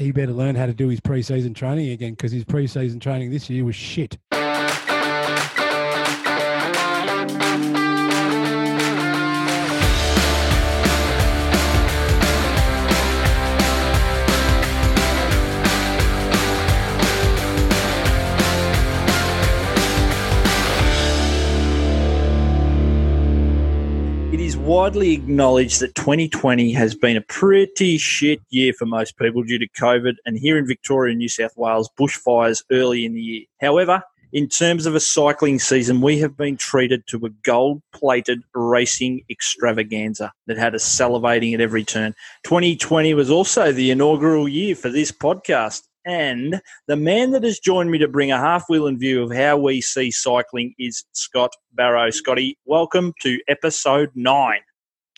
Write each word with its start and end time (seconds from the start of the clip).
he 0.00 0.12
better 0.12 0.32
learn 0.32 0.54
how 0.54 0.66
to 0.66 0.72
do 0.72 0.88
his 0.88 1.00
pre-season 1.00 1.54
training 1.54 1.90
again 1.90 2.12
because 2.12 2.32
his 2.32 2.44
pre-season 2.44 3.00
training 3.00 3.30
this 3.30 3.50
year 3.50 3.64
was 3.64 3.76
shit. 3.76 4.18
Widely 24.70 25.12
acknowledged 25.14 25.80
that 25.80 25.92
2020 25.96 26.70
has 26.70 26.94
been 26.94 27.16
a 27.16 27.20
pretty 27.22 27.98
shit 27.98 28.40
year 28.50 28.72
for 28.72 28.86
most 28.86 29.18
people 29.18 29.42
due 29.42 29.58
to 29.58 29.68
COVID 29.70 30.14
and 30.24 30.38
here 30.38 30.56
in 30.56 30.64
Victoria 30.64 31.10
and 31.10 31.18
New 31.18 31.28
South 31.28 31.56
Wales, 31.56 31.90
bushfires 31.98 32.62
early 32.70 33.04
in 33.04 33.12
the 33.12 33.20
year. 33.20 33.42
However, 33.60 34.00
in 34.32 34.48
terms 34.48 34.86
of 34.86 34.94
a 34.94 35.00
cycling 35.00 35.58
season, 35.58 36.00
we 36.00 36.20
have 36.20 36.36
been 36.36 36.56
treated 36.56 37.04
to 37.08 37.26
a 37.26 37.30
gold 37.42 37.82
plated 37.92 38.44
racing 38.54 39.24
extravaganza 39.28 40.32
that 40.46 40.56
had 40.56 40.76
us 40.76 40.84
salivating 40.84 41.52
at 41.52 41.60
every 41.60 41.82
turn. 41.82 42.14
2020 42.44 43.12
was 43.14 43.28
also 43.28 43.72
the 43.72 43.90
inaugural 43.90 44.48
year 44.48 44.76
for 44.76 44.88
this 44.88 45.10
podcast. 45.10 45.82
And 46.06 46.60
the 46.86 46.96
man 46.96 47.30
that 47.32 47.44
has 47.44 47.58
joined 47.58 47.90
me 47.90 47.98
to 47.98 48.08
bring 48.08 48.32
a 48.32 48.38
half 48.38 48.64
wheel 48.68 48.86
and 48.86 48.98
view 48.98 49.22
of 49.22 49.32
how 49.32 49.58
we 49.58 49.80
see 49.80 50.10
cycling 50.10 50.74
is 50.78 51.04
Scott 51.12 51.52
Barrow. 51.72 52.10
Scotty, 52.10 52.56
welcome 52.64 53.12
to 53.20 53.38
episode 53.48 54.10
nine. 54.14 54.60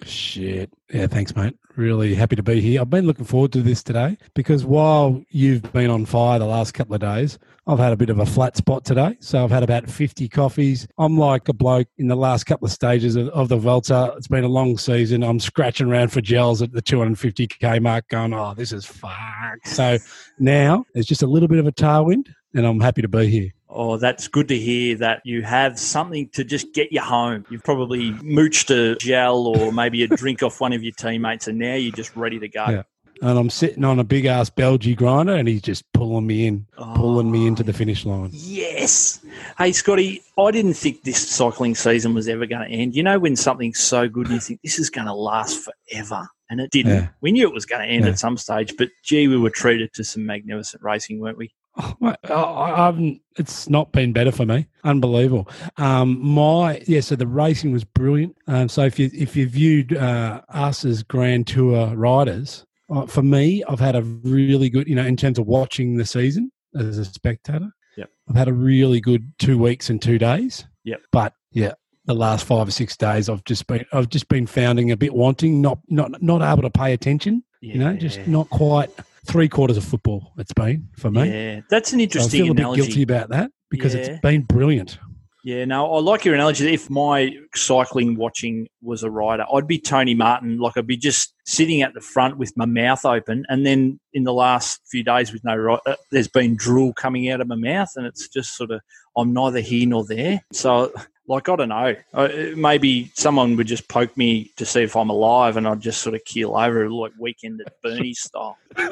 Shit. 0.05 0.70
Yeah, 0.92 1.06
thanks, 1.06 1.34
mate. 1.34 1.56
Really 1.77 2.15
happy 2.15 2.37
to 2.37 2.42
be 2.42 2.61
here. 2.61 2.80
I've 2.80 2.91
been 2.91 3.06
looking 3.06 3.24
forward 3.24 3.52
to 3.52 3.62
this 3.62 3.83
today 3.83 4.19
because 4.34 4.65
while 4.65 5.23
you've 5.30 5.73
been 5.73 5.91
on 5.91 6.05
fire 6.05 6.38
the 6.38 6.47
last 6.47 6.73
couple 6.75 6.95
of 6.95 7.01
days, 7.01 7.38
I've 7.66 7.78
had 7.78 7.92
a 7.92 7.97
bit 7.97 8.11
of 8.11 8.19
a 8.19 8.27
flat 8.27 8.56
spot 8.56 8.84
today. 8.84 9.17
So 9.20 9.42
I've 9.42 9.50
had 9.50 9.62
about 9.62 9.89
50 9.89 10.28
coffees. 10.28 10.86
I'm 10.98 11.17
like 11.17 11.48
a 11.48 11.55
bloke 11.55 11.89
in 11.97 12.08
the 12.08 12.17
last 12.17 12.45
couple 12.45 12.67
of 12.67 12.73
stages 12.73 13.17
of, 13.17 13.28
of 13.28 13.48
the 13.48 13.56
Vuelta. 13.56 14.12
It's 14.17 14.28
been 14.28 14.45
a 14.45 14.48
long 14.48 14.77
season. 14.77 15.23
I'm 15.23 15.41
scratching 15.41 15.89
around 15.89 16.12
for 16.12 16.20
gels 16.20 16.61
at 16.61 16.73
the 16.73 16.83
250k 16.83 17.80
mark, 17.80 18.08
going, 18.08 18.34
oh, 18.34 18.53
this 18.55 18.73
is 18.73 18.84
fucked. 18.84 19.67
So 19.67 19.97
now 20.39 20.84
there's 20.92 21.06
just 21.06 21.23
a 21.23 21.27
little 21.27 21.48
bit 21.48 21.58
of 21.58 21.67
a 21.67 21.73
tailwind 21.73 22.28
and 22.55 22.67
I'm 22.67 22.80
happy 22.80 23.03
to 23.03 23.08
be 23.08 23.28
here. 23.28 23.50
Oh, 23.75 23.97
that's 23.97 24.28
good 24.28 24.48
to 24.48 24.59
hear 24.59 24.97
that 24.98 25.23
you 25.25 25.42
have 25.42 25.78
something 25.78 26.28
to 26.31 26.45
just 26.45 26.75
get 26.75 26.92
you 26.92 27.01
home. 27.01 27.47
You've 27.51 27.65
probably 27.65 28.12
mooched 28.12 28.70
a 28.70 28.97
gel 28.98 29.47
or 29.47 29.73
maybe 29.73 30.03
a 30.03 30.09
drink 30.09 30.42
off 30.42 30.61
one 30.61 30.73
of 30.73 30.83
your 30.83 30.92
teammates, 30.92 31.48
and 31.48 31.59
now 31.59 31.75
you're 31.75 31.92
just 31.92 32.14
ready 32.14 32.39
to 32.39 32.48
go. 32.48 32.67
Yeah. 32.69 32.83
And 33.23 33.39
I'm 33.39 33.51
sitting 33.51 33.84
on 33.84 34.01
a 34.01 34.05
big 34.05 34.25
ass 34.25 34.51
Belgie 34.51 34.97
grinder, 34.97 35.34
and 35.34 35.47
he's 35.47 35.62
just 35.62 35.91
pulling 35.92 36.27
me 36.27 36.47
in, 36.47 36.67
pulling 36.77 37.31
me 37.31 37.47
into 37.47 37.62
the 37.62 37.73
finish 37.73 38.05
line. 38.05 38.31
Yes. 38.33 39.20
Hey, 39.56 39.70
Scotty, 39.70 40.23
I 40.36 40.51
didn't 40.51 40.75
think 40.75 41.05
this 41.05 41.29
cycling 41.31 41.77
season 41.77 42.14
was 42.14 42.27
ever 42.29 42.47
going 42.47 42.69
to 42.69 42.75
end. 42.75 42.97
You 42.97 43.05
know, 43.05 43.20
when 43.20 43.36
something's 43.36 43.79
so 43.79 44.09
good, 44.09 44.29
you 44.29 44.41
think 44.41 44.61
this 44.62 44.79
is 44.79 44.91
going 44.91 45.07
to 45.07 45.14
last 45.14 45.64
forever. 45.64 46.29
And 46.51 46.61
it 46.61 46.70
didn't. 46.70 46.92
Yeah. 46.92 47.09
We 47.20 47.33
knew 47.33 47.48
it 47.48 47.55
was 47.55 47.64
going 47.64 47.81
to 47.81 47.89
end 47.89 48.05
Yeah. 48.05 48.11
at 48.11 48.19
some 48.19 48.36
stage, 48.36 48.75
but 48.77 48.89
gee, 49.05 49.29
we 49.29 49.39
were 49.39 49.51
treated 49.51 49.95
to 49.95 50.05
some 50.05 50.27
magnificent 50.27 50.83
racing, 50.83 51.19
weren't 51.20 51.39
we? 51.39 51.55
Oh, 51.78 51.97
I, 52.03 52.91
I. 52.91 53.20
It's 53.37 53.69
not 53.69 53.92
been 53.92 54.12
better 54.12 54.33
for 54.33 54.45
me. 54.45 54.67
Unbelievable. 54.84 55.48
Um, 55.79 56.23
my 56.23 56.83
yeah. 56.87 57.01
So 57.01 57.17
the 57.17 57.27
racing 57.27 57.73
was 57.73 57.84
brilliant. 57.84 58.37
Um, 58.47 58.69
so 58.69 58.83
if 58.84 58.98
you 58.98 59.11
if 59.14 59.34
you 59.37 59.48
viewed 59.48 59.97
uh, 59.97 60.42
us 60.51 60.84
as 60.84 61.03
Grand 61.03 61.47
Tour 61.47 61.95
riders, 61.97 62.67
uh, 62.91 63.06
for 63.06 63.23
me, 63.23 63.64
I've 63.69 63.81
had 63.81 63.97
a 63.97 64.03
really 64.03 64.69
good. 64.69 64.87
You 64.87 64.97
know, 64.97 65.06
in 65.06 65.17
terms 65.17 65.39
of 65.39 65.47
watching 65.47 65.97
the 65.97 66.05
season 66.05 66.53
as 66.79 66.98
a 66.98 67.05
spectator. 67.05 67.70
Yep. 67.97 68.11
I've 68.29 68.36
had 68.36 68.48
a 68.48 68.55
really 68.55 69.01
good 69.01 69.33
two 69.39 69.59
weeks 69.59 69.91
and 69.91 70.01
two 70.01 70.19
days. 70.19 70.67
Yep. 70.84 71.01
But 71.11 71.34
yeah, 71.53 71.73
the 72.05 72.14
last 72.14 72.45
five 72.45 72.69
or 72.69 72.70
six 72.70 72.96
days, 72.96 73.29
I've 73.29 73.45
just 73.45 73.67
been 73.67 73.86
I've 73.92 74.08
just 74.08 74.29
been 74.29 74.46
founding 74.46 74.91
a 74.91 74.96
bit 74.96 75.14
wanting, 75.14 75.61
not 75.61 75.79
not 75.89 76.23
not 76.23 76.42
able 76.42 76.63
to 76.63 76.70
pay 76.70 76.92
attention. 76.92 77.45
You 77.61 77.79
know, 77.79 77.95
just 77.95 78.27
not 78.27 78.51
quite 78.51 78.91
three 79.27 79.48
quarters 79.48 79.77
of 79.77 79.84
football. 79.84 80.33
It's 80.38 80.52
been 80.52 80.88
for 80.96 81.10
me. 81.10 81.28
Yeah, 81.30 81.60
that's 81.70 81.92
an 81.92 82.00
interesting. 82.00 82.30
So 82.40 82.44
I 82.44 82.46
feel 82.46 82.52
a 82.52 82.72
bit 82.72 82.83
guilty 82.84 83.02
about 83.02 83.28
that 83.30 83.50
because 83.70 83.94
Yeah. 83.94 84.00
it's 84.02 84.20
been 84.20 84.42
brilliant. 84.42 84.98
Yeah, 85.44 85.64
no, 85.64 85.92
I 85.92 86.00
like 86.00 86.24
your 86.24 86.36
analogy. 86.36 86.72
If 86.72 86.88
my 86.88 87.33
cycling 87.56 88.14
watching 88.14 88.68
was 88.80 89.02
a 89.02 89.10
rider, 89.10 89.44
I'd 89.52 89.66
be 89.66 89.77
Tony 89.80 90.14
Martin. 90.14 90.58
Like 90.58 90.77
I'd 90.77 90.86
be 90.86 90.96
just 90.96 91.34
sitting 91.46 91.83
at 91.83 91.94
the 91.94 92.00
front 92.00 92.38
with 92.38 92.52
my 92.56 92.64
mouth 92.64 93.05
open, 93.05 93.44
and 93.48 93.66
then 93.66 93.98
in 94.12 94.22
the 94.22 94.33
last 94.33 94.80
few 94.88 95.02
days 95.02 95.33
with 95.33 95.42
no 95.42 95.56
ri- 95.56 95.78
uh, 95.84 95.96
there's 96.12 96.28
been 96.28 96.54
drool 96.54 96.92
coming 96.92 97.28
out 97.28 97.40
of 97.40 97.48
my 97.48 97.56
mouth, 97.56 97.89
and 97.96 98.06
it's 98.06 98.28
just 98.28 98.56
sort 98.56 98.70
of 98.70 98.80
I'm 99.16 99.33
neither 99.33 99.58
here 99.58 99.86
nor 99.89 100.04
there. 100.04 100.42
So, 100.52 100.92
like 101.28 101.48
I 101.48 101.56
don't 101.56 101.68
know, 101.68 101.94
uh, 102.14 102.28
maybe 102.56 103.10
someone 103.14 103.56
would 103.56 103.66
just 103.66 103.88
poke 103.88 104.16
me 104.16 104.50
to 104.56 104.66
see 104.66 104.83
if 104.83 104.96
I'm 104.96 105.10
alive, 105.10 105.56
and 105.56 105.66
I'd 105.68 105.80
just 105.80 106.02
sort 106.02 106.14
of 106.14 106.24
keel 106.24 106.56
over 106.56 106.90
like 106.90 107.12
weekend 107.18 107.60
at 107.64 107.72
Bernie's 107.83 108.20
style. 108.20 108.58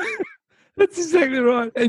That's 0.76 0.96
exactly 0.96 1.40
right. 1.40 1.70
Uh, 1.76 1.88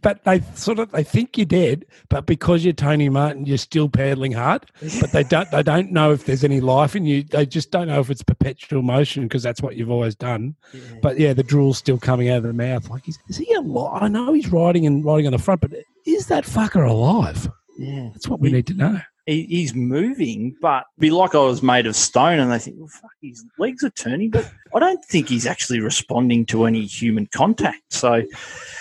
But 0.00 0.24
they 0.24 0.40
sort 0.54 0.78
of 0.78 0.90
they 0.92 1.02
think 1.02 1.36
you're 1.36 1.44
dead, 1.44 1.84
but 2.08 2.24
because 2.24 2.64
you're 2.64 2.72
Tony 2.72 3.10
Martin, 3.10 3.44
you're 3.44 3.58
still 3.58 3.88
paddling 3.88 4.32
hard. 4.32 4.64
But 5.00 5.12
they 5.12 5.24
don't 5.24 5.50
they 5.50 5.62
don't 5.62 5.92
know 5.92 6.12
if 6.12 6.24
there's 6.24 6.42
any 6.44 6.60
life 6.60 6.96
in 6.96 7.04
you. 7.04 7.22
They 7.22 7.44
just 7.44 7.70
don't 7.70 7.88
know 7.88 8.00
if 8.00 8.08
it's 8.08 8.22
perpetual 8.22 8.80
motion 8.80 9.24
because 9.24 9.42
that's 9.42 9.60
what 9.60 9.76
you've 9.76 9.90
always 9.90 10.14
done. 10.14 10.56
But 11.02 11.18
yeah, 11.18 11.34
the 11.34 11.42
drool's 11.42 11.76
still 11.76 11.98
coming 11.98 12.30
out 12.30 12.38
of 12.38 12.42
the 12.44 12.52
mouth. 12.54 12.88
Like, 12.88 13.06
is, 13.08 13.18
is 13.28 13.36
he 13.36 13.52
alive? 13.52 14.04
I 14.04 14.08
know 14.08 14.32
he's 14.32 14.48
riding 14.50 14.86
and 14.86 15.04
riding 15.04 15.26
on 15.26 15.32
the 15.32 15.38
front, 15.38 15.60
but 15.60 15.72
is 16.06 16.28
that 16.28 16.44
fucker 16.44 16.88
alive? 16.88 17.46
yeah. 17.78 18.08
That's 18.12 18.28
what 18.28 18.40
we 18.40 18.50
need 18.50 18.66
to 18.68 18.74
know. 18.74 19.00
He, 19.30 19.44
he's 19.44 19.74
moving, 19.74 20.56
but 20.60 20.84
be 20.98 21.10
like 21.10 21.34
I 21.34 21.38
was 21.38 21.62
made 21.62 21.86
of 21.86 21.94
stone, 21.94 22.40
and 22.40 22.50
they 22.50 22.58
think, 22.58 22.76
well, 22.78 22.88
fuck, 22.88 23.12
his 23.22 23.44
legs 23.58 23.84
are 23.84 23.90
turning, 23.90 24.30
but 24.30 24.50
I 24.74 24.80
don't 24.80 25.04
think 25.04 25.28
he's 25.28 25.46
actually 25.46 25.80
responding 25.80 26.44
to 26.46 26.64
any 26.64 26.84
human 26.84 27.26
contact. 27.26 27.92
So, 27.92 28.22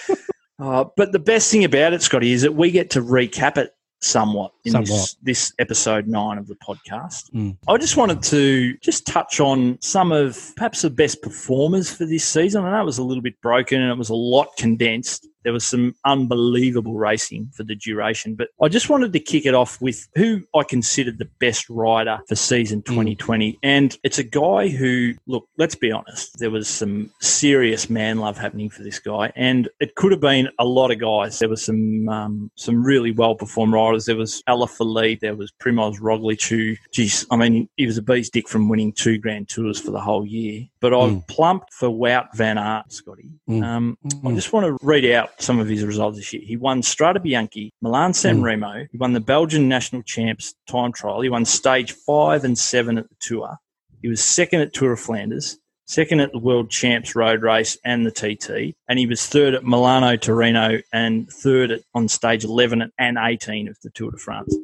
uh, 0.60 0.86
but 0.98 1.12
the 1.12 1.20
best 1.20 1.52
thing 1.52 1.64
about 1.64 1.94
it, 1.94 2.02
Scotty, 2.02 2.32
is 2.32 2.42
that 2.42 2.56
we 2.56 2.72
get 2.72 2.90
to 2.92 3.02
recap 3.02 3.58
it 3.58 3.76
somewhat 4.02 4.52
in 4.66 4.72
Somewhat. 4.72 4.88
This, 4.88 5.18
this 5.22 5.54
episode 5.60 6.08
nine 6.08 6.38
of 6.38 6.48
the 6.48 6.56
podcast. 6.56 7.32
Mm. 7.32 7.58
I 7.68 7.78
just 7.78 7.98
wanted 7.98 8.24
to 8.24 8.76
just 8.78 9.06
touch 9.06 9.40
on 9.40 9.78
some 9.82 10.12
of 10.12 10.54
perhaps 10.56 10.82
the 10.82 10.90
best 10.90 11.22
performers 11.22 11.94
for 11.94 12.06
this 12.06 12.26
season. 12.26 12.64
I 12.64 12.72
know 12.72 12.82
it 12.82 12.86
was 12.86 12.98
a 12.98 13.04
little 13.04 13.22
bit 13.22 13.40
broken 13.42 13.82
and 13.82 13.92
it 13.92 13.98
was 13.98 14.10
a 14.10 14.16
lot 14.16 14.48
condensed. 14.58 15.28
There 15.44 15.54
was 15.54 15.66
some 15.66 15.96
unbelievable 16.06 16.96
racing 16.98 17.50
for 17.54 17.64
the 17.64 17.76
duration, 17.76 18.36
but 18.36 18.50
I 18.62 18.68
just 18.68 18.90
wanted 18.90 19.14
to 19.14 19.20
kick 19.20 19.46
it 19.46 19.54
off 19.54 19.82
with 19.82 20.08
who 20.16 20.42
I 20.56 20.64
considered 20.64 21.18
the 21.18 21.30
best 21.40 21.70
rider 21.70 22.20
for 22.28 22.36
season 22.36 22.82
2020. 22.84 23.58
And 23.64 23.98
it's 24.04 24.20
a 24.20 24.24
guy 24.24 24.68
who, 24.68 25.14
look, 25.28 25.48
let's 25.58 25.76
be 25.76 25.92
honest, 25.92 26.38
there 26.40 26.52
was 26.52 26.68
some 26.68 27.12
serious 27.20 27.90
man 27.90 28.18
love 28.20 28.38
happening 28.38 28.70
for 28.70 28.84
this 28.84 29.00
guy, 29.00 29.32
and 29.36 29.70
it 29.80 29.96
could 29.96 30.12
have 30.12 30.22
been 30.22 30.50
a 30.60 30.66
lot 30.66 30.92
of 30.92 31.00
guys. 31.00 31.40
There 31.40 31.50
was 31.50 31.64
some 31.64 32.08
um, 32.10 32.52
some 32.56 32.84
really 32.84 33.12
well 33.12 33.36
performed 33.36 33.74
riders. 33.74 34.06
There 34.06 34.18
was 34.18 34.44
Alaphilippe, 34.48 35.20
there 35.22 35.36
was 35.36 35.52
Primoz 35.62 36.00
Roglic, 36.00 36.48
who, 36.48 36.76
geez, 36.92 37.26
I 37.32 37.36
mean, 37.38 37.70
he 37.78 37.86
was 37.86 37.98
a 37.98 38.02
beast 38.02 38.34
dick 38.34 38.48
from 38.48 38.70
winning 38.70 38.92
two 38.94 39.18
Grand 39.18 39.48
Tours 39.50 39.80
for 39.80 39.92
the 39.92 40.00
whole 40.02 40.26
year. 40.26 40.66
But 40.80 40.94
I've 40.94 41.10
Mm. 41.10 41.28
plumped 41.28 41.74
for 41.74 41.90
Wout 41.90 42.36
van 42.36 42.58
Aert, 42.58 42.92
Scotty. 42.92 43.30
Mm. 43.50 43.64
Um, 43.64 43.98
I 44.04 44.08
Mm. 44.30 44.36
just 44.36 44.54
want 44.54 44.66
to 44.66 44.78
read 44.86 45.06
out 45.06 45.29
some 45.38 45.60
of 45.60 45.68
his 45.68 45.84
results 45.84 46.18
this 46.18 46.34
year. 46.34 46.42
He 46.46 46.58
won 46.58 46.82
Strada 46.82 47.20
Bianchi, 47.20 47.72
Milan 47.82 48.14
San 48.14 48.40
Mm. 48.40 48.44
Remo. 48.44 48.88
He 48.92 48.98
won 48.98 49.14
the 49.14 49.20
Belgian 49.20 49.68
national 49.68 50.04
champs 50.04 50.54
time 50.68 50.92
trial. 50.92 51.22
He 51.22 51.30
won 51.30 51.46
stage 51.46 51.92
five 51.92 52.44
and 52.44 52.58
seven 52.58 52.98
at 52.98 53.10
the 53.10 53.16
Tour. 53.22 53.58
He 54.02 54.08
was 54.08 54.24
second 54.24 54.62
at 54.62 54.74
Tour 54.74 54.94
of 54.94 55.00
Flanders, 55.00 55.58
second 55.86 56.20
at 56.20 56.32
the 56.32 56.40
World 56.40 56.70
Champs 56.70 57.16
Road 57.16 57.42
Race 57.42 57.78
and 57.84 58.06
the 58.06 58.12
TT, 58.12 58.76
and 58.88 58.98
he 59.00 59.06
was 59.08 59.26
third 59.28 59.54
at 59.56 59.66
Milano 59.66 60.16
Torino 60.16 60.80
and 60.94 61.30
third 61.30 61.72
at, 61.72 61.82
on 61.94 62.08
stage 62.08 62.44
11 62.44 62.92
and 62.98 63.18
18 63.20 63.68
of 63.68 63.78
the 63.84 63.90
Tour 63.90 64.12
de 64.12 64.18
France. 64.18 64.56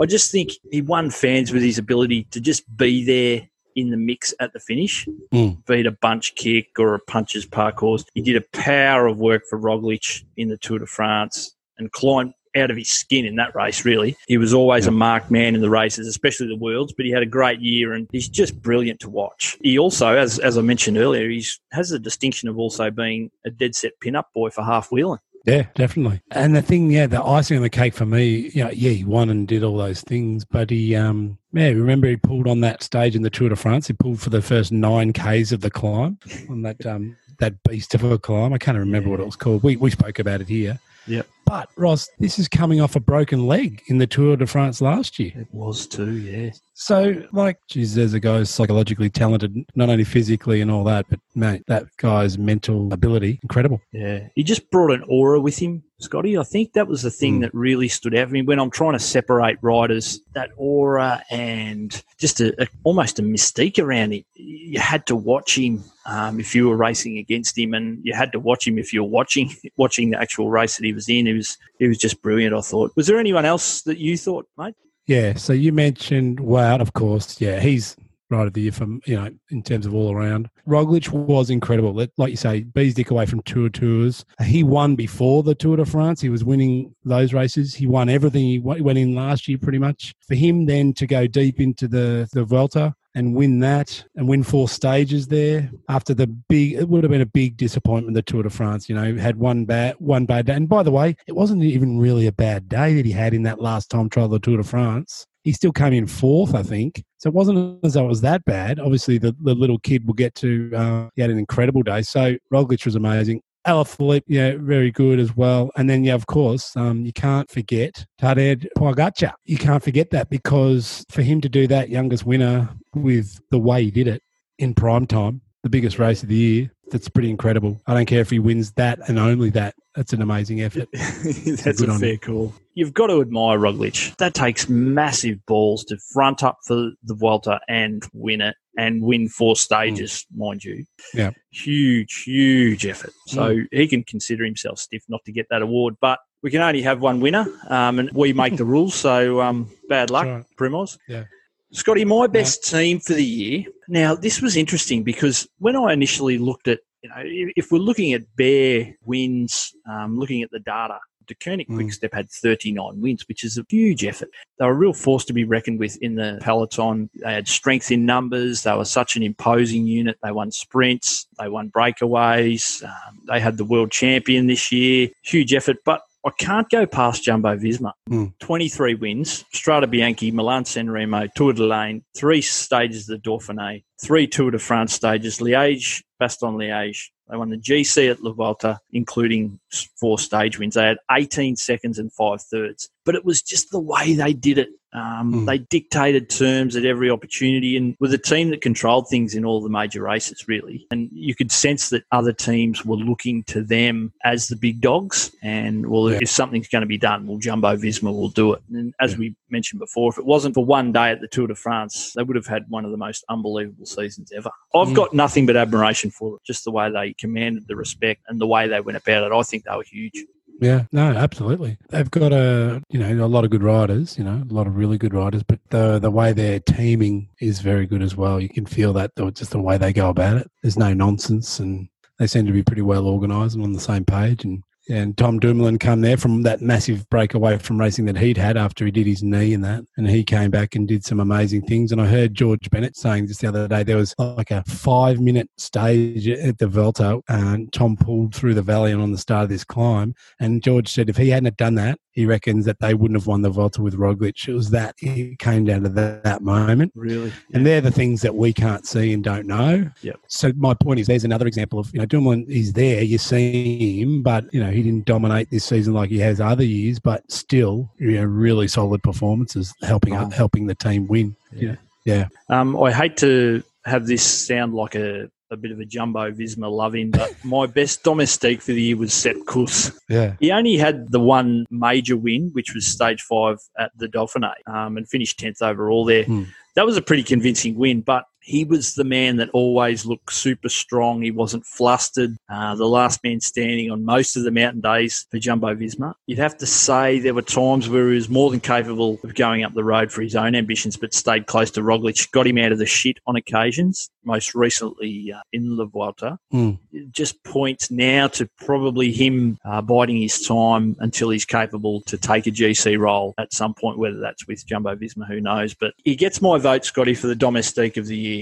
I 0.00 0.06
just 0.06 0.30
think 0.30 0.50
he 0.70 0.82
won 0.82 1.10
fans 1.10 1.52
with 1.52 1.62
his 1.62 1.78
ability 1.78 2.24
to 2.30 2.40
just 2.40 2.64
be 2.76 3.04
there 3.04 3.48
in 3.76 3.90
the 3.90 3.96
mix 3.96 4.34
at 4.40 4.52
the 4.52 4.60
finish, 4.60 5.06
Mm. 5.32 5.64
be 5.66 5.80
it 5.80 5.86
a 5.86 5.92
bunch 5.92 6.34
kick 6.34 6.78
or 6.78 6.94
a 6.94 6.98
punches 6.98 7.44
parcours. 7.46 8.04
He 8.14 8.22
did 8.22 8.36
a 8.36 8.44
power 8.52 9.06
of 9.06 9.18
work 9.18 9.42
for 9.48 9.58
Roglic 9.58 10.24
in 10.36 10.48
the 10.48 10.56
Tour 10.56 10.78
de 10.80 10.86
France 10.86 11.54
and 11.78 11.92
climbed 11.92 12.32
out 12.56 12.70
of 12.70 12.76
his 12.78 12.88
skin 12.88 13.26
in 13.26 13.36
that 13.36 13.54
race, 13.54 13.84
really. 13.84 14.16
He 14.28 14.38
was 14.38 14.54
always 14.54 14.86
a 14.86 14.90
marked 14.90 15.30
man 15.30 15.54
in 15.54 15.60
the 15.60 15.68
races, 15.68 16.06
especially 16.06 16.46
the 16.46 16.56
Worlds, 16.56 16.94
but 16.96 17.04
he 17.04 17.12
had 17.12 17.22
a 17.22 17.26
great 17.26 17.60
year 17.60 17.92
and 17.92 18.08
he's 18.12 18.30
just 18.30 18.62
brilliant 18.62 18.98
to 19.00 19.10
watch. 19.10 19.58
He 19.62 19.78
also, 19.78 20.16
as, 20.16 20.38
as 20.38 20.56
I 20.56 20.62
mentioned 20.62 20.96
earlier, 20.96 21.28
he 21.28 21.44
has 21.72 21.90
the 21.90 21.98
distinction 21.98 22.48
of 22.48 22.58
also 22.58 22.90
being 22.90 23.30
a 23.44 23.50
dead 23.50 23.74
set 23.74 23.92
pin-up 24.00 24.32
boy 24.34 24.48
for 24.48 24.64
half 24.64 24.90
wheeling. 24.90 25.20
Yeah, 25.46 25.66
definitely. 25.76 26.20
And 26.32 26.56
the 26.56 26.62
thing, 26.62 26.90
yeah, 26.90 27.06
the 27.06 27.22
icing 27.22 27.56
on 27.56 27.62
the 27.62 27.70
cake 27.70 27.94
for 27.94 28.04
me, 28.04 28.50
you 28.52 28.64
know, 28.64 28.70
yeah, 28.70 28.90
he 28.90 29.04
won 29.04 29.30
and 29.30 29.46
did 29.46 29.62
all 29.62 29.76
those 29.76 30.02
things, 30.02 30.44
but 30.44 30.70
he, 30.70 30.96
um, 30.96 31.38
yeah, 31.52 31.68
remember 31.68 32.08
he 32.08 32.16
pulled 32.16 32.48
on 32.48 32.60
that 32.62 32.82
stage 32.82 33.14
in 33.14 33.22
the 33.22 33.30
Tour 33.30 33.50
de 33.50 33.56
France. 33.56 33.86
He 33.86 33.92
pulled 33.92 34.20
for 34.20 34.30
the 34.30 34.42
first 34.42 34.72
nine 34.72 35.12
k's 35.12 35.52
of 35.52 35.60
the 35.60 35.70
climb 35.70 36.18
on 36.50 36.62
that 36.62 36.84
um, 36.84 37.16
that 37.38 37.62
beast 37.62 37.94
of 37.94 38.02
a 38.02 38.18
climb. 38.18 38.52
I 38.52 38.58
can't 38.58 38.76
remember 38.76 39.08
yeah. 39.08 39.12
what 39.12 39.20
it 39.20 39.26
was 39.26 39.36
called. 39.36 39.62
We 39.62 39.76
we 39.76 39.90
spoke 39.90 40.18
about 40.18 40.40
it 40.40 40.48
here. 40.48 40.80
Yeah. 41.06 41.22
But 41.44 41.68
Ross, 41.76 42.08
this 42.18 42.40
is 42.40 42.48
coming 42.48 42.80
off 42.80 42.96
a 42.96 43.00
broken 43.00 43.46
leg 43.46 43.82
in 43.86 43.98
the 43.98 44.06
Tour 44.06 44.36
de 44.36 44.46
France 44.46 44.80
last 44.80 45.18
year. 45.20 45.32
It 45.36 45.46
was 45.52 45.86
too, 45.86 46.16
yeah. 46.18 46.50
So, 46.74 47.22
like, 47.32 47.58
geez, 47.70 47.94
there's 47.94 48.14
a 48.14 48.20
guy 48.20 48.38
who's 48.38 48.50
psychologically 48.50 49.10
talented, 49.10 49.64
not 49.76 49.88
only 49.88 50.02
physically 50.02 50.60
and 50.60 50.70
all 50.70 50.82
that, 50.84 51.06
but 51.08 51.20
mate, 51.36 51.62
that 51.68 51.86
guy's 51.98 52.36
mental 52.36 52.92
ability, 52.92 53.38
incredible. 53.44 53.80
Yeah, 53.92 54.26
he 54.34 54.42
just 54.42 54.68
brought 54.70 54.90
an 54.90 55.04
aura 55.08 55.40
with 55.40 55.56
him, 55.56 55.84
Scotty. 55.98 56.36
I 56.36 56.42
think 56.42 56.74
that 56.74 56.88
was 56.88 57.02
the 57.02 57.10
thing 57.10 57.38
mm. 57.38 57.40
that 57.42 57.54
really 57.54 57.88
stood 57.88 58.14
out 58.14 58.28
for 58.28 58.34
me 58.34 58.42
when 58.42 58.58
I'm 58.58 58.70
trying 58.70 58.92
to 58.92 58.98
separate 58.98 59.56
riders. 59.62 60.20
That 60.34 60.50
aura 60.56 61.22
and 61.30 62.02
just 62.18 62.40
a, 62.40 62.54
a 62.62 62.66
almost 62.84 63.18
a 63.18 63.22
mystique 63.22 63.82
around 63.82 64.12
him. 64.12 64.24
You 64.34 64.78
had 64.78 65.06
to 65.06 65.16
watch 65.16 65.56
him 65.56 65.84
um, 66.04 66.38
if 66.38 66.54
you 66.54 66.68
were 66.68 66.76
racing 66.76 67.16
against 67.16 67.56
him, 67.56 67.72
and 67.72 67.98
you 68.02 68.12
had 68.14 68.32
to 68.32 68.40
watch 68.40 68.66
him 68.66 68.78
if 68.78 68.92
you 68.92 69.02
were 69.02 69.08
watching 69.08 69.54
watching 69.78 70.10
the 70.10 70.20
actual 70.20 70.50
race 70.50 70.76
that 70.76 70.84
he 70.84 70.92
was 70.92 71.08
in. 71.08 71.26
He 71.26 71.32
was 71.32 71.56
he 71.78 71.88
was 71.88 71.98
just 71.98 72.20
brilliant. 72.20 72.54
I 72.54 72.60
thought. 72.60 72.92
Was 72.94 73.06
there 73.06 73.18
anyone 73.18 73.46
else 73.46 73.82
that 73.82 73.98
you 73.98 74.18
thought, 74.18 74.46
mate? 74.58 74.74
Yeah. 75.06 75.34
So 75.34 75.52
you 75.52 75.72
mentioned 75.72 76.40
Wout, 76.40 76.80
of 76.80 76.92
course. 76.92 77.40
Yeah, 77.40 77.60
he's 77.60 77.96
right 78.30 78.46
of 78.46 78.52
the 78.52 78.62
year 78.62 78.72
from 78.72 79.00
you 79.06 79.16
know 79.16 79.30
in 79.50 79.62
terms 79.62 79.86
of 79.86 79.94
all 79.94 80.12
around. 80.12 80.48
Roglic 80.66 81.10
was 81.10 81.50
incredible. 81.50 81.92
Like 82.16 82.30
you 82.30 82.36
say, 82.36 82.62
bees 82.62 82.94
dick 82.94 83.10
away 83.10 83.26
from 83.26 83.42
Tour 83.42 83.68
Tours. 83.68 84.24
He 84.42 84.62
won 84.62 84.96
before 84.96 85.42
the 85.42 85.54
Tour 85.54 85.76
de 85.76 85.84
France. 85.84 86.20
He 86.20 86.28
was 86.28 86.44
winning 86.44 86.94
those 87.04 87.32
races. 87.32 87.74
He 87.74 87.86
won 87.86 88.08
everything. 88.08 88.44
He 88.44 88.58
went 88.58 88.98
in 88.98 89.14
last 89.14 89.48
year 89.48 89.58
pretty 89.58 89.78
much. 89.78 90.14
For 90.26 90.34
him 90.34 90.66
then 90.66 90.92
to 90.94 91.06
go 91.06 91.26
deep 91.26 91.60
into 91.60 91.88
the 91.88 92.28
the 92.32 92.44
Vuelta 92.44 92.94
and 93.16 93.34
win 93.34 93.60
that 93.60 94.04
and 94.14 94.28
win 94.28 94.42
four 94.42 94.68
stages 94.68 95.26
there 95.26 95.70
after 95.88 96.12
the 96.12 96.26
big 96.26 96.74
it 96.74 96.88
would 96.88 97.02
have 97.02 97.10
been 97.10 97.22
a 97.22 97.26
big 97.26 97.56
disappointment 97.56 98.14
the 98.14 98.22
Tour 98.22 98.42
de 98.42 98.50
France 98.50 98.88
you 98.88 98.94
know 98.94 99.16
had 99.16 99.36
one 99.36 99.64
bad 99.64 99.96
one 99.98 100.26
bad 100.26 100.46
day 100.46 100.54
and 100.54 100.68
by 100.68 100.82
the 100.82 100.90
way 100.90 101.16
it 101.26 101.32
wasn't 101.34 101.62
even 101.62 101.98
really 101.98 102.26
a 102.26 102.32
bad 102.32 102.68
day 102.68 102.94
that 102.94 103.06
he 103.06 103.12
had 103.12 103.32
in 103.32 103.42
that 103.42 103.58
last 103.58 103.90
time 103.90 104.10
trial 104.10 104.26
of 104.26 104.32
the 104.32 104.38
Tour 104.38 104.58
de 104.58 104.62
France 104.62 105.26
he 105.46 105.52
still 105.52 105.72
came 105.72 105.92
in 105.92 106.06
fourth 106.06 106.54
I 106.54 106.62
think 106.62 107.02
so 107.18 107.28
it 107.28 107.34
wasn't 107.34 107.78
as 107.84 107.94
though 107.94 108.04
it 108.04 108.08
was 108.08 108.20
that 108.22 108.44
bad 108.44 108.80
obviously 108.80 109.16
the, 109.16 109.34
the 109.40 109.54
little 109.54 109.78
kid 109.78 110.06
will 110.06 110.14
get 110.14 110.34
to 110.36 110.70
uh, 110.76 111.08
he 111.14 111.22
had 111.22 111.30
an 111.30 111.38
incredible 111.38 111.82
day 111.82 112.02
so 112.02 112.36
Roglic 112.52 112.84
was 112.84 112.96
amazing 112.96 113.40
Alaphilippe, 113.66 114.22
yeah, 114.28 114.54
very 114.60 114.92
good 114.92 115.18
as 115.18 115.36
well. 115.36 115.72
And 115.76 115.90
then, 115.90 116.04
yeah, 116.04 116.14
of 116.14 116.28
course, 116.28 116.76
um, 116.76 117.04
you 117.04 117.12
can't 117.12 117.50
forget 117.50 118.06
Tadej 118.20 118.68
Pogacar. 118.78 119.32
You 119.44 119.58
can't 119.58 119.82
forget 119.82 120.10
that 120.10 120.30
because 120.30 121.04
for 121.10 121.22
him 121.22 121.40
to 121.40 121.48
do 121.48 121.66
that 121.66 121.88
youngest 121.88 122.24
winner 122.24 122.68
with 122.94 123.40
the 123.50 123.58
way 123.58 123.82
he 123.82 123.90
did 123.90 124.06
it 124.06 124.22
in 124.60 124.72
prime 124.72 125.04
time, 125.04 125.40
the 125.64 125.68
biggest 125.68 125.98
race 125.98 126.22
of 126.22 126.28
the 126.28 126.36
year, 126.36 126.70
that's 126.90 127.08
pretty 127.08 127.30
incredible. 127.30 127.80
I 127.86 127.94
don't 127.94 128.06
care 128.06 128.20
if 128.20 128.30
he 128.30 128.38
wins 128.38 128.72
that 128.72 128.98
and 129.08 129.18
only 129.18 129.50
that. 129.50 129.74
That's 129.94 130.12
an 130.12 130.22
amazing 130.22 130.60
effort. 130.60 130.88
that's 130.92 131.80
a 131.80 131.98
fair 131.98 132.16
call. 132.16 132.54
You've 132.74 132.92
got 132.92 133.06
to 133.06 133.20
admire 133.20 133.58
Roglic. 133.58 134.16
That 134.16 134.34
takes 134.34 134.68
massive 134.68 135.44
balls 135.46 135.84
to 135.84 135.96
front 136.12 136.42
up 136.42 136.58
for 136.66 136.90
the 137.02 137.14
Vuelta 137.14 137.60
and 137.68 138.04
win 138.12 138.40
it 138.42 138.56
and 138.76 139.02
win 139.02 139.28
four 139.28 139.56
stages, 139.56 140.26
mm. 140.32 140.38
mind 140.38 140.64
you. 140.64 140.84
Yeah. 141.14 141.30
Huge, 141.50 142.24
huge 142.24 142.86
effort. 142.86 143.12
So 143.26 143.56
mm. 143.56 143.66
he 143.72 143.88
can 143.88 144.04
consider 144.04 144.44
himself 144.44 144.78
stiff 144.78 145.02
not 145.08 145.24
to 145.24 145.32
get 145.32 145.46
that 145.50 145.62
award. 145.62 145.94
But 146.00 146.18
we 146.42 146.50
can 146.50 146.60
only 146.60 146.82
have 146.82 147.00
one 147.00 147.20
winner, 147.20 147.46
um, 147.68 147.98
and 147.98 148.10
we 148.12 148.32
make 148.32 148.56
the 148.56 148.64
rules. 148.64 148.94
So 148.94 149.40
um, 149.40 149.70
bad 149.88 150.10
luck, 150.10 150.26
right. 150.26 150.44
Primoz. 150.58 150.98
Yeah. 151.08 151.24
Scotty, 151.72 152.04
my 152.04 152.26
best 152.26 152.72
yeah. 152.72 152.78
team 152.78 153.00
for 153.00 153.14
the 153.14 153.24
year. 153.24 153.64
Now, 153.88 154.14
this 154.14 154.40
was 154.40 154.56
interesting 154.56 155.02
because 155.02 155.48
when 155.58 155.76
I 155.76 155.92
initially 155.92 156.38
looked 156.38 156.68
at, 156.68 156.80
you 157.02 157.10
know, 157.10 157.22
if 157.56 157.70
we're 157.70 157.78
looking 157.78 158.12
at 158.12 158.22
bare 158.36 158.96
wins, 159.04 159.74
um, 159.88 160.18
looking 160.18 160.42
at 160.42 160.50
the 160.50 160.60
data, 160.60 160.98
Deceuninck 161.26 161.68
mm. 161.68 161.74
Quickstep 161.74 162.14
had 162.14 162.30
39 162.30 163.00
wins, 163.00 163.24
which 163.28 163.44
is 163.44 163.58
a 163.58 163.64
huge 163.68 164.04
effort. 164.04 164.28
They 164.58 164.64
were 164.64 164.72
a 164.72 164.74
real 164.74 164.92
force 164.92 165.24
to 165.26 165.32
be 165.32 165.44
reckoned 165.44 165.78
with 165.78 166.00
in 166.02 166.14
the 166.14 166.38
peloton. 166.40 167.10
They 167.22 167.32
had 167.32 167.48
strength 167.48 167.90
in 167.90 168.06
numbers. 168.06 168.62
They 168.62 168.74
were 168.74 168.84
such 168.84 169.16
an 169.16 169.22
imposing 169.22 169.86
unit. 169.86 170.18
They 170.22 170.32
won 170.32 170.52
sprints. 170.52 171.26
They 171.38 171.48
won 171.48 171.70
breakaways. 171.70 172.84
Um, 172.84 173.20
they 173.26 173.40
had 173.40 173.56
the 173.56 173.64
world 173.64 173.90
champion 173.90 174.46
this 174.46 174.70
year. 174.70 175.08
Huge 175.22 175.52
effort. 175.52 175.78
But 175.84 176.02
I 176.26 176.30
can't 176.30 176.68
go 176.68 176.86
past 176.86 177.22
Jumbo 177.22 177.56
Visma. 177.56 177.92
Mm. 178.10 178.36
23 178.40 178.96
wins, 178.96 179.44
Strada 179.52 179.86
Bianchi, 179.86 180.32
Milan 180.32 180.64
San 180.64 180.90
Remo, 180.90 181.28
Tour 181.36 181.52
de 181.52 181.62
l'Ain, 181.62 182.02
three 182.16 182.42
stages 182.42 183.08
of 183.08 183.22
the 183.22 183.30
Dauphiné, 183.30 183.84
three 184.02 184.26
Tour 184.26 184.50
de 184.50 184.58
France 184.58 184.92
stages, 184.92 185.38
Liège, 185.38 186.02
Bastogne 186.20 186.56
Liège. 186.56 187.10
They 187.30 187.36
won 187.36 187.50
the 187.50 187.56
GC 187.56 188.10
at 188.10 188.24
La 188.24 188.32
Vuelta, 188.32 188.80
including 188.92 189.60
four 190.00 190.18
stage 190.18 190.58
wins. 190.58 190.74
They 190.74 190.86
had 190.86 190.98
18 191.12 191.54
seconds 191.54 192.00
and 192.00 192.12
five 192.12 192.42
thirds. 192.42 192.90
But 193.06 193.14
it 193.14 193.24
was 193.24 193.40
just 193.40 193.70
the 193.70 193.80
way 193.80 194.12
they 194.12 194.34
did 194.34 194.58
it. 194.58 194.68
Um, 194.92 195.32
mm. 195.32 195.46
They 195.46 195.58
dictated 195.58 196.30
terms 196.30 196.74
at 196.74 196.86
every 196.86 197.10
opportunity 197.10 197.76
and 197.76 197.94
with 198.00 198.14
a 198.14 198.18
team 198.18 198.50
that 198.50 198.62
controlled 198.62 199.08
things 199.08 199.34
in 199.34 199.44
all 199.44 199.60
the 199.60 199.68
major 199.68 200.02
races, 200.02 200.48
really. 200.48 200.86
And 200.90 201.10
you 201.12 201.34
could 201.34 201.52
sense 201.52 201.90
that 201.90 202.04
other 202.12 202.32
teams 202.32 202.84
were 202.84 202.96
looking 202.96 203.44
to 203.44 203.62
them 203.62 204.12
as 204.24 204.48
the 204.48 204.56
big 204.56 204.80
dogs. 204.80 205.30
And, 205.42 205.88
well, 205.88 206.10
yeah. 206.10 206.20
if 206.22 206.30
something's 206.30 206.68
going 206.68 206.80
to 206.80 206.86
be 206.86 206.96
done, 206.96 207.26
well, 207.26 207.36
Jumbo 207.36 207.76
Visma 207.76 208.04
will 208.04 208.30
do 208.30 208.54
it. 208.54 208.62
And 208.72 208.94
as 208.98 209.12
yeah. 209.12 209.18
we 209.18 209.36
mentioned 209.50 209.80
before, 209.80 210.10
if 210.10 210.18
it 210.18 210.24
wasn't 210.24 210.54
for 210.54 210.64
one 210.64 210.92
day 210.92 211.10
at 211.10 211.20
the 211.20 211.28
Tour 211.28 211.46
de 211.46 211.54
France, 211.54 212.14
they 212.16 212.22
would 212.22 212.36
have 212.36 212.46
had 212.46 212.64
one 212.68 212.86
of 212.86 212.90
the 212.90 212.96
most 212.96 213.22
unbelievable 213.28 213.86
seasons 213.86 214.32
ever. 214.34 214.50
I've 214.74 214.88
mm. 214.88 214.96
got 214.96 215.12
nothing 215.12 215.44
but 215.44 215.56
admiration 215.56 216.10
for 216.10 216.36
it, 216.36 216.42
just 216.46 216.64
the 216.64 216.70
way 216.70 216.90
they 216.90 217.12
commanded 217.12 217.68
the 217.68 217.76
respect 217.76 218.22
and 218.28 218.40
the 218.40 218.46
way 218.46 218.66
they 218.66 218.80
went 218.80 218.96
about 218.96 219.30
it. 219.30 219.34
I 219.34 219.42
think 219.42 219.64
they 219.64 219.76
were 219.76 219.84
huge. 219.84 220.24
Yeah, 220.60 220.84
no, 220.90 221.08
absolutely. 221.10 221.76
They've 221.90 222.10
got 222.10 222.32
a 222.32 222.82
you 222.88 222.98
know 222.98 223.24
a 223.24 223.28
lot 223.28 223.44
of 223.44 223.50
good 223.50 223.62
riders, 223.62 224.16
you 224.16 224.24
know, 224.24 224.42
a 224.48 224.52
lot 224.52 224.66
of 224.66 224.76
really 224.76 224.96
good 224.96 225.12
riders, 225.12 225.42
but 225.42 225.60
the 225.70 225.98
the 225.98 226.10
way 226.10 226.32
they're 226.32 226.60
teaming 226.60 227.28
is 227.40 227.60
very 227.60 227.86
good 227.86 228.02
as 228.02 228.16
well. 228.16 228.40
You 228.40 228.48
can 228.48 228.64
feel 228.66 228.92
that 228.94 229.12
just 229.34 229.50
the 229.50 229.60
way 229.60 229.76
they 229.76 229.92
go 229.92 230.08
about 230.08 230.38
it. 230.38 230.50
There's 230.62 230.78
no 230.78 230.94
nonsense, 230.94 231.58
and 231.60 231.88
they 232.18 232.26
seem 232.26 232.46
to 232.46 232.52
be 232.52 232.62
pretty 232.62 232.82
well 232.82 233.06
organised 233.06 233.54
and 233.54 233.64
on 233.64 233.72
the 233.72 233.80
same 233.80 234.04
page. 234.04 234.44
And 234.44 234.62
and 234.88 235.16
Tom 235.16 235.38
Dumoulin 235.38 235.78
come 235.78 236.00
there 236.00 236.16
from 236.16 236.42
that 236.42 236.60
massive 236.60 237.08
breakaway 237.10 237.58
from 237.58 237.80
racing 237.80 238.04
that 238.06 238.16
he'd 238.16 238.36
had 238.36 238.56
after 238.56 238.84
he 238.84 238.90
did 238.90 239.06
his 239.06 239.22
knee 239.22 239.52
and 239.52 239.64
that. 239.64 239.84
And 239.96 240.08
he 240.08 240.24
came 240.24 240.50
back 240.50 240.74
and 240.74 240.86
did 240.86 241.04
some 241.04 241.20
amazing 241.20 241.62
things. 241.62 241.92
And 241.92 242.00
I 242.00 242.06
heard 242.06 242.34
George 242.34 242.70
Bennett 242.70 242.96
saying 242.96 243.26
just 243.26 243.40
the 243.40 243.48
other 243.48 243.68
day 243.68 243.82
there 243.82 243.96
was 243.96 244.14
like 244.18 244.50
a 244.50 244.62
five 244.64 245.20
minute 245.20 245.50
stage 245.56 246.28
at 246.28 246.58
the 246.58 246.68
Vuelta 246.68 247.20
and 247.28 247.72
Tom 247.72 247.96
pulled 247.96 248.34
through 248.34 248.54
the 248.54 248.62
valley 248.62 248.92
and 248.92 249.02
on 249.02 249.12
the 249.12 249.18
start 249.18 249.44
of 249.44 249.48
this 249.48 249.64
climb. 249.64 250.14
And 250.38 250.62
George 250.62 250.88
said 250.88 251.08
if 251.08 251.16
he 251.16 251.30
hadn't 251.30 251.56
done 251.56 251.74
that, 251.76 251.98
he 252.16 252.24
reckons 252.24 252.64
that 252.64 252.80
they 252.80 252.94
wouldn't 252.94 253.20
have 253.20 253.26
won 253.26 253.42
the 253.42 253.50
Vuelta 253.50 253.82
with 253.82 253.94
Roglic. 253.94 254.48
It 254.48 254.54
was 254.54 254.70
that 254.70 254.94
it 255.02 255.38
came 255.38 255.66
down 255.66 255.82
to 255.82 255.90
that, 255.90 256.24
that 256.24 256.40
moment. 256.40 256.92
Really? 256.94 257.30
And 257.52 257.66
they're 257.66 257.82
the 257.82 257.90
things 257.90 258.22
that 258.22 258.34
we 258.34 258.54
can't 258.54 258.86
see 258.86 259.12
and 259.12 259.22
don't 259.22 259.46
know. 259.46 259.90
Yep. 260.00 260.20
So 260.26 260.50
my 260.56 260.72
point 260.72 260.98
is 260.98 261.08
there's 261.08 261.24
another 261.24 261.46
example 261.46 261.78
of, 261.78 261.92
you 261.92 262.00
know, 262.00 262.06
Dumoulin 262.06 262.46
is 262.48 262.72
there, 262.72 263.02
you 263.02 263.18
see 263.18 264.00
him, 264.00 264.22
but, 264.22 264.46
you 264.52 264.64
know, 264.64 264.70
he 264.76 264.82
didn't 264.82 265.06
dominate 265.06 265.50
this 265.50 265.64
season 265.64 265.94
like 265.94 266.10
he 266.10 266.18
has 266.18 266.40
other 266.40 266.64
years, 266.64 266.98
but 266.98 267.30
still, 267.30 267.90
you 267.98 268.12
know, 268.12 268.24
really 268.24 268.68
solid 268.68 269.02
performances 269.02 269.74
helping 269.82 270.14
oh. 270.14 270.30
helping 270.30 270.66
the 270.66 270.74
team 270.74 271.06
win. 271.06 271.36
Yeah. 271.52 271.76
Yeah. 272.04 272.28
Um, 272.48 272.80
I 272.80 272.92
hate 272.92 273.16
to 273.18 273.62
have 273.84 274.06
this 274.06 274.22
sound 274.22 274.74
like 274.74 274.94
a, 274.94 275.28
a 275.50 275.56
bit 275.56 275.72
of 275.72 275.80
a 275.80 275.84
jumbo 275.84 276.30
Visma 276.30 276.70
loving, 276.70 277.10
but 277.10 277.34
my 277.44 277.66
best 277.66 278.04
domestique 278.04 278.62
for 278.62 278.72
the 278.72 278.82
year 278.82 278.96
was 278.96 279.12
Sepp 279.12 279.36
Kuss. 279.46 279.90
Yeah. 280.08 280.36
He 280.38 280.52
only 280.52 280.76
had 280.76 281.10
the 281.10 281.20
one 281.20 281.66
major 281.70 282.16
win, 282.16 282.50
which 282.52 282.74
was 282.74 282.86
stage 282.86 283.22
five 283.22 283.58
at 283.78 283.90
the 283.96 284.06
Dauphiné, 284.06 284.52
um, 284.66 284.96
and 284.96 285.08
finished 285.08 285.40
10th 285.40 285.62
overall 285.62 286.04
there. 286.04 286.24
Mm. 286.24 286.46
That 286.76 286.86
was 286.86 286.96
a 286.96 287.02
pretty 287.02 287.22
convincing 287.22 287.76
win, 287.76 288.02
but 288.02 288.24
he 288.46 288.64
was 288.64 288.94
the 288.94 289.04
man 289.04 289.36
that 289.36 289.50
always 289.50 290.06
looked 290.06 290.32
super 290.32 290.68
strong. 290.68 291.20
He 291.20 291.32
wasn't 291.32 291.66
flustered. 291.66 292.36
Uh, 292.48 292.76
the 292.76 292.86
last 292.86 293.22
man 293.24 293.40
standing 293.40 293.90
on 293.90 294.04
most 294.04 294.36
of 294.36 294.44
the 294.44 294.52
mountain 294.52 294.80
days 294.80 295.26
for 295.30 295.38
Jumbo 295.38 295.74
Visma. 295.74 296.14
You'd 296.26 296.38
have 296.38 296.56
to 296.58 296.66
say 296.66 297.18
there 297.18 297.34
were 297.34 297.42
times 297.42 297.88
where 297.88 298.08
he 298.08 298.14
was 298.14 298.28
more 298.28 298.50
than 298.50 298.60
capable 298.60 299.18
of 299.24 299.34
going 299.34 299.64
up 299.64 299.74
the 299.74 299.82
road 299.82 300.12
for 300.12 300.22
his 300.22 300.36
own 300.36 300.54
ambitions, 300.54 300.96
but 300.96 301.12
stayed 301.12 301.46
close 301.46 301.72
to 301.72 301.80
Roglic, 301.80 302.30
got 302.30 302.46
him 302.46 302.58
out 302.58 302.70
of 302.70 302.78
the 302.78 302.86
shit 302.86 303.18
on 303.26 303.34
occasions, 303.34 304.10
most 304.24 304.54
recently 304.54 305.32
uh, 305.32 305.40
in 305.52 305.76
La 305.76 305.86
Vuelta. 305.86 306.38
Mm. 306.52 306.78
It 306.92 307.10
just 307.10 307.42
points 307.42 307.90
now 307.90 308.28
to 308.28 308.48
probably 308.58 309.10
him 309.10 309.58
uh, 309.64 309.82
biding 309.82 310.22
his 310.22 310.46
time 310.46 310.94
until 311.00 311.30
he's 311.30 311.44
capable 311.44 312.00
to 312.02 312.16
take 312.16 312.46
a 312.46 312.52
GC 312.52 312.96
role 312.96 313.34
at 313.38 313.52
some 313.52 313.74
point, 313.74 313.98
whether 313.98 314.20
that's 314.20 314.46
with 314.46 314.64
Jumbo 314.64 314.94
Visma, 314.94 315.26
who 315.26 315.40
knows. 315.40 315.74
But 315.74 315.94
he 316.04 316.14
gets 316.14 316.40
my 316.40 316.58
vote, 316.58 316.84
Scotty, 316.84 317.14
for 317.14 317.26
the 317.26 317.34
domestique 317.34 317.96
of 317.96 318.06
the 318.06 318.16
year. 318.16 318.35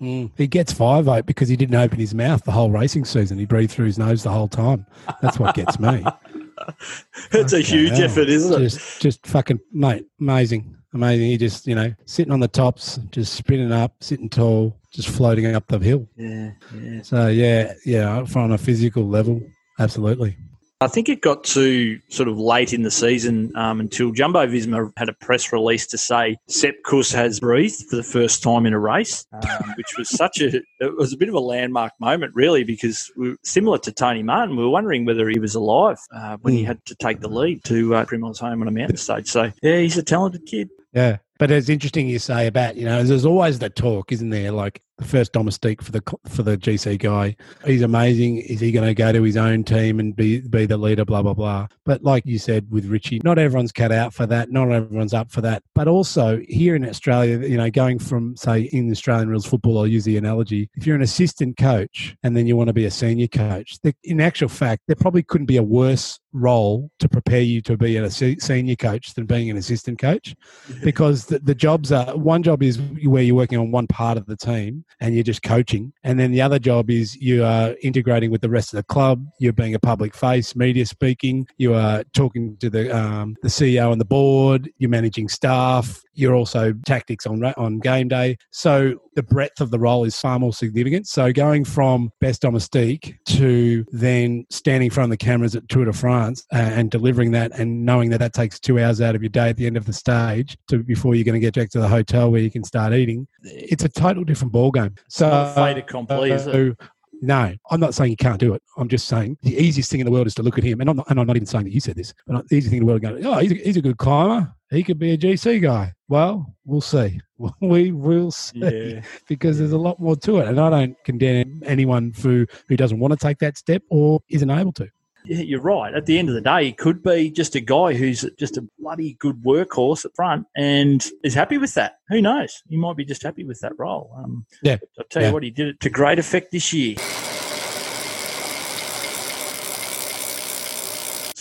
Mm. 0.00 0.30
He 0.36 0.46
gets 0.46 0.72
five 0.72 1.06
vote 1.06 1.26
because 1.26 1.48
he 1.48 1.56
didn't 1.56 1.74
open 1.74 1.98
his 1.98 2.14
mouth 2.14 2.44
the 2.44 2.52
whole 2.52 2.70
racing 2.70 3.04
season. 3.04 3.38
He 3.38 3.46
breathed 3.46 3.72
through 3.72 3.86
his 3.86 3.98
nose 3.98 4.22
the 4.22 4.30
whole 4.30 4.48
time. 4.48 4.86
That's 5.22 5.38
what 5.38 5.54
gets 5.54 5.78
me. 5.78 6.04
it's 7.32 7.54
okay, 7.54 7.60
a 7.60 7.64
huge 7.64 7.92
hell. 7.92 8.04
effort, 8.04 8.28
isn't 8.28 8.54
it? 8.54 8.68
Just, 8.68 9.00
just 9.00 9.26
fucking 9.26 9.60
mate, 9.72 10.06
amazing, 10.20 10.76
amazing. 10.92 11.26
He 11.26 11.36
just, 11.38 11.66
you 11.66 11.74
know, 11.74 11.94
sitting 12.04 12.32
on 12.32 12.40
the 12.40 12.48
tops, 12.48 12.98
just 13.10 13.34
spinning 13.34 13.72
up, 13.72 13.94
sitting 14.00 14.28
tall, 14.28 14.76
just 14.92 15.08
floating 15.08 15.46
up 15.54 15.66
the 15.68 15.78
hill. 15.78 16.06
Yeah, 16.16 16.50
yeah. 16.74 17.02
So 17.02 17.28
yeah, 17.28 17.72
yeah, 17.84 18.24
on 18.34 18.52
a 18.52 18.58
physical 18.58 19.06
level, 19.06 19.40
absolutely. 19.78 20.36
I 20.82 20.88
think 20.88 21.08
it 21.08 21.22
got 21.22 21.42
to 21.44 21.98
sort 22.10 22.28
of 22.28 22.38
late 22.38 22.74
in 22.74 22.82
the 22.82 22.90
season 22.90 23.50
um, 23.56 23.80
until 23.80 24.12
Jumbo 24.12 24.46
Visma 24.46 24.92
had 24.98 25.08
a 25.08 25.14
press 25.14 25.50
release 25.50 25.86
to 25.86 25.96
say 25.96 26.36
Sepp 26.48 26.74
Kuss 26.84 27.10
has 27.12 27.40
breathed 27.40 27.86
for 27.88 27.96
the 27.96 28.02
first 28.02 28.42
time 28.42 28.66
in 28.66 28.74
a 28.74 28.78
race, 28.78 29.24
um, 29.32 29.74
which 29.78 29.96
was 29.96 30.10
such 30.10 30.38
a 30.42 30.60
it 30.80 30.96
was 30.98 31.14
a 31.14 31.16
bit 31.16 31.30
of 31.30 31.34
a 31.34 31.40
landmark 31.40 31.92
moment, 31.98 32.34
really, 32.34 32.62
because 32.62 33.10
we 33.16 33.36
similar 33.42 33.78
to 33.78 33.92
Tony 33.92 34.22
Martin, 34.22 34.54
we 34.54 34.64
were 34.64 34.68
wondering 34.68 35.06
whether 35.06 35.26
he 35.30 35.38
was 35.38 35.54
alive 35.54 35.98
uh, 36.14 36.36
when 36.42 36.52
he 36.52 36.60
hmm. 36.60 36.66
had 36.66 36.84
to 36.84 36.94
take 36.96 37.20
the 37.20 37.28
lead 37.28 37.64
to 37.64 37.94
uh, 37.94 38.04
Primoz 38.04 38.38
home 38.38 38.60
on 38.60 38.68
a 38.68 38.70
mountain 38.72 38.98
stage. 38.98 39.28
So 39.28 39.50
yeah, 39.62 39.78
he's 39.78 39.96
a 39.96 40.02
talented 40.02 40.44
kid. 40.44 40.68
Yeah, 40.92 41.18
but 41.38 41.50
it's 41.50 41.70
interesting 41.70 42.06
you 42.06 42.18
say 42.18 42.46
about 42.46 42.76
you 42.76 42.84
know 42.84 43.02
there's 43.02 43.24
always 43.24 43.60
the 43.60 43.70
talk, 43.70 44.12
isn't 44.12 44.28
there? 44.28 44.52
Like 44.52 44.82
the 44.98 45.04
first 45.04 45.32
domestique 45.32 45.82
for 45.82 45.92
the 45.92 46.02
for 46.26 46.42
the 46.42 46.56
GC 46.56 46.98
guy. 46.98 47.36
He's 47.64 47.82
amazing. 47.82 48.38
Is 48.38 48.60
he 48.60 48.72
going 48.72 48.86
to 48.86 48.94
go 48.94 49.12
to 49.12 49.22
his 49.22 49.36
own 49.36 49.64
team 49.64 50.00
and 50.00 50.16
be 50.16 50.40
be 50.40 50.66
the 50.66 50.76
leader? 50.76 51.04
Blah 51.04 51.22
blah 51.22 51.34
blah. 51.34 51.68
But 51.84 52.02
like 52.02 52.24
you 52.24 52.38
said 52.38 52.70
with 52.70 52.86
Richie, 52.86 53.20
not 53.22 53.38
everyone's 53.38 53.72
cut 53.72 53.92
out 53.92 54.14
for 54.14 54.26
that. 54.26 54.50
Not 54.50 54.70
everyone's 54.72 55.14
up 55.14 55.30
for 55.30 55.42
that. 55.42 55.62
But 55.74 55.88
also 55.88 56.40
here 56.48 56.74
in 56.74 56.88
Australia, 56.88 57.38
you 57.46 57.56
know, 57.56 57.70
going 57.70 57.98
from 57.98 58.36
say 58.36 58.62
in 58.62 58.90
Australian 58.90 59.28
rules 59.28 59.46
football, 59.46 59.78
I'll 59.78 59.86
use 59.86 60.04
the 60.04 60.16
analogy. 60.16 60.70
If 60.76 60.86
you're 60.86 60.96
an 60.96 61.02
assistant 61.02 61.58
coach 61.58 62.16
and 62.22 62.36
then 62.36 62.46
you 62.46 62.56
want 62.56 62.68
to 62.68 62.74
be 62.74 62.86
a 62.86 62.90
senior 62.90 63.28
coach, 63.28 63.78
in 64.04 64.20
actual 64.20 64.48
fact, 64.48 64.82
there 64.86 64.96
probably 64.96 65.22
couldn't 65.22 65.46
be 65.46 65.58
a 65.58 65.62
worse 65.62 66.18
role 66.32 66.90
to 66.98 67.08
prepare 67.08 67.40
you 67.40 67.60
to 67.62 67.76
be 67.76 67.96
a 67.96 68.10
senior 68.10 68.76
coach 68.76 69.14
than 69.14 69.26
being 69.26 69.50
an 69.50 69.56
assistant 69.56 69.98
coach, 69.98 70.34
because 70.82 71.26
the, 71.26 71.38
the 71.38 71.54
jobs 71.54 71.92
are 71.92 72.16
one 72.16 72.42
job 72.42 72.62
is 72.62 72.80
where 73.04 73.22
you're 73.22 73.34
working 73.34 73.58
on 73.58 73.70
one 73.70 73.86
part 73.86 74.16
of 74.16 74.26
the 74.26 74.36
team 74.36 74.84
and 75.00 75.14
you're 75.14 75.24
just 75.24 75.42
coaching. 75.42 75.92
And 76.04 76.18
then 76.18 76.32
the 76.32 76.42
other 76.42 76.58
job 76.58 76.90
is 76.90 77.16
you 77.16 77.44
are 77.44 77.74
integrating 77.82 78.30
with 78.30 78.40
the 78.40 78.48
rest 78.48 78.72
of 78.72 78.78
the 78.78 78.84
club. 78.84 79.26
You're 79.38 79.52
being 79.52 79.74
a 79.74 79.78
public 79.78 80.14
face, 80.14 80.56
media 80.56 80.86
speaking. 80.86 81.46
You 81.58 81.74
are 81.74 82.04
talking 82.14 82.56
to 82.58 82.70
the 82.70 82.96
um, 82.96 83.36
the 83.42 83.48
CEO 83.48 83.92
and 83.92 84.00
the 84.00 84.06
board. 84.06 84.70
You're 84.78 84.90
managing 84.90 85.28
staff. 85.28 86.02
You're 86.16 86.34
also 86.34 86.72
tactics 86.84 87.26
on 87.26 87.44
on 87.44 87.78
game 87.78 88.08
day. 88.08 88.38
So 88.50 88.94
the 89.14 89.22
breadth 89.22 89.60
of 89.60 89.70
the 89.70 89.78
role 89.78 90.04
is 90.04 90.18
far 90.18 90.38
more 90.38 90.52
significant. 90.52 91.06
So 91.06 91.32
going 91.32 91.64
from 91.64 92.10
best 92.20 92.42
domestique 92.42 93.16
to 93.26 93.84
then 93.92 94.46
standing 94.50 94.86
in 94.86 94.90
front 94.90 95.06
of 95.06 95.18
the 95.18 95.24
cameras 95.24 95.54
at 95.56 95.68
Tour 95.68 95.86
de 95.86 95.92
France 95.92 96.44
and 96.52 96.90
delivering 96.90 97.30
that, 97.32 97.58
and 97.58 97.84
knowing 97.84 98.10
that 98.10 98.18
that 98.18 98.32
takes 98.32 98.58
two 98.58 98.78
hours 98.78 99.00
out 99.00 99.14
of 99.14 99.22
your 99.22 99.30
day 99.30 99.50
at 99.50 99.56
the 99.56 99.66
end 99.66 99.76
of 99.76 99.86
the 99.86 99.92
stage 99.92 100.56
to 100.68 100.82
before 100.82 101.14
you're 101.14 101.24
going 101.24 101.40
to 101.40 101.40
get 101.40 101.54
back 101.54 101.70
to 101.70 101.80
the 101.80 101.88
hotel 101.88 102.30
where 102.30 102.40
you 102.40 102.50
can 102.50 102.64
start 102.64 102.92
eating. 102.92 103.26
It's 103.42 103.84
a 103.84 103.88
total 103.88 104.24
different 104.24 104.52
ballgame. 104.52 104.96
So 105.08 105.52
fait 105.54 105.78
accompli, 105.78 106.32
uh, 106.32 106.74
no, 107.22 107.54
I'm 107.70 107.80
not 107.80 107.94
saying 107.94 108.10
you 108.10 108.16
can't 108.16 108.38
do 108.38 108.54
it. 108.54 108.62
I'm 108.76 108.88
just 108.88 109.08
saying 109.08 109.38
the 109.42 109.56
easiest 109.56 109.90
thing 109.90 110.00
in 110.00 110.06
the 110.06 110.12
world 110.12 110.26
is 110.26 110.34
to 110.34 110.42
look 110.42 110.58
at 110.58 110.64
him. 110.64 110.80
And 110.80 110.90
I'm 110.90 110.96
not, 110.96 111.06
and 111.10 111.18
I'm 111.18 111.26
not 111.26 111.36
even 111.36 111.46
saying 111.46 111.64
that 111.64 111.72
you 111.72 111.80
said 111.80 111.96
this, 111.96 112.12
but 112.26 112.46
the 112.48 112.56
easiest 112.56 112.70
thing 112.70 112.78
in 112.78 112.86
the 112.86 112.86
world 112.86 113.02
is 113.02 113.22
go, 113.24 113.30
oh, 113.30 113.38
he's 113.38 113.52
a, 113.52 113.54
he's 113.54 113.76
a 113.76 113.82
good 113.82 113.96
climber. 113.96 114.52
He 114.70 114.82
could 114.82 114.98
be 114.98 115.12
a 115.12 115.18
GC 115.18 115.62
guy. 115.62 115.94
Well, 116.08 116.54
we'll 116.64 116.80
see. 116.80 117.20
We 117.60 117.92
will 117.92 118.30
see 118.30 118.60
yeah. 118.60 119.02
because 119.28 119.58
there's 119.58 119.72
a 119.72 119.78
lot 119.78 120.00
more 120.00 120.16
to 120.16 120.38
it. 120.38 120.48
And 120.48 120.58
I 120.58 120.70
don't 120.70 120.96
condemn 121.04 121.62
anyone 121.66 122.14
who, 122.16 122.46
who 122.66 122.78
doesn't 122.78 122.98
want 122.98 123.12
to 123.12 123.18
take 123.18 123.40
that 123.40 123.58
step 123.58 123.82
or 123.90 124.20
isn't 124.30 124.48
able 124.48 124.72
to 124.72 124.88
Yeah, 125.26 125.40
you're 125.40 125.60
right. 125.60 125.92
At 125.92 126.06
the 126.06 126.18
end 126.18 126.30
of 126.30 126.34
the 126.34 126.40
day, 126.40 126.64
he 126.64 126.72
could 126.72 127.02
be 127.02 127.30
just 127.30 127.54
a 127.54 127.60
guy 127.60 127.92
who's 127.92 128.24
just 128.38 128.56
a 128.56 128.66
bloody 128.78 129.18
good 129.18 129.42
workhorse 129.42 130.06
at 130.06 130.16
front 130.16 130.46
and 130.56 131.06
is 131.22 131.34
happy 131.34 131.58
with 131.58 131.74
that. 131.74 131.98
Who 132.08 132.22
knows? 132.22 132.62
He 132.70 132.78
might 132.78 132.96
be 132.96 133.04
just 133.04 133.22
happy 133.22 133.44
with 133.44 133.60
that 133.60 133.78
role. 133.78 134.14
Um, 134.16 134.46
yeah. 134.62 134.78
I'll 134.98 135.04
tell 135.10 135.20
yeah. 135.20 135.28
you 135.28 135.34
what, 135.34 135.42
he 135.42 135.50
did 135.50 135.68
it 135.68 135.80
to 135.80 135.90
great 135.90 136.18
effect 136.18 136.52
this 136.52 136.72
year. 136.72 136.96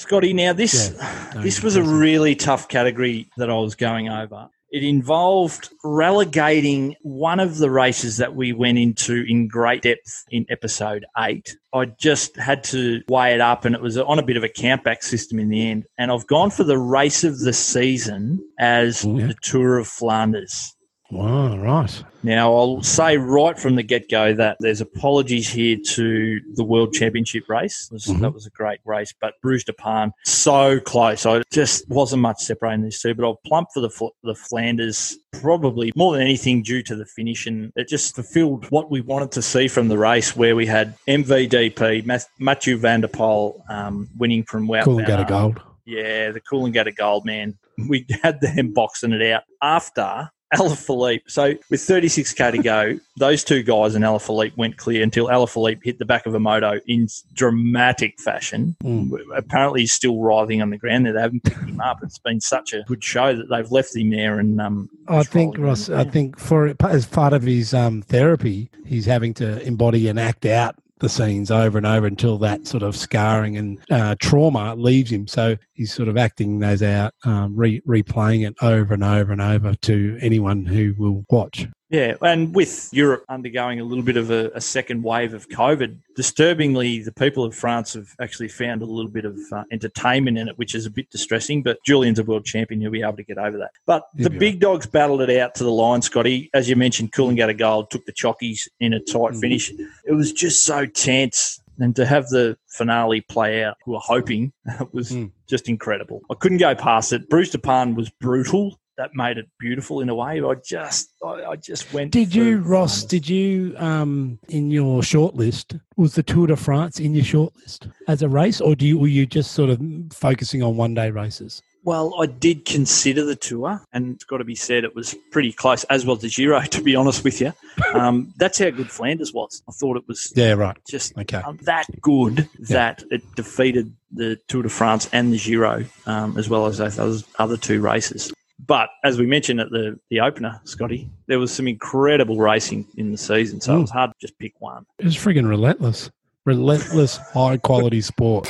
Scotty, 0.06 0.34
now 0.34 0.54
this 0.54 0.94
yeah. 0.96 1.32
no, 1.34 1.42
this 1.42 1.64
was 1.64 1.76
a 1.76 1.82
really 1.82 2.36
tough 2.36 2.68
category 2.68 3.28
that 3.38 3.50
I 3.50 3.56
was 3.56 3.74
going 3.74 4.08
over. 4.08 4.50
It 4.70 4.84
involved 4.84 5.70
relegating 5.84 6.96
one 7.02 7.40
of 7.40 7.58
the 7.58 7.72
races 7.72 8.18
that 8.18 8.36
we 8.36 8.54
went 8.54 8.78
into 8.78 9.26
in 9.28 9.48
great 9.48 9.82
depth 9.82 10.24
in 10.30 10.46
episode 10.52 11.08
eight. 11.18 11.58
I 11.74 11.86
just 11.86 12.38
had 12.38 12.64
to 12.66 13.02
weigh 13.08 13.34
it 13.34 13.42
up, 13.42 13.66
and 13.66 13.74
it 13.74 13.82
was 13.82 13.98
on 13.98 14.20
a 14.20 14.24
bit 14.24 14.38
of 14.38 14.44
a 14.44 14.50
countback 14.50 15.02
system 15.02 15.40
in 15.40 15.50
the 15.50 15.72
end. 15.72 15.86
And 15.98 16.12
I've 16.12 16.28
gone 16.28 16.52
for 16.52 16.64
the 16.64 16.78
race 16.78 17.24
of 17.24 17.40
the 17.40 17.54
season 17.54 18.48
as 18.60 19.04
yeah. 19.04 19.26
the 19.26 19.36
Tour 19.42 19.80
of 19.80 19.88
Flanders. 19.88 20.76
Wow, 21.12 21.58
right. 21.58 22.04
Now, 22.24 22.56
I'll 22.56 22.82
say 22.82 23.18
right 23.18 23.58
from 23.58 23.76
the 23.76 23.84
get 23.84 24.10
go 24.10 24.34
that 24.34 24.58
there's 24.60 24.82
apologies 24.82 25.48
here 25.48 25.78
to 25.90 26.42
the 26.56 26.64
World 26.64 26.94
Championship 26.94 27.48
race. 27.48 27.90
Was, 27.92 28.06
mm-hmm. 28.06 28.22
That 28.22 28.34
was 28.34 28.48
a 28.48 28.50
great 28.50 28.80
race, 28.86 29.14
but 29.22 29.36
Bruce 29.42 29.64
de 29.64 29.74
Pan, 29.74 30.12
so 30.24 30.80
close. 30.80 31.26
I 31.26 31.44
just 31.52 31.88
wasn't 31.90 32.24
much 32.24 32.40
separating 32.40 32.84
these 32.84 33.00
two, 33.00 33.14
but 33.14 33.24
I'll 33.24 33.40
plump 33.46 33.70
for 33.74 33.82
the, 33.82 34.10
the 34.24 34.34
Flanders 34.34 35.18
probably 35.32 35.92
more 35.96 36.14
than 36.14 36.24
anything 36.24 36.64
due 36.64 36.82
to 36.84 36.96
the 36.96 37.06
finish. 37.06 37.46
And 37.46 37.72
it 37.76 37.88
just 37.88 38.16
fulfilled 38.16 38.66
what 38.72 38.90
we 38.90 39.02
wanted 39.02 39.32
to 39.34 39.44
see 39.44 39.68
from 39.68 39.90
the 39.90 39.98
race, 40.00 40.36
where 40.36 40.56
we 40.56 40.66
had 40.66 40.96
MVDP, 41.08 42.04
Mathieu 42.40 42.78
van 42.78 43.02
der 43.02 43.08
Poel 43.08 43.62
um, 43.70 44.10
winning 44.18 44.44
from 44.44 44.68
Wout 44.68 44.86
Cool 44.86 44.98
and 44.98 45.08
get 45.08 45.20
a 45.20 45.26
gold. 45.26 45.62
Yeah, 45.86 46.32
the 46.32 46.42
Coolangatta 46.42 46.96
Gold, 46.96 47.26
man. 47.26 47.58
We 47.88 48.08
had 48.24 48.42
them 48.42 48.74
boxing 48.74 49.14
it 49.14 49.22
out 49.32 49.44
after 49.62 50.32
Alaphilippe. 50.54 51.22
So 51.28 51.56
with 51.70 51.82
36k 51.82 52.52
to 52.52 52.58
go, 52.60 53.00
those 53.18 53.44
two 53.44 53.64
guys 53.64 53.96
and 53.96 54.04
Alaphilippe 54.04 54.56
went 54.58 54.78
clear 54.78 55.02
until 55.02 55.28
Alaphilippe 55.28 55.84
hit 55.84 56.00
the 56.00 56.06
back 56.06 56.26
of 56.26 56.36
a 56.36 56.40
moto 56.40 56.80
in 56.88 57.08
dramatic 57.34 58.20
fashion. 58.20 58.76
Mm. 58.84 59.12
Apparently, 59.36 59.82
he's 59.82 59.94
still 59.94 60.20
writhing 60.20 60.62
on 60.62 60.70
the 60.70 60.78
ground. 60.78 61.06
There, 61.06 61.14
they 61.14 61.22
haven't 61.22 61.44
picked 61.44 61.64
him 61.64 61.82
up. 61.82 62.00
It's 62.04 62.20
been 62.20 62.42
such 62.42 62.74
a 62.74 62.84
good 62.88 63.04
show 63.04 63.36
that 63.36 63.50
they've 63.50 63.72
left 63.72 63.96
him 63.96 64.12
there. 64.12 64.40
And 64.40 64.62
um, 64.62 64.90
I 65.08 65.24
think 65.24 65.58
Ross, 65.58 65.90
I 65.90 66.04
think 66.04 66.38
for 66.38 66.76
as 66.82 67.06
part 67.06 67.34
of 67.34 67.44
his 67.44 67.74
um, 67.74 68.02
therapy, 68.04 68.70
he's 68.86 69.06
having 69.06 69.34
to 69.36 69.62
embody 69.62 70.08
and 70.08 70.20
act 70.20 70.46
out 70.46 70.76
the 71.00 71.10
scenes 71.10 71.52
over 71.52 71.78
and 71.78 71.86
over 71.86 72.08
until 72.08 72.38
that 72.38 72.66
sort 72.66 72.84
of 72.84 72.96
scarring 72.96 73.58
and 73.58 73.80
uh, 73.92 74.16
trauma 74.20 74.76
leaves 74.76 75.12
him. 75.12 75.28
So 75.28 75.58
he's 75.74 75.94
sort 75.94 76.08
of 76.08 76.18
acting 76.18 76.60
those 76.60 76.82
out, 76.82 77.14
um, 77.26 77.56
re- 77.56 77.82
replaying 77.82 78.48
it 78.48 78.56
over 78.62 78.94
and 78.94 79.04
over 79.04 79.32
and 79.32 79.42
over 79.42 79.74
to 79.74 80.18
anyone 80.22 80.66
who 80.66 80.96
will 80.98 81.26
watch. 81.30 81.68
Yeah, 81.90 82.16
and 82.22 82.56
with 82.56 82.90
Europe 82.92 83.26
undergoing 83.30 83.80
a 83.80 83.84
little 83.84 84.04
bit 84.04 84.18
of 84.18 84.32
a, 84.32 84.50
a, 84.56 84.62
second 84.62 85.04
wave 85.04 85.36
of 85.36 85.48
COVID, 85.50 85.96
disturbingly, 86.16 87.04
the 87.04 87.12
people 87.12 87.44
of 87.44 87.54
France 87.54 87.94
have 87.94 88.08
actually 88.20 88.48
found 88.48 88.82
a 88.82 88.86
little 88.86 89.12
bit 89.12 89.24
of 89.24 89.38
uh, 89.52 89.64
entertainment 89.72 90.40
in 90.40 90.48
it, 90.48 90.58
which 90.58 90.74
is 90.74 90.88
a 90.88 90.90
bit 90.90 91.12
distressing. 91.12 91.62
But 91.62 91.78
Julian's 91.86 92.18
a 92.18 92.24
world 92.24 92.44
champion; 92.44 92.82
he'll 92.82 92.90
be 92.90 93.04
able 93.04 93.18
to 93.18 93.24
get 93.24 93.38
over 93.38 93.60
that. 93.60 93.70
But 93.86 94.08
the 94.16 94.32
big 94.32 94.60
dogs 94.60 94.88
battled 94.88 95.22
it 95.22 95.38
out 95.38 95.54
to 95.56 95.64
the 95.64 95.72
line, 95.72 96.02
Scotty. 96.02 96.50
As 96.56 96.68
you 96.68 96.76
mentioned, 96.76 97.12
Coolangatta 97.12 97.58
Gold 97.58 97.92
took 97.92 98.06
the 98.06 98.14
chockies 98.14 98.68
in 98.80 98.94
a 98.94 99.00
tight 99.00 99.34
mm. 99.34 99.40
finish. 99.40 99.72
It 100.06 100.14
was 100.14 100.32
just 100.32 100.66
so 100.66 100.88
tense 100.88 101.62
and 101.80 101.96
to 101.96 102.06
have 102.06 102.30
the 102.30 102.58
finale 102.68 103.22
play 103.22 103.64
out, 103.64 103.78
we 103.86 103.94
were 103.94 104.00
hoping, 104.00 104.54
was 104.92 105.12
mm. 105.12 105.32
just 105.48 105.68
incredible. 105.68 106.22
I 106.32 106.36
couldn't 106.36 106.60
go 106.60 106.74
past 106.76 107.14
it. 107.14 107.30
Bruce 107.30 107.50
de 107.50 107.58
Pan 107.58 107.96
was 107.96 108.10
brutal 108.10 108.80
that 108.98 109.12
made 109.14 109.38
it 109.38 109.48
beautiful 109.60 110.02
in 110.02 110.10
a 110.10 110.16
way. 110.16 110.42
I 110.42 110.56
just, 110.66 111.10
I, 111.24 111.44
I 111.44 111.56
just 111.56 111.94
went. 111.94 112.12
Did 112.12 112.34
you, 112.34 112.60
Ross? 112.60 113.04
Did 113.04 113.28
you, 113.28 113.76
um, 113.78 114.40
in 114.50 114.72
your 114.72 115.02
shortlist, 115.02 115.80
was 115.98 116.16
the 116.16 116.24
Tour 116.24 116.48
de 116.48 116.56
France 116.56 117.00
in 117.00 117.14
your 117.14 117.24
shortlist 117.24 117.92
as 118.08 118.22
a 118.22 118.30
race, 118.30 118.62
or 118.62 118.76
do 118.76 118.86
you 118.86 118.98
were 118.98 119.08
you 119.08 119.26
just 119.26 119.52
sort 119.52 119.70
of 119.70 119.82
focusing 120.12 120.64
on 120.64 120.78
one 120.78 120.94
day 120.94 121.12
races? 121.12 121.62
Well, 121.86 122.16
I 122.20 122.26
did 122.26 122.66
consider 122.66 123.24
the 123.24 123.36
tour, 123.36 123.80
and 123.94 124.16
it's 124.16 124.24
got 124.24 124.38
to 124.38 124.44
be 124.44 124.56
said 124.56 124.84
it 124.84 124.96
was 124.96 125.16
pretty 125.32 125.52
close, 125.52 125.84
as 125.84 126.04
well 126.04 126.16
as 126.16 126.24
the 126.24 126.30
Giro. 126.30 126.60
To 126.76 126.82
be 126.82 126.96
honest 126.96 127.24
with 127.24 127.40
you, 127.40 127.54
um, 127.94 128.34
that's 128.38 128.58
how 128.58 128.72
good 128.72 128.90
Flanders 128.90 129.32
was. 129.32 129.62
I 129.70 129.72
thought 129.72 129.96
it 129.96 130.08
was 130.08 130.34
yeah 130.36 130.54
right, 130.54 130.76
just 130.90 131.16
okay. 131.16 131.38
Um, 131.38 131.60
that 131.62 131.86
good 132.02 132.50
that 132.60 133.04
yeah. 133.04 133.18
it 133.18 133.36
defeated 133.36 133.94
the 134.12 134.40
Tour 134.48 134.64
de 134.64 134.70
France 134.70 135.08
and 135.14 135.32
the 135.32 135.38
Giro, 135.38 135.86
um, 136.08 136.38
as 136.40 136.50
well 136.50 136.66
as 136.66 136.80
those 136.80 137.24
other 137.38 137.56
two 137.56 137.82
races. 137.82 138.34
But 138.60 138.90
as 139.04 139.18
we 139.18 139.26
mentioned 139.26 139.60
at 139.60 139.70
the, 139.70 140.00
the 140.10 140.22
opener, 140.22 140.60
Scotty, 140.64 141.10
there 141.28 141.40
was 141.40 141.52
some 141.52 141.68
incredible 141.68 142.38
racing 142.38 142.88
in 142.98 143.12
the 143.12 143.18
season, 143.18 143.60
so 143.60 143.74
mm. 143.74 143.78
it 143.78 143.82
was 143.82 143.92
hard 143.92 144.12
to 144.12 144.16
just 144.20 144.38
pick 144.40 144.54
one. 144.60 144.86
It 144.98 145.06
was 145.06 145.16
frigging 145.16 145.48
relentless, 145.48 146.10
relentless, 146.46 147.18
high 147.18 147.58
quality 147.58 148.02
sport. 148.02 148.48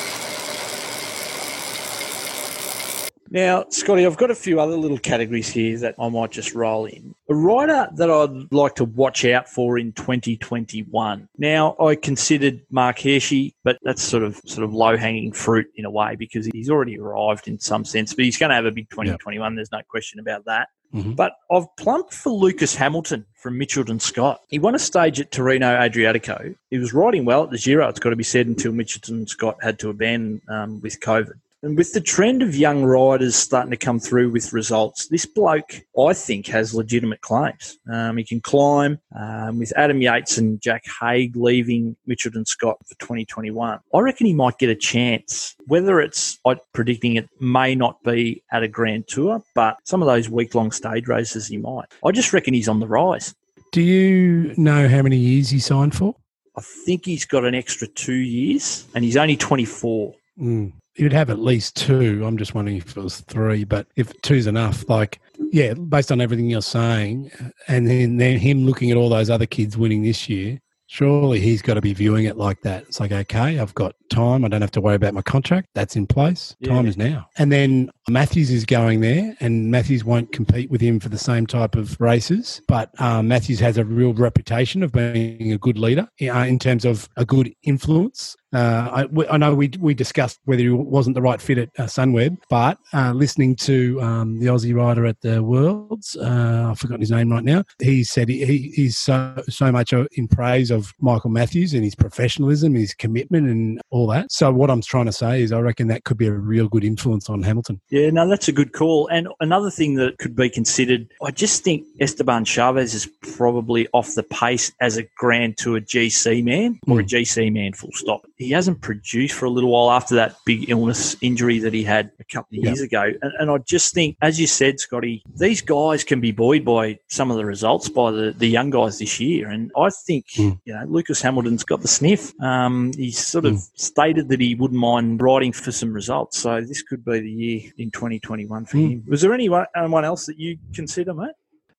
Now, 3.36 3.65
Scotty, 3.68 4.06
I've 4.06 4.15
got 4.15 4.32
a 4.32 4.36
few 4.36 4.62
other 4.62 4.77
little 4.77 4.98
categories 4.98 5.50
here 5.50 5.77
that 5.80 5.96
I 6.00 6.08
might 6.08 6.32
just 6.32 6.56
roll 6.56 6.86
in. 6.86 7.13
A 7.30 7.36
rider 7.36 7.89
that 7.96 8.10
I'd 8.10 8.54
like 8.54 8.75
to 8.75 8.86
watch 8.86 9.25
out 9.25 9.50
for 9.50 9.77
in 9.77 9.92
2021. 9.92 11.27
Now, 11.38 11.75
I 11.77 11.96
considered 11.96 12.62
Marc 12.72 13.00
Hirschi, 13.00 13.54
but 13.65 13.77
that's 13.84 14.01
sort 14.01 14.24
of 14.24 14.39
sort 14.46 14.63
of 14.63 14.74
low 14.74 14.96
hanging 14.96 15.34
fruit 15.34 15.68
in 15.75 15.84
a 15.84 15.92
way 15.92 16.15
because 16.15 16.46
he's 16.46 16.70
already 16.70 16.98
arrived 16.98 17.50
in 17.50 17.60
some 17.60 17.84
sense. 17.84 18.13
But 18.13 18.24
he's 18.24 18.38
going 18.38 18.51
to 18.51 18.56
have 18.56 18.63
a 18.63 18.72
big 18.72 18.89
2021. 18.89 19.51
Yep. 19.51 19.58
There's 19.58 19.72
no 19.74 19.82
question 19.89 20.22
about 20.22 20.46
that. 20.46 20.70
Mm-hmm. 20.94 21.12
But 21.12 21.34
I've 21.51 21.68
plumped 21.75 22.13
for 22.13 22.32
Lucas 22.32 22.74
Hamilton 22.74 23.25
from 23.36 23.60
Mitchelton 23.60 24.01
Scott. 24.01 24.39
He 24.48 24.60
won 24.60 24.75
a 24.75 24.80
stage 24.80 25.20
at 25.20 25.32
Tirreno-Adriatico. 25.32 26.56
He 26.70 26.77
was 26.77 26.94
riding 26.94 27.25
well 27.25 27.44
at 27.44 27.50
the 27.50 27.58
Giro, 27.58 27.89
it's 27.89 28.00
got 28.00 28.12
to 28.12 28.15
be 28.15 28.24
said, 28.24 28.48
until 28.48 28.72
Mitchelton 28.72 29.27
Scott 29.27 29.58
had 29.62 29.77
to 29.80 29.89
abandon 29.89 30.42
um, 30.48 30.80
with 30.80 31.01
COVID. 31.01 31.34
And 31.64 31.78
with 31.78 31.94
the 31.94 32.02
trend 32.02 32.44
of 32.44 32.56
young 32.56 32.84
riders 32.84 33.36
starting 33.36 33.72
to 33.72 33.78
come 33.78 34.00
through 34.00 34.30
with 34.30 34.54
results, 34.54 35.08
this 35.08 35.26
bloke, 35.26 35.82
I 35.98 36.14
think, 36.14 36.48
has 36.48 36.76
legitimate 36.76 37.22
claims. 37.22 37.80
Um, 37.92 38.18
he 38.18 38.24
can 38.24 38.40
climb. 38.40 39.00
Um, 39.18 39.58
with 39.60 39.74
Adam 39.76 40.02
Yates 40.02 40.38
and 40.38 40.62
Jack 40.62 40.84
Haig 41.02 41.36
leaving 41.36 41.96
Mitchelton 42.08 42.48
Scott 42.48 42.78
for 42.86 42.94
2021, 43.00 43.80
I 43.94 44.00
reckon 44.00 44.28
he 44.28 44.34
might 44.34 44.60
get 44.60 44.70
a 44.70 44.76
chance. 44.76 45.56
Whether 45.66 46.00
it's, 46.02 46.38
I'm 46.46 46.60
predicting 46.74 47.16
it 47.16 47.30
may 47.40 47.74
not 47.74 48.04
be 48.04 48.44
at 48.52 48.62
a 48.62 48.68
grand 48.68 49.08
tour, 49.08 49.42
but 49.56 49.78
some 49.86 50.04
of 50.04 50.08
those 50.08 50.30
week 50.30 50.54
long 50.54 50.72
stage 50.72 51.08
races 51.08 51.48
he 51.48 51.58
might. 51.58 51.86
I 52.06 52.12
just 52.12 52.32
reckon 52.32 52.54
he's 52.54 52.70
on 52.70 52.80
the 52.80 52.88
rise. 52.88 53.34
Do 53.72 53.82
you 53.82 54.54
know 54.56 54.88
how 54.88 55.02
many 55.02 55.18
years 55.18 55.50
he 55.50 55.60
signed 55.60 55.96
for? 55.96 56.16
I 56.56 56.62
think 56.62 57.06
he's 57.06 57.26
got 57.26 57.44
an 57.44 57.56
extra 57.56 57.88
two 57.88 58.14
years, 58.14 58.88
and 58.94 59.04
he's 59.04 59.18
only 59.18 59.36
24. 59.36 60.14
Mm 60.40 60.74
you'd 60.96 61.14
have 61.14 61.30
at 61.30 61.40
least 61.40 61.75
two. 61.75 62.24
I'm 62.25 62.38
just 62.38 62.54
wondering 62.54 62.78
if 62.78 62.96
it 62.96 63.04
was 63.04 63.22
three, 63.22 63.64
but 63.64 63.88
if 63.96 64.14
two's 64.22 64.48
enough, 64.48 64.88
like, 64.90 65.20
yeah, 65.52 65.74
based 65.74 66.12
on 66.12 66.22
everything 66.22 66.50
you're 66.50 66.62
saying, 66.62 67.32
and 67.68 67.88
then, 67.88 68.18
then 68.18 68.38
him 68.38 68.66
looking 68.66 68.92
at 68.92 68.98
all 68.98 69.10
those 69.10 69.30
other 69.30 69.46
kids 69.46 69.78
winning 69.78 70.04
this 70.04 70.30
year, 70.30 70.60
surely 70.88 71.40
he's 71.40 71.62
got 71.62 71.74
to 71.74 71.82
be 71.82 71.94
viewing 71.94 72.25
it 72.25 72.38
like 72.38 72.62
that. 72.62 72.84
It's 72.84 73.00
like, 73.00 73.12
okay, 73.12 73.60
I've 73.60 73.74
got 73.74 73.96
time. 74.10 74.46
I 74.46 74.48
don't 74.48 74.62
have 74.62 74.72
to 74.72 74.82
worry 74.82 74.96
about 74.96 75.14
my 75.14 75.22
contract. 75.22 75.70
That's 75.74 75.96
in 75.96 76.08
place. 76.08 76.56
Yeah. 76.60 76.70
Time 76.70 76.86
is 76.86 76.96
now. 76.96 77.28
And 77.38 77.52
then 77.52 77.90
Matthews 78.08 78.52
is 78.52 78.66
going 78.66 79.02
there, 79.02 79.36
and 79.40 79.72
Matthews 79.72 80.06
won't 80.06 80.32
compete 80.32 80.70
with 80.70 80.82
him 80.82 81.00
for 81.00 81.10
the 81.10 81.18
same 81.18 81.48
type 81.48 81.75
of 81.75 82.00
races. 82.00 82.62
But 82.68 82.90
um, 83.02 83.28
Matthews 83.28 83.60
has 83.60 83.78
a 83.78 83.84
real 83.84 84.14
reputation 84.14 84.84
of 84.84 84.92
being 84.92 85.52
a 85.52 85.58
good 85.58 85.78
leader 85.78 86.08
uh, 86.22 86.46
in 86.48 86.60
terms 86.60 86.86
of 86.86 87.10
a 87.18 87.25
good 87.25 87.54
influence. 87.64 88.36
Uh, 88.54 89.06
I, 89.06 89.34
I, 89.34 89.38
know 89.38 89.54
we, 89.54 89.72
we 89.80 89.94
discussed 89.94 90.40
whether 90.46 90.62
he 90.62 90.70
wasn't 90.70 91.16
the 91.16 91.22
right 91.22 91.42
fit 91.42 91.58
at 91.58 91.70
uh, 91.78 91.84
Sunweb, 91.84 92.38
but 92.50 92.78
uh, 92.94 93.12
listening 93.12 93.56
to 93.58 94.02
um, 94.02 94.40
the 94.40 94.46
Aussie 94.46 94.74
rider 94.74 95.06
at 95.06 95.20
the 95.22 95.44
Worlds, 95.44 96.16
uh, 96.16 96.70
I've 96.70 96.80
forgotten 96.80 97.02
his 97.02 97.12
name 97.12 97.32
right 97.32 97.44
now, 97.44 97.64
he 97.82 98.04
said 98.04 98.30
he, 98.30 98.46
he, 98.46 98.72
he's 98.74 98.98
so, 98.98 99.42
so 99.50 99.72
much 99.72 99.94
in 99.94 100.28
praise 100.28 100.72
of 100.72 100.94
Michael 101.02 101.32
Matthews 101.32 101.74
and 101.74 101.84
his 101.84 101.96
professionalism, 101.96 102.75
his 102.75 102.94
commitment, 102.94 103.48
and 103.48 103.82
all 103.90 104.08
that. 104.08 104.32
So 104.32 104.52
what 104.54 104.70
I'm 104.70 104.82
trying 104.82 105.06
to 105.06 105.14
say 105.14 105.42
is, 105.42 105.52
I 105.52 105.60
reckon 105.60 105.88
that 105.88 106.06
could 106.06 106.18
be 106.18 106.28
a 106.28 106.34
real 106.34 106.70
good 106.70 106.84
influence 106.84 107.30
on 107.30 107.42
Hamilton. 107.44 107.82
Yeah, 107.90 108.10
no, 108.10 108.28
that's 108.30 108.48
a 108.48 108.54
good 108.54 108.74
call. 108.74 109.08
And 109.08 109.28
another 109.42 109.70
thing 109.70 109.96
that 109.96 110.18
could 110.20 110.36
be 110.36 110.50
considered, 110.50 111.08
I 111.22 111.32
just 111.32 111.64
think 111.64 111.86
Esteban 112.00 112.46
Chavez 112.46 112.94
is 112.94 113.08
probably 113.36 113.88
off 113.94 114.14
the 114.16 114.24
pace 114.24 114.72
as 114.80 114.98
a 114.98 115.04
Grand 115.18 115.58
Tour 115.58 115.82
GC 115.82 116.44
man 116.44 116.80
or 116.88 116.98
mm. 116.98 117.00
a 117.00 117.04
hmm. 117.04 117.08
GC 117.08 117.52
man. 117.52 117.74
Full 117.74 117.92
stop. 117.94 118.22
He 118.38 118.51
hasn't 118.51 118.82
produced 118.82 119.36
for 119.36 119.46
a 119.46 119.50
little 119.50 119.72
while 119.72 119.92
after 119.92 120.15
that 120.15 120.36
big 120.46 120.70
illness 120.70 121.15
injury 121.22 121.60
that 121.60 121.74
he 121.74 121.84
had 121.84 122.12
a 122.20 122.24
couple 122.24 122.58
of 122.58 122.63
years 122.65 122.82
ago. 122.82 123.12
And, 123.22 123.32
and, 123.39 123.51
I 123.51 123.58
just 123.60 123.94
think, 123.94 124.18
as 124.22 124.39
you 124.39 124.48
said, 124.48 124.80
Scotty, 124.80 125.24
these 125.38 125.62
guys 125.62 126.04
can 126.04 126.20
be 126.20 126.32
buoyed 126.32 126.65
by 126.65 127.00
some 127.08 127.32
of 127.32 127.38
the 127.38 127.46
results 127.46 127.88
by 127.88 128.12
the, 128.12 128.32
the 128.32 128.48
young 128.48 128.70
guys 128.70 129.00
this 129.00 129.20
year. 129.20 129.50
And 129.50 129.72
I 129.77 129.89
think, 129.89 130.25
mm. 130.36 130.60
you 130.65 130.74
know, 130.74 130.84
Lucas 130.88 131.22
Hamilton's 131.22 131.63
got 131.63 131.82
the 131.82 131.88
sniff. 131.88 132.34
Um, 132.42 132.92
he's 132.98 133.25
sort 133.25 133.46
of 133.46 133.54
mm. 133.54 133.70
stated 133.75 134.27
that 134.30 134.42
he 134.42 134.56
wouldn't 134.56 134.80
mind 134.80 135.22
riding 135.22 135.54
for 135.54 135.72
some 135.72 135.94
results. 135.94 136.38
So 136.38 136.62
this 136.62 136.82
could 136.82 137.06
be 137.06 137.20
the 137.20 137.32
year 137.32 137.72
in 137.77 137.92
2021 137.92 138.65
for 138.65 138.77
mm. 138.77 138.92
him. 138.92 139.04
Was 139.08 139.22
there 139.22 139.34
anyone, 139.34 139.65
anyone 139.75 140.04
else 140.04 140.25
that 140.25 140.38
you 140.38 140.58
consider, 140.74 141.13
mate? 141.13 141.36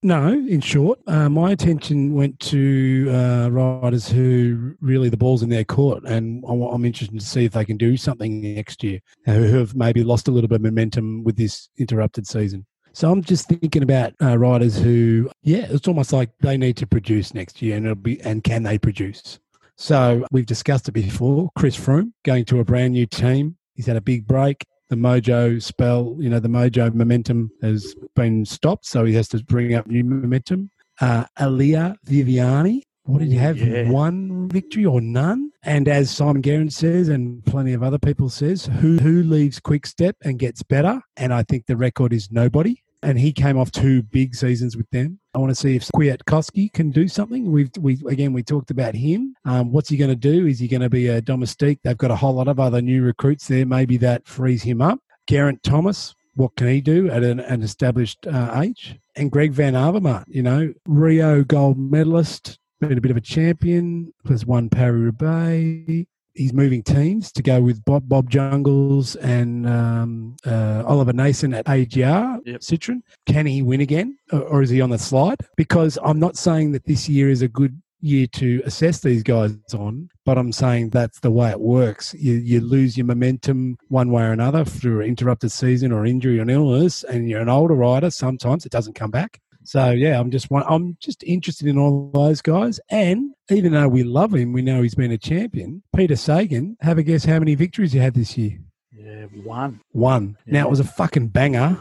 No, 0.06 0.28
in 0.28 0.60
short, 0.60 1.00
uh, 1.08 1.28
my 1.28 1.50
attention 1.50 2.14
went 2.14 2.38
to 2.38 3.10
uh, 3.10 3.48
riders 3.50 4.08
who 4.08 4.76
really 4.80 5.08
the 5.08 5.16
ball's 5.16 5.42
in 5.42 5.48
their 5.48 5.64
court, 5.64 6.04
and 6.04 6.44
I'm 6.46 6.84
interested 6.84 7.18
to 7.18 7.26
see 7.26 7.44
if 7.44 7.50
they 7.50 7.64
can 7.64 7.76
do 7.76 7.96
something 7.96 8.40
next 8.54 8.84
year, 8.84 9.00
uh, 9.26 9.32
who 9.32 9.58
have 9.58 9.74
maybe 9.74 10.04
lost 10.04 10.28
a 10.28 10.30
little 10.30 10.46
bit 10.46 10.60
of 10.60 10.62
momentum 10.62 11.24
with 11.24 11.36
this 11.36 11.70
interrupted 11.78 12.24
season. 12.24 12.66
So 12.92 13.10
I'm 13.10 13.20
just 13.20 13.48
thinking 13.48 13.82
about 13.82 14.12
uh, 14.22 14.38
riders 14.38 14.78
who, 14.78 15.28
yeah, 15.42 15.66
it's 15.70 15.88
almost 15.88 16.12
like 16.12 16.30
they 16.38 16.56
need 16.56 16.76
to 16.76 16.86
produce 16.86 17.34
next 17.34 17.60
year, 17.60 17.76
and 17.76 17.86
it'll 17.86 17.96
be, 17.96 18.20
and 18.20 18.44
can 18.44 18.62
they 18.62 18.78
produce? 18.78 19.40
So 19.76 20.24
we've 20.30 20.46
discussed 20.46 20.88
it 20.88 20.92
before. 20.92 21.50
Chris 21.58 21.76
Froome 21.76 22.12
going 22.24 22.44
to 22.44 22.60
a 22.60 22.64
brand 22.64 22.92
new 22.92 23.06
team. 23.06 23.56
He's 23.74 23.86
had 23.86 23.96
a 23.96 24.00
big 24.00 24.24
break. 24.24 24.64
The 24.88 24.96
mojo 24.96 25.60
spell, 25.60 26.16
you 26.18 26.28
know, 26.28 26.38
the 26.38 26.48
mojo 26.48 26.94
momentum 26.94 27.50
has 27.62 27.94
been 28.14 28.44
stopped, 28.44 28.86
so 28.86 29.04
he 29.04 29.14
has 29.14 29.28
to 29.28 29.42
bring 29.44 29.74
up 29.74 29.86
new 29.86 30.04
momentum. 30.04 30.70
Uh, 31.00 31.24
Elia 31.38 31.96
Viviani, 32.06 32.82
what 33.04 33.18
did 33.18 33.28
you 33.28 33.38
have? 33.38 33.58
Yeah. 33.58 33.90
One 33.90 34.48
victory 34.48 34.84
or 34.84 35.00
none? 35.00 35.50
And 35.62 35.88
as 35.88 36.10
Simon 36.10 36.42
Gerrans 36.42 36.72
says, 36.72 37.08
and 37.08 37.44
plenty 37.44 37.72
of 37.72 37.82
other 37.82 37.98
people 37.98 38.28
says, 38.28 38.66
who 38.66 38.98
who 38.98 39.22
leaves 39.22 39.60
Quick 39.60 39.86
Step 39.86 40.16
and 40.22 40.38
gets 40.38 40.62
better? 40.62 41.00
And 41.16 41.34
I 41.34 41.42
think 41.42 41.66
the 41.66 41.76
record 41.76 42.12
is 42.12 42.30
nobody 42.30 42.82
and 43.02 43.18
he 43.18 43.32
came 43.32 43.58
off 43.58 43.70
two 43.70 44.02
big 44.02 44.34
seasons 44.34 44.76
with 44.76 44.88
them. 44.90 45.18
I 45.34 45.38
want 45.38 45.50
to 45.50 45.54
see 45.54 45.76
if 45.76 45.86
Kwiatkowski 45.88 46.72
can 46.72 46.90
do 46.90 47.08
something. 47.08 47.50
We've 47.50 47.70
we 47.78 47.98
again 48.08 48.32
we 48.32 48.42
talked 48.42 48.70
about 48.70 48.94
him. 48.94 49.34
Um, 49.44 49.72
what's 49.72 49.88
he 49.88 49.96
going 49.96 50.10
to 50.10 50.16
do? 50.16 50.46
Is 50.46 50.58
he 50.58 50.68
going 50.68 50.82
to 50.82 50.90
be 50.90 51.08
a 51.08 51.20
domestique? 51.20 51.80
They've 51.82 51.96
got 51.96 52.10
a 52.10 52.16
whole 52.16 52.34
lot 52.34 52.48
of 52.48 52.58
other 52.58 52.80
new 52.80 53.02
recruits 53.02 53.48
there. 53.48 53.66
Maybe 53.66 53.96
that 53.98 54.26
frees 54.26 54.62
him 54.62 54.80
up. 54.80 54.98
Geraint 55.28 55.62
Thomas, 55.62 56.14
what 56.34 56.54
can 56.56 56.68
he 56.68 56.80
do 56.80 57.10
at 57.10 57.22
an, 57.22 57.40
an 57.40 57.62
established 57.62 58.26
uh, 58.26 58.60
age? 58.62 58.98
And 59.16 59.30
Greg 59.30 59.52
Van 59.52 59.74
Avermaet, 59.74 60.24
you 60.28 60.42
know, 60.42 60.72
Rio 60.86 61.42
gold 61.42 61.78
medalist, 61.78 62.58
been 62.80 62.96
a 62.96 63.00
bit 63.00 63.10
of 63.10 63.16
a 63.16 63.22
champion, 63.22 64.12
has 64.28 64.46
won 64.46 64.68
Paris 64.68 65.00
Roubaix 65.00 66.06
he's 66.36 66.52
moving 66.52 66.82
teams 66.82 67.32
to 67.32 67.42
go 67.42 67.60
with 67.60 67.84
Bob, 67.84 68.08
Bob 68.08 68.30
Jungels 68.30 69.16
and 69.22 69.66
um, 69.66 70.36
uh, 70.44 70.84
Oliver 70.86 71.12
Naesen 71.12 71.56
at 71.56 71.68
AGR 71.68 72.40
yep. 72.44 72.60
Citroen. 72.60 73.02
Can 73.26 73.46
he 73.46 73.62
win 73.62 73.80
again, 73.80 74.18
or, 74.32 74.40
or 74.42 74.62
is 74.62 74.70
he 74.70 74.80
on 74.80 74.90
the 74.90 74.98
slide? 74.98 75.40
Because 75.56 75.98
I'm 76.02 76.20
not 76.20 76.36
saying 76.36 76.72
that 76.72 76.84
this 76.84 77.08
year 77.08 77.30
is 77.30 77.42
a 77.42 77.48
good 77.48 77.80
year 78.00 78.26
to 78.26 78.62
assess 78.64 79.00
these 79.00 79.22
guys 79.22 79.56
on, 79.74 80.08
but 80.24 80.38
I'm 80.38 80.52
saying 80.52 80.90
that's 80.90 81.20
the 81.20 81.30
way 81.30 81.50
it 81.50 81.60
works. 81.60 82.14
You, 82.14 82.34
you 82.34 82.60
lose 82.60 82.96
your 82.96 83.06
momentum 83.06 83.78
one 83.88 84.10
way 84.10 84.24
or 84.24 84.32
another 84.32 84.64
through 84.64 85.00
an 85.00 85.08
interrupted 85.08 85.50
season 85.50 85.92
or 85.92 86.06
injury 86.06 86.38
or 86.38 86.48
illness, 86.48 87.04
and 87.04 87.28
you're 87.28 87.40
an 87.40 87.48
older 87.48 87.74
rider. 87.74 88.10
Sometimes 88.10 88.66
it 88.66 88.72
doesn't 88.72 88.94
come 88.94 89.10
back. 89.10 89.40
So 89.66 89.90
yeah, 89.90 90.18
I'm 90.20 90.30
just 90.30 90.50
one, 90.50 90.62
I'm 90.68 90.96
just 91.00 91.24
interested 91.24 91.66
in 91.66 91.76
all 91.76 92.10
those 92.14 92.40
guys. 92.40 92.78
And 92.88 93.32
even 93.50 93.72
though 93.72 93.88
we 93.88 94.04
love 94.04 94.32
him, 94.32 94.52
we 94.52 94.62
know 94.62 94.82
he's 94.82 94.94
been 94.94 95.10
a 95.10 95.18
champion. 95.18 95.82
Peter 95.94 96.14
Sagan, 96.14 96.76
have 96.80 96.98
a 96.98 97.02
guess 97.02 97.24
how 97.24 97.40
many 97.40 97.56
victories 97.56 97.92
he 97.92 97.98
had 97.98 98.14
this 98.14 98.38
year? 98.38 98.58
Yeah, 98.92 99.24
one. 99.42 99.80
One. 99.90 100.38
Yeah. 100.46 100.60
Now 100.60 100.66
it 100.68 100.70
was 100.70 100.80
a 100.80 100.84
fucking 100.84 101.28
banger. 101.28 101.78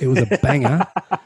It 0.00 0.08
was 0.08 0.18
a 0.18 0.38
banger, 0.42 0.84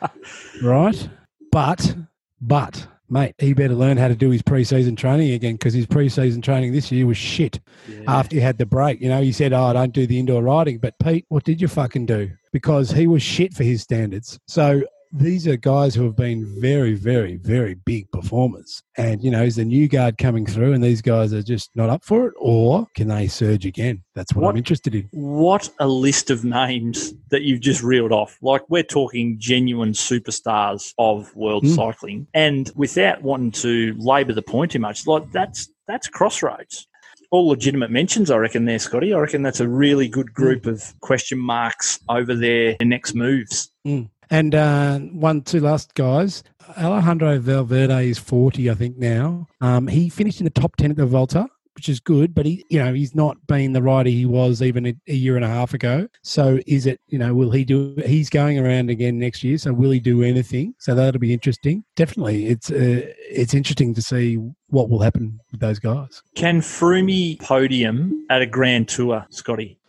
right? 0.62 1.08
But, 1.52 1.96
but, 2.40 2.86
mate, 3.08 3.34
he 3.38 3.54
better 3.54 3.74
learn 3.74 3.96
how 3.96 4.08
to 4.08 4.14
do 4.14 4.30
his 4.30 4.42
preseason 4.42 4.96
training 4.96 5.32
again 5.32 5.54
because 5.54 5.74
his 5.74 5.86
preseason 5.86 6.42
training 6.42 6.72
this 6.72 6.92
year 6.92 7.06
was 7.06 7.16
shit. 7.16 7.60
Yeah. 7.88 8.02
After 8.06 8.36
he 8.36 8.42
had 8.42 8.58
the 8.58 8.66
break, 8.66 9.00
you 9.00 9.08
know, 9.08 9.22
he 9.22 9.32
said, 9.32 9.52
"Oh, 9.52 9.64
I 9.64 9.72
don't 9.72 9.92
do 9.92 10.06
the 10.06 10.18
indoor 10.18 10.42
riding." 10.42 10.78
But 10.78 10.98
Pete, 10.98 11.24
what 11.28 11.44
did 11.44 11.60
you 11.60 11.68
fucking 11.68 12.06
do? 12.06 12.30
Because 12.52 12.90
he 12.90 13.06
was 13.06 13.22
shit 13.22 13.54
for 13.54 13.64
his 13.64 13.82
standards. 13.82 14.38
So 14.46 14.82
these 15.12 15.46
are 15.48 15.56
guys 15.56 15.94
who 15.94 16.04
have 16.04 16.16
been 16.16 16.60
very, 16.60 16.94
very, 16.94 17.36
very 17.36 17.74
big 17.74 18.10
performers. 18.12 18.82
And, 18.96 19.22
you 19.22 19.30
know, 19.30 19.42
is 19.42 19.56
the 19.56 19.64
new 19.64 19.88
guard 19.88 20.18
coming 20.18 20.46
through 20.46 20.72
and 20.72 20.82
these 20.82 21.02
guys 21.02 21.32
are 21.32 21.42
just 21.42 21.70
not 21.74 21.90
up 21.90 22.04
for 22.04 22.28
it? 22.28 22.34
Or 22.36 22.86
can 22.94 23.08
they 23.08 23.26
surge 23.26 23.66
again? 23.66 24.02
That's 24.14 24.34
what, 24.34 24.44
what 24.44 24.50
I'm 24.50 24.56
interested 24.56 24.94
in. 24.94 25.08
What 25.10 25.68
a 25.80 25.88
list 25.88 26.30
of 26.30 26.44
names 26.44 27.12
that 27.30 27.42
you've 27.42 27.60
just 27.60 27.82
reeled 27.82 28.12
off. 28.12 28.38
Like, 28.40 28.62
we're 28.68 28.82
talking 28.82 29.36
genuine 29.38 29.92
superstars 29.92 30.94
of 30.98 31.34
world 31.34 31.64
mm. 31.64 31.74
cycling. 31.74 32.28
And 32.34 32.70
without 32.76 33.22
wanting 33.22 33.50
to 33.52 33.94
labour 33.98 34.32
the 34.32 34.42
point 34.42 34.72
too 34.72 34.78
much, 34.78 35.06
like, 35.06 35.30
that's 35.32 35.68
that's 35.88 36.08
crossroads 36.08 36.86
all 37.32 37.46
legitimate 37.48 37.92
mentions, 37.92 38.28
I 38.28 38.36
reckon, 38.38 38.64
there, 38.64 38.80
Scotty. 38.80 39.14
I 39.14 39.18
reckon 39.18 39.42
that's 39.42 39.60
a 39.60 39.68
really 39.68 40.08
good 40.08 40.34
group 40.34 40.64
mm. 40.64 40.72
of 40.72 40.98
question 41.00 41.38
marks 41.38 42.00
over 42.08 42.34
their 42.34 42.76
next 42.82 43.14
moves. 43.14 43.70
Mm. 43.86 44.10
And 44.30 44.54
uh, 44.54 44.98
one, 44.98 45.42
two 45.42 45.60
last 45.60 45.94
guys. 45.94 46.42
Alejandro 46.78 47.38
Valverde 47.40 48.08
is 48.08 48.18
40, 48.18 48.70
I 48.70 48.74
think, 48.74 48.96
now. 48.96 49.48
Um, 49.60 49.88
he 49.88 50.08
finished 50.08 50.40
in 50.40 50.44
the 50.44 50.50
top 50.50 50.76
10 50.76 50.92
at 50.92 50.96
the 50.96 51.06
Vuelta 51.06 51.48
which 51.80 51.88
is 51.88 51.98
good, 51.98 52.34
but 52.34 52.44
he, 52.44 52.62
you 52.68 52.78
know, 52.78 52.92
he's 52.92 53.14
not 53.14 53.38
been 53.46 53.72
the 53.72 53.80
rider 53.80 54.10
he 54.10 54.26
was 54.26 54.60
even 54.60 54.84
a, 54.84 54.94
a, 55.08 55.14
year 55.14 55.36
and 55.36 55.44
a 55.46 55.48
half 55.48 55.72
ago. 55.72 56.06
So 56.22 56.60
is 56.66 56.84
it, 56.84 57.00
you 57.08 57.18
know, 57.18 57.34
will 57.34 57.50
he 57.50 57.64
do, 57.64 57.94
he's 58.04 58.28
going 58.28 58.58
around 58.58 58.90
again 58.90 59.18
next 59.18 59.42
year. 59.42 59.56
So 59.56 59.72
will 59.72 59.90
he 59.90 59.98
do 59.98 60.22
anything? 60.22 60.74
So 60.78 60.94
that'll 60.94 61.20
be 61.20 61.32
interesting. 61.32 61.84
Definitely. 61.96 62.48
It's, 62.48 62.70
uh, 62.70 63.06
it's 63.30 63.54
interesting 63.54 63.94
to 63.94 64.02
see 64.02 64.36
what 64.68 64.90
will 64.90 65.00
happen 65.00 65.40
with 65.52 65.60
those 65.60 65.78
guys. 65.78 66.22
Can 66.34 66.60
Froome 66.60 67.40
podium 67.40 68.26
at 68.28 68.42
a 68.42 68.46
grand 68.46 68.88
tour, 68.88 69.26
Scotty? 69.30 69.79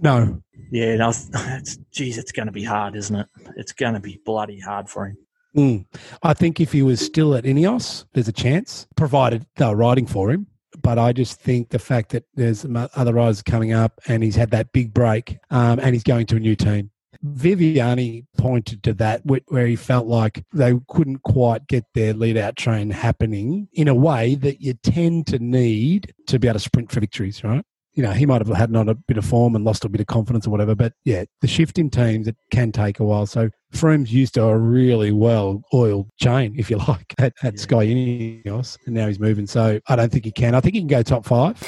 No. 0.00 0.42
Yeah, 0.70 0.96
no, 0.96 1.10
it's, 1.10 1.76
geez, 1.92 2.18
it's 2.18 2.32
going 2.32 2.46
to 2.46 2.52
be 2.52 2.64
hard, 2.64 2.96
isn't 2.96 3.14
it? 3.14 3.26
It's 3.56 3.72
going 3.72 3.94
to 3.94 4.00
be 4.00 4.20
bloody 4.24 4.60
hard 4.60 4.88
for 4.88 5.06
him. 5.06 5.16
Mm. 5.56 5.84
I 6.22 6.34
think 6.34 6.60
if 6.60 6.72
he 6.72 6.82
was 6.82 7.00
still 7.00 7.34
at 7.34 7.44
Ineos, 7.44 8.04
there's 8.12 8.28
a 8.28 8.32
chance, 8.32 8.86
provided 8.96 9.46
they're 9.56 9.74
riding 9.74 10.06
for 10.06 10.30
him. 10.30 10.46
But 10.82 10.98
I 10.98 11.12
just 11.12 11.40
think 11.40 11.70
the 11.70 11.80
fact 11.80 12.10
that 12.10 12.24
there's 12.34 12.64
other 12.94 13.12
riders 13.12 13.42
coming 13.42 13.72
up 13.72 14.00
and 14.06 14.22
he's 14.22 14.36
had 14.36 14.52
that 14.52 14.72
big 14.72 14.94
break 14.94 15.38
um, 15.50 15.80
and 15.80 15.94
he's 15.94 16.04
going 16.04 16.26
to 16.26 16.36
a 16.36 16.40
new 16.40 16.54
team. 16.54 16.90
Viviani 17.24 18.24
pointed 18.38 18.82
to 18.84 18.94
that 18.94 19.22
where 19.24 19.66
he 19.66 19.76
felt 19.76 20.06
like 20.06 20.44
they 20.54 20.72
couldn't 20.88 21.22
quite 21.22 21.66
get 21.66 21.84
their 21.92 22.14
lead 22.14 22.36
out 22.36 22.56
train 22.56 22.90
happening 22.90 23.68
in 23.74 23.88
a 23.88 23.94
way 23.94 24.36
that 24.36 24.62
you 24.62 24.74
tend 24.74 25.26
to 25.26 25.38
need 25.38 26.14
to 26.28 26.38
be 26.38 26.48
able 26.48 26.54
to 26.54 26.60
sprint 26.60 26.90
for 26.90 27.00
victories, 27.00 27.44
right? 27.44 27.64
You 28.00 28.06
know, 28.06 28.12
he 28.12 28.24
might 28.24 28.40
have 28.40 28.56
had 28.56 28.70
not 28.70 28.88
a 28.88 28.94
bit 28.94 29.18
of 29.18 29.26
form 29.26 29.54
and 29.54 29.62
lost 29.62 29.84
a 29.84 29.88
bit 29.90 30.00
of 30.00 30.06
confidence 30.06 30.46
or 30.46 30.50
whatever. 30.50 30.74
But 30.74 30.94
yeah, 31.04 31.24
the 31.42 31.46
shift 31.46 31.78
in 31.78 31.90
teams 31.90 32.26
it 32.26 32.36
can 32.50 32.72
take 32.72 32.98
a 32.98 33.04
while. 33.04 33.26
So 33.26 33.50
Froome's 33.74 34.10
used 34.10 34.32
to 34.34 34.44
a 34.44 34.56
really 34.56 35.12
well 35.12 35.62
oiled 35.74 36.08
chain, 36.18 36.54
if 36.56 36.70
you 36.70 36.78
like, 36.88 37.14
at, 37.18 37.34
at 37.42 37.56
yeah. 37.56 37.60
Sky 37.60 37.86
Ineos, 37.86 38.78
and 38.86 38.94
now 38.94 39.06
he's 39.06 39.20
moving. 39.20 39.46
So 39.46 39.80
I 39.86 39.96
don't 39.96 40.10
think 40.10 40.24
he 40.24 40.32
can. 40.32 40.54
I 40.54 40.62
think 40.62 40.76
he 40.76 40.80
can 40.80 40.88
go 40.88 41.02
top 41.02 41.26
five. 41.26 41.60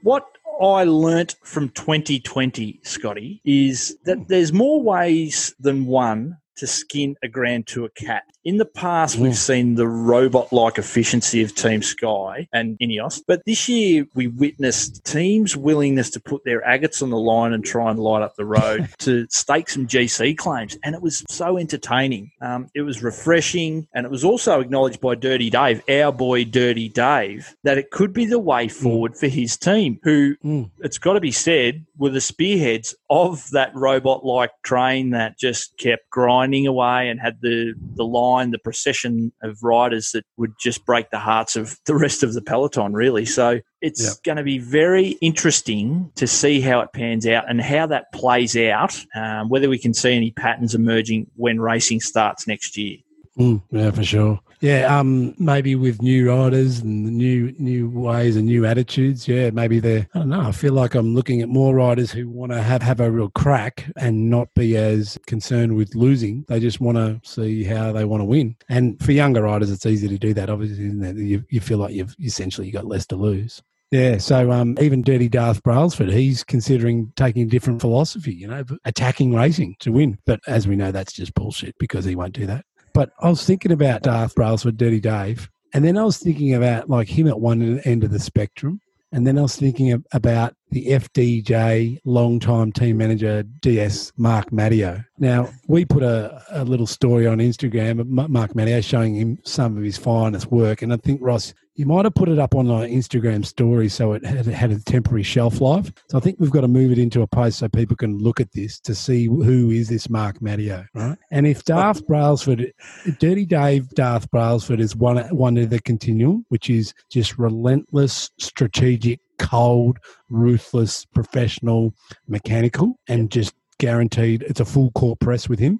What 0.00 0.24
I 0.62 0.84
learnt 0.84 1.36
from 1.44 1.68
2020, 1.68 2.80
Scotty, 2.82 3.42
is 3.44 3.94
that 4.06 4.16
hmm. 4.16 4.24
there's 4.28 4.54
more 4.54 4.80
ways 4.82 5.54
than 5.60 5.84
one 5.84 6.38
to 6.58 6.66
skin 6.66 7.16
a 7.22 7.28
Grand 7.28 7.66
Tour 7.66 7.88
cat. 7.90 8.24
In 8.44 8.56
the 8.56 8.64
past, 8.64 9.16
mm. 9.16 9.20
we've 9.20 9.36
seen 9.36 9.74
the 9.74 9.86
robot 9.86 10.52
like 10.52 10.78
efficiency 10.78 11.42
of 11.42 11.54
Team 11.54 11.82
Sky 11.82 12.48
and 12.52 12.78
Ineos, 12.78 13.20
but 13.26 13.42
this 13.46 13.68
year 13.68 14.06
we 14.14 14.28
witnessed 14.28 15.04
teams' 15.04 15.56
willingness 15.56 16.10
to 16.10 16.20
put 16.20 16.44
their 16.44 16.60
agates 16.60 17.02
on 17.02 17.10
the 17.10 17.18
line 17.18 17.52
and 17.52 17.64
try 17.64 17.90
and 17.90 17.98
light 17.98 18.22
up 18.22 18.36
the 18.36 18.44
road 18.44 18.88
to 18.98 19.26
stake 19.30 19.68
some 19.68 19.86
GC 19.86 20.36
claims. 20.36 20.76
And 20.82 20.94
it 20.94 21.02
was 21.02 21.24
so 21.28 21.58
entertaining. 21.58 22.30
Um, 22.40 22.68
it 22.74 22.82
was 22.82 23.02
refreshing, 23.02 23.86
and 23.94 24.04
it 24.04 24.10
was 24.10 24.24
also 24.24 24.60
acknowledged 24.60 25.00
by 25.00 25.14
Dirty 25.14 25.50
Dave, 25.50 25.82
our 25.88 26.12
boy 26.12 26.44
Dirty 26.44 26.88
Dave, 26.88 27.54
that 27.64 27.78
it 27.78 27.90
could 27.90 28.12
be 28.12 28.26
the 28.26 28.38
way 28.38 28.66
mm. 28.66 28.72
forward 28.72 29.12
mm. 29.12 29.20
for 29.20 29.28
his 29.28 29.56
team, 29.56 30.00
who, 30.02 30.36
mm. 30.44 30.70
it's 30.78 30.98
got 30.98 31.14
to 31.14 31.20
be 31.20 31.32
said, 31.32 31.84
were 31.98 32.10
the 32.10 32.20
spearheads 32.20 32.94
of 33.10 33.48
that 33.50 33.74
robot 33.74 34.24
like 34.24 34.50
train 34.62 35.10
that 35.10 35.38
just 35.38 35.76
kept 35.78 36.08
grinding 36.10 36.47
away 36.66 37.08
and 37.08 37.20
had 37.20 37.40
the, 37.40 37.74
the 37.94 38.04
line, 38.04 38.50
the 38.50 38.58
procession 38.58 39.32
of 39.42 39.62
riders 39.62 40.10
that 40.12 40.24
would 40.36 40.52
just 40.60 40.84
break 40.86 41.10
the 41.10 41.18
hearts 41.18 41.56
of 41.56 41.78
the 41.86 41.94
rest 41.94 42.22
of 42.22 42.34
the 42.34 42.42
peloton, 42.42 42.92
really. 42.92 43.24
So 43.24 43.60
it's 43.80 44.04
yep. 44.04 44.22
going 44.24 44.36
to 44.36 44.42
be 44.42 44.58
very 44.58 45.10
interesting 45.20 46.10
to 46.16 46.26
see 46.26 46.60
how 46.60 46.80
it 46.80 46.92
pans 46.92 47.26
out 47.26 47.48
and 47.48 47.60
how 47.60 47.86
that 47.86 48.12
plays 48.12 48.56
out, 48.56 48.98
um, 49.14 49.48
whether 49.48 49.68
we 49.68 49.78
can 49.78 49.94
see 49.94 50.14
any 50.14 50.30
patterns 50.32 50.74
emerging 50.74 51.30
when 51.36 51.60
racing 51.60 52.00
starts 52.00 52.46
next 52.46 52.76
year. 52.76 52.98
Mm, 53.38 53.62
yeah, 53.70 53.90
for 53.92 54.02
sure. 54.02 54.40
Yeah, 54.60 54.98
um, 54.98 55.34
maybe 55.38 55.76
with 55.76 56.02
new 56.02 56.28
riders 56.28 56.80
and 56.80 57.04
new 57.16 57.54
new 57.58 57.88
ways 57.88 58.34
and 58.34 58.46
new 58.46 58.66
attitudes. 58.66 59.28
Yeah, 59.28 59.50
maybe 59.50 59.78
they're. 59.78 60.08
I 60.14 60.18
don't 60.18 60.30
know. 60.30 60.40
I 60.40 60.50
feel 60.50 60.72
like 60.72 60.96
I'm 60.96 61.14
looking 61.14 61.40
at 61.40 61.48
more 61.48 61.76
riders 61.76 62.10
who 62.10 62.28
want 62.28 62.50
to 62.50 62.60
have 62.60 62.82
have 62.82 62.98
a 62.98 63.08
real 63.08 63.30
crack 63.30 63.88
and 63.96 64.28
not 64.28 64.52
be 64.54 64.76
as 64.76 65.16
concerned 65.28 65.76
with 65.76 65.94
losing. 65.94 66.44
They 66.48 66.58
just 66.58 66.80
want 66.80 66.96
to 66.98 67.20
see 67.22 67.62
how 67.62 67.92
they 67.92 68.04
want 68.04 68.22
to 68.22 68.24
win. 68.24 68.56
And 68.68 69.00
for 69.00 69.12
younger 69.12 69.42
riders, 69.42 69.70
it's 69.70 69.86
easy 69.86 70.08
to 70.08 70.18
do 70.18 70.34
that. 70.34 70.50
Obviously, 70.50 70.86
you, 71.24 71.44
you 71.48 71.60
feel 71.60 71.78
like 71.78 71.94
you've 71.94 72.16
essentially 72.20 72.72
got 72.72 72.86
less 72.86 73.06
to 73.06 73.16
lose. 73.16 73.62
Yeah, 73.90 74.18
so 74.18 74.50
um, 74.52 74.76
even 74.80 75.00
Dirty 75.00 75.30
Darth 75.30 75.62
Brailsford, 75.62 76.10
he's 76.10 76.44
considering 76.44 77.10
taking 77.16 77.42
a 77.44 77.46
different 77.46 77.80
philosophy, 77.80 78.34
you 78.34 78.46
know, 78.46 78.62
attacking 78.84 79.34
racing 79.34 79.76
to 79.80 79.92
win. 79.92 80.18
But 80.26 80.40
as 80.46 80.68
we 80.68 80.76
know, 80.76 80.92
that's 80.92 81.12
just 81.12 81.32
bullshit 81.32 81.74
because 81.78 82.04
he 82.04 82.14
won't 82.14 82.34
do 82.34 82.44
that. 82.46 82.66
But 82.98 83.12
I 83.20 83.28
was 83.28 83.44
thinking 83.44 83.70
about 83.70 84.02
Darth 84.02 84.34
Brailsford, 84.34 84.76
Dirty 84.76 84.98
Dave, 84.98 85.48
and 85.72 85.84
then 85.84 85.96
I 85.96 86.02
was 86.02 86.18
thinking 86.18 86.52
about 86.52 86.90
like 86.90 87.08
him 87.08 87.28
at 87.28 87.38
one 87.38 87.78
end 87.84 88.02
of 88.02 88.10
the 88.10 88.18
spectrum, 88.18 88.80
and 89.12 89.24
then 89.24 89.38
I 89.38 89.42
was 89.42 89.54
thinking 89.54 90.02
about 90.10 90.56
the 90.72 90.86
FDJ 90.86 92.00
long-time 92.04 92.72
team 92.72 92.96
manager 92.96 93.44
DS 93.60 94.12
Marc 94.16 94.50
Madiot. 94.50 95.02
Now 95.16 95.48
we 95.68 95.84
put 95.84 96.02
a, 96.02 96.42
a 96.50 96.64
little 96.64 96.88
story 96.88 97.28
on 97.28 97.38
Instagram 97.38 98.00
of 98.00 98.08
Marc 98.08 98.56
Madiot 98.56 98.84
showing 98.84 99.14
him 99.14 99.38
some 99.44 99.76
of 99.76 99.84
his 99.84 99.96
finest 99.96 100.50
work, 100.50 100.82
and 100.82 100.92
I 100.92 100.96
think 100.96 101.20
Ross, 101.22 101.54
you 101.78 101.86
might 101.86 102.04
have 102.04 102.14
put 102.14 102.28
it 102.28 102.40
up 102.40 102.56
on 102.56 102.68
an 102.68 102.90
Instagram 102.90 103.46
story 103.46 103.88
so 103.88 104.12
it 104.12 104.26
had, 104.26 104.46
had, 104.46 104.72
a 104.72 104.80
temporary 104.80 105.22
shelf 105.22 105.60
life. 105.60 105.92
So 106.10 106.18
I 106.18 106.20
think 106.20 106.40
we've 106.40 106.50
got 106.50 106.62
to 106.62 106.68
move 106.68 106.90
it 106.90 106.98
into 106.98 107.22
a 107.22 107.26
post 107.28 107.60
so 107.60 107.68
people 107.68 107.94
can 107.94 108.18
look 108.18 108.40
at 108.40 108.50
this 108.50 108.80
to 108.80 108.96
see 108.96 109.26
who 109.26 109.70
is 109.70 109.88
this 109.88 110.10
Marc 110.10 110.42
Madiot, 110.42 110.86
right? 110.92 111.16
And 111.30 111.46
if 111.46 111.64
Darth 111.64 112.04
Brailsford, 112.04 112.72
Dirty 113.20 113.46
Dave 113.46 113.88
Darth 113.90 114.28
Brailsford 114.32 114.80
is 114.80 114.96
one, 114.96 115.18
one 115.28 115.56
of 115.56 115.70
the 115.70 115.80
continuum, 115.80 116.44
which 116.48 116.68
is 116.68 116.92
just 117.10 117.38
relentless, 117.38 118.32
strategic, 118.38 119.20
cold, 119.38 119.98
ruthless, 120.30 121.04
professional, 121.04 121.94
mechanical, 122.26 122.98
and 123.06 123.30
just 123.30 123.54
guaranteed 123.78 124.42
it's 124.42 124.58
a 124.58 124.64
full 124.64 124.90
court 124.90 125.20
press 125.20 125.48
with 125.48 125.60
him. 125.60 125.78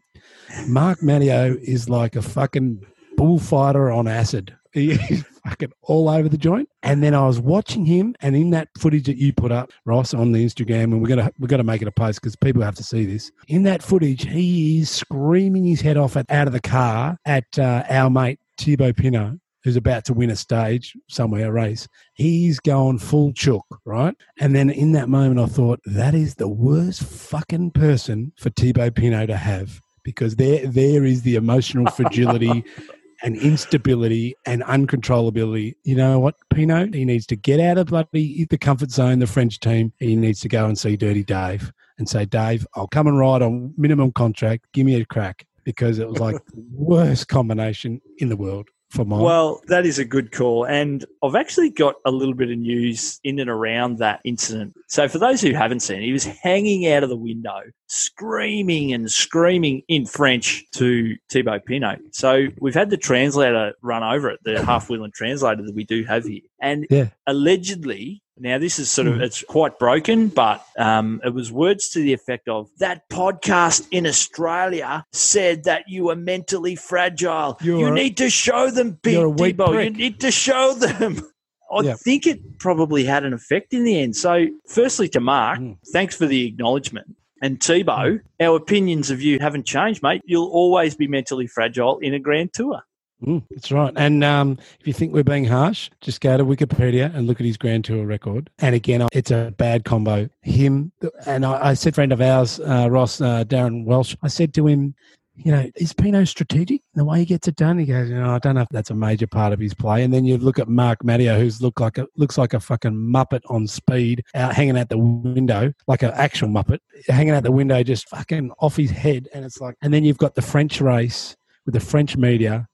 Marc 0.68 1.02
Madiot 1.02 1.58
is 1.60 1.88
like 1.88 2.14
a 2.14 2.22
fucking 2.22 2.86
bullfighter 3.16 3.90
on 3.90 4.06
acid. 4.06 4.54
He's 4.72 5.24
fucking 5.44 5.72
all 5.82 6.08
over 6.08 6.28
the 6.28 6.36
joint. 6.36 6.68
And 6.82 7.02
then 7.02 7.14
I 7.14 7.26
was 7.26 7.40
watching 7.40 7.86
him, 7.86 8.14
and 8.20 8.36
in 8.36 8.50
that 8.50 8.68
footage 8.78 9.06
that 9.06 9.16
you 9.16 9.32
put 9.32 9.50
up, 9.50 9.70
Ross, 9.84 10.12
on 10.12 10.32
the 10.32 10.44
Instagram, 10.44 10.84
and 10.84 11.00
we're 11.00 11.08
gonna 11.08 11.30
we're 11.38 11.48
gonna 11.48 11.64
make 11.64 11.82
it 11.82 11.88
a 11.88 11.92
post 11.92 12.20
because 12.20 12.36
people 12.36 12.62
have 12.62 12.74
to 12.76 12.84
see 12.84 13.06
this. 13.06 13.30
In 13.48 13.62
that 13.62 13.82
footage, 13.82 14.26
he 14.26 14.80
is 14.80 14.90
screaming 14.90 15.64
his 15.64 15.80
head 15.80 15.96
off 15.96 16.16
at, 16.16 16.30
out 16.30 16.46
of 16.46 16.52
the 16.52 16.60
car 16.60 17.16
at 17.24 17.58
uh, 17.58 17.84
our 17.88 18.10
mate 18.10 18.38
Thibaut 18.58 18.96
Pinot, 18.96 19.38
who's 19.64 19.76
about 19.76 20.04
to 20.06 20.14
win 20.14 20.30
a 20.30 20.36
stage 20.36 20.94
somewhere, 21.08 21.48
a 21.48 21.52
race. 21.52 21.88
He's 22.14 22.60
going 22.60 22.98
full 22.98 23.32
chook, 23.32 23.66
right? 23.86 24.14
And 24.38 24.54
then 24.54 24.70
in 24.70 24.92
that 24.92 25.08
moment, 25.08 25.40
I 25.40 25.46
thought 25.46 25.80
that 25.86 26.14
is 26.14 26.34
the 26.34 26.48
worst 26.48 27.02
fucking 27.02 27.70
person 27.70 28.32
for 28.36 28.50
Thibaut 28.50 28.94
Pinot 28.94 29.28
to 29.28 29.36
have 29.36 29.80
because 30.04 30.36
there 30.36 30.66
there 30.66 31.04
is 31.04 31.22
the 31.22 31.34
emotional 31.34 31.90
fragility 31.90 32.64
and 33.22 33.36
instability 33.36 34.34
and 34.46 34.62
uncontrollability. 34.62 35.74
You 35.84 35.96
know 35.96 36.18
what, 36.18 36.36
Pinot? 36.50 36.94
He 36.94 37.04
needs 37.04 37.26
to 37.26 37.36
get 37.36 37.60
out 37.60 37.78
of 37.78 37.88
bloody 37.88 38.46
the 38.48 38.58
comfort 38.58 38.90
zone, 38.90 39.18
the 39.18 39.26
French 39.26 39.60
team. 39.60 39.92
He 39.98 40.16
needs 40.16 40.40
to 40.40 40.48
go 40.48 40.66
and 40.66 40.78
see 40.78 40.96
Dirty 40.96 41.24
Dave 41.24 41.72
and 41.98 42.08
say, 42.08 42.24
Dave, 42.24 42.66
I'll 42.74 42.88
come 42.88 43.06
and 43.06 43.18
ride 43.18 43.42
on 43.42 43.74
minimum 43.76 44.12
contract. 44.12 44.66
Give 44.72 44.86
me 44.86 45.00
a 45.00 45.04
crack 45.04 45.46
because 45.64 45.98
it 45.98 46.08
was 46.08 46.18
like 46.18 46.36
the 46.46 46.64
worst 46.72 47.28
combination 47.28 48.00
in 48.18 48.28
the 48.28 48.36
world 48.36 48.68
for 48.90 49.04
mine. 49.04 49.20
Well, 49.20 49.60
that 49.68 49.84
is 49.84 49.98
a 49.98 50.04
good 50.04 50.32
call. 50.32 50.64
And 50.64 51.04
I've 51.22 51.34
actually 51.34 51.70
got 51.70 51.96
a 52.04 52.10
little 52.10 52.34
bit 52.34 52.50
of 52.50 52.58
news 52.58 53.20
in 53.22 53.38
and 53.38 53.50
around 53.50 53.98
that 53.98 54.20
incident. 54.24 54.74
So, 54.88 55.08
for 55.08 55.18
those 55.18 55.40
who 55.40 55.52
haven't 55.52 55.80
seen, 55.80 56.00
he 56.00 56.12
was 56.12 56.24
hanging 56.24 56.90
out 56.90 57.02
of 57.02 57.08
the 57.08 57.16
window, 57.16 57.60
screaming 57.86 58.92
and 58.92 59.10
screaming 59.10 59.82
in 59.88 60.06
French 60.06 60.64
to 60.72 61.16
Thibaut 61.30 61.66
Pinot. 61.66 62.00
So, 62.12 62.46
we've 62.60 62.74
had 62.74 62.90
the 62.90 62.96
translator 62.96 63.74
run 63.82 64.02
over 64.02 64.30
it, 64.30 64.40
the 64.44 64.64
half 64.64 64.88
wheeling 64.88 65.12
translator 65.12 65.62
that 65.62 65.74
we 65.74 65.84
do 65.84 66.04
have 66.04 66.24
here. 66.24 66.40
And 66.60 66.86
yeah. 66.90 67.08
allegedly, 67.26 68.22
now, 68.40 68.58
this 68.58 68.78
is 68.78 68.90
sort 68.90 69.08
of, 69.08 69.16
hmm. 69.16 69.22
it's 69.22 69.42
quite 69.42 69.78
broken, 69.78 70.28
but 70.28 70.64
um, 70.78 71.20
it 71.24 71.34
was 71.34 71.50
words 71.52 71.90
to 71.90 72.00
the 72.00 72.12
effect 72.12 72.48
of 72.48 72.68
that 72.78 73.08
podcast 73.08 73.86
in 73.90 74.06
Australia 74.06 75.04
said 75.12 75.64
that 75.64 75.84
you 75.88 76.04
were 76.04 76.16
mentally 76.16 76.76
fragile. 76.76 77.58
You're 77.60 77.80
you 77.80 77.90
need 77.90 78.16
to 78.18 78.30
show 78.30 78.70
them, 78.70 78.98
Big 79.02 79.16
Debo. 79.16 79.84
You 79.84 79.90
need 79.90 80.20
to 80.20 80.30
show 80.30 80.74
them. 80.74 81.20
I 81.70 81.82
yep. 81.82 81.98
think 81.98 82.26
it 82.26 82.58
probably 82.58 83.04
had 83.04 83.24
an 83.24 83.34
effect 83.34 83.74
in 83.74 83.84
the 83.84 84.00
end. 84.00 84.16
So, 84.16 84.46
firstly, 84.66 85.08
to 85.10 85.20
Mark, 85.20 85.58
mm. 85.58 85.76
thanks 85.92 86.16
for 86.16 86.26
the 86.26 86.46
acknowledgement. 86.46 87.14
And 87.42 87.62
Thibaut, 87.62 88.06
mm. 88.06 88.20
our 88.40 88.56
opinions 88.56 89.10
of 89.10 89.20
you 89.20 89.38
haven't 89.38 89.66
changed, 89.66 90.02
mate. 90.02 90.22
You'll 90.24 90.48
always 90.48 90.94
be 90.94 91.06
mentally 91.06 91.46
fragile 91.46 91.98
in 91.98 92.14
a 92.14 92.18
grand 92.18 92.54
tour. 92.54 92.82
Mm, 93.24 93.44
that's 93.50 93.72
right. 93.72 93.92
And 93.96 94.22
um, 94.22 94.58
if 94.80 94.86
you 94.86 94.92
think 94.92 95.12
we're 95.12 95.24
being 95.24 95.44
harsh, 95.44 95.90
just 96.00 96.20
go 96.20 96.36
to 96.36 96.44
Wikipedia 96.44 97.12
and 97.14 97.26
look 97.26 97.40
at 97.40 97.46
his 97.46 97.56
Grand 97.56 97.84
Tour 97.84 98.06
record. 98.06 98.48
And 98.60 98.74
again, 98.74 99.06
it's 99.12 99.30
a 99.30 99.52
bad 99.58 99.84
combo. 99.84 100.28
Him 100.42 100.92
and 101.26 101.44
I, 101.44 101.70
I 101.70 101.74
said, 101.74 101.94
friend 101.94 102.12
of 102.12 102.20
ours, 102.20 102.60
uh, 102.60 102.88
Ross 102.90 103.20
uh, 103.20 103.44
Darren 103.44 103.84
Welsh, 103.84 104.14
I 104.22 104.28
said 104.28 104.54
to 104.54 104.66
him, 104.66 104.94
you 105.34 105.52
know, 105.52 105.70
is 105.76 105.92
Pinot 105.92 106.26
strategic 106.26 106.82
the 106.94 107.04
way 107.04 107.20
he 107.20 107.24
gets 107.24 107.46
it 107.46 107.54
done? 107.56 107.78
He 107.78 107.86
goes, 107.86 108.08
you 108.08 108.16
know, 108.16 108.30
I 108.30 108.38
don't 108.38 108.56
know 108.56 108.62
if 108.62 108.68
that's 108.70 108.90
a 108.90 108.94
major 108.94 109.26
part 109.26 109.52
of 109.52 109.60
his 109.60 109.72
play. 109.72 110.02
And 110.02 110.12
then 110.12 110.24
you 110.24 110.36
look 110.36 110.58
at 110.58 110.68
Marc 110.68 111.04
Madiot, 111.04 111.38
who's 111.38 111.62
look 111.62 111.78
like 111.78 111.96
a 111.96 112.06
looks 112.16 112.36
like 112.36 112.54
a 112.54 112.60
fucking 112.60 112.92
muppet 112.92 113.42
on 113.48 113.66
speed, 113.66 114.24
out 114.34 114.54
hanging 114.54 114.76
out 114.76 114.88
the 114.88 114.98
window, 114.98 115.72
like 115.86 116.02
an 116.02 116.10
actual 116.14 116.48
muppet, 116.48 116.80
hanging 117.06 117.34
out 117.34 117.44
the 117.44 117.52
window, 117.52 117.82
just 117.84 118.08
fucking 118.08 118.50
off 118.58 118.76
his 118.76 118.90
head. 118.90 119.28
And 119.32 119.44
it's 119.44 119.60
like, 119.60 119.76
and 119.80 119.94
then 119.94 120.04
you've 120.04 120.18
got 120.18 120.34
the 120.34 120.42
French 120.42 120.80
race 120.80 121.36
with 121.64 121.74
the 121.74 121.80
French 121.80 122.16
media 122.16 122.66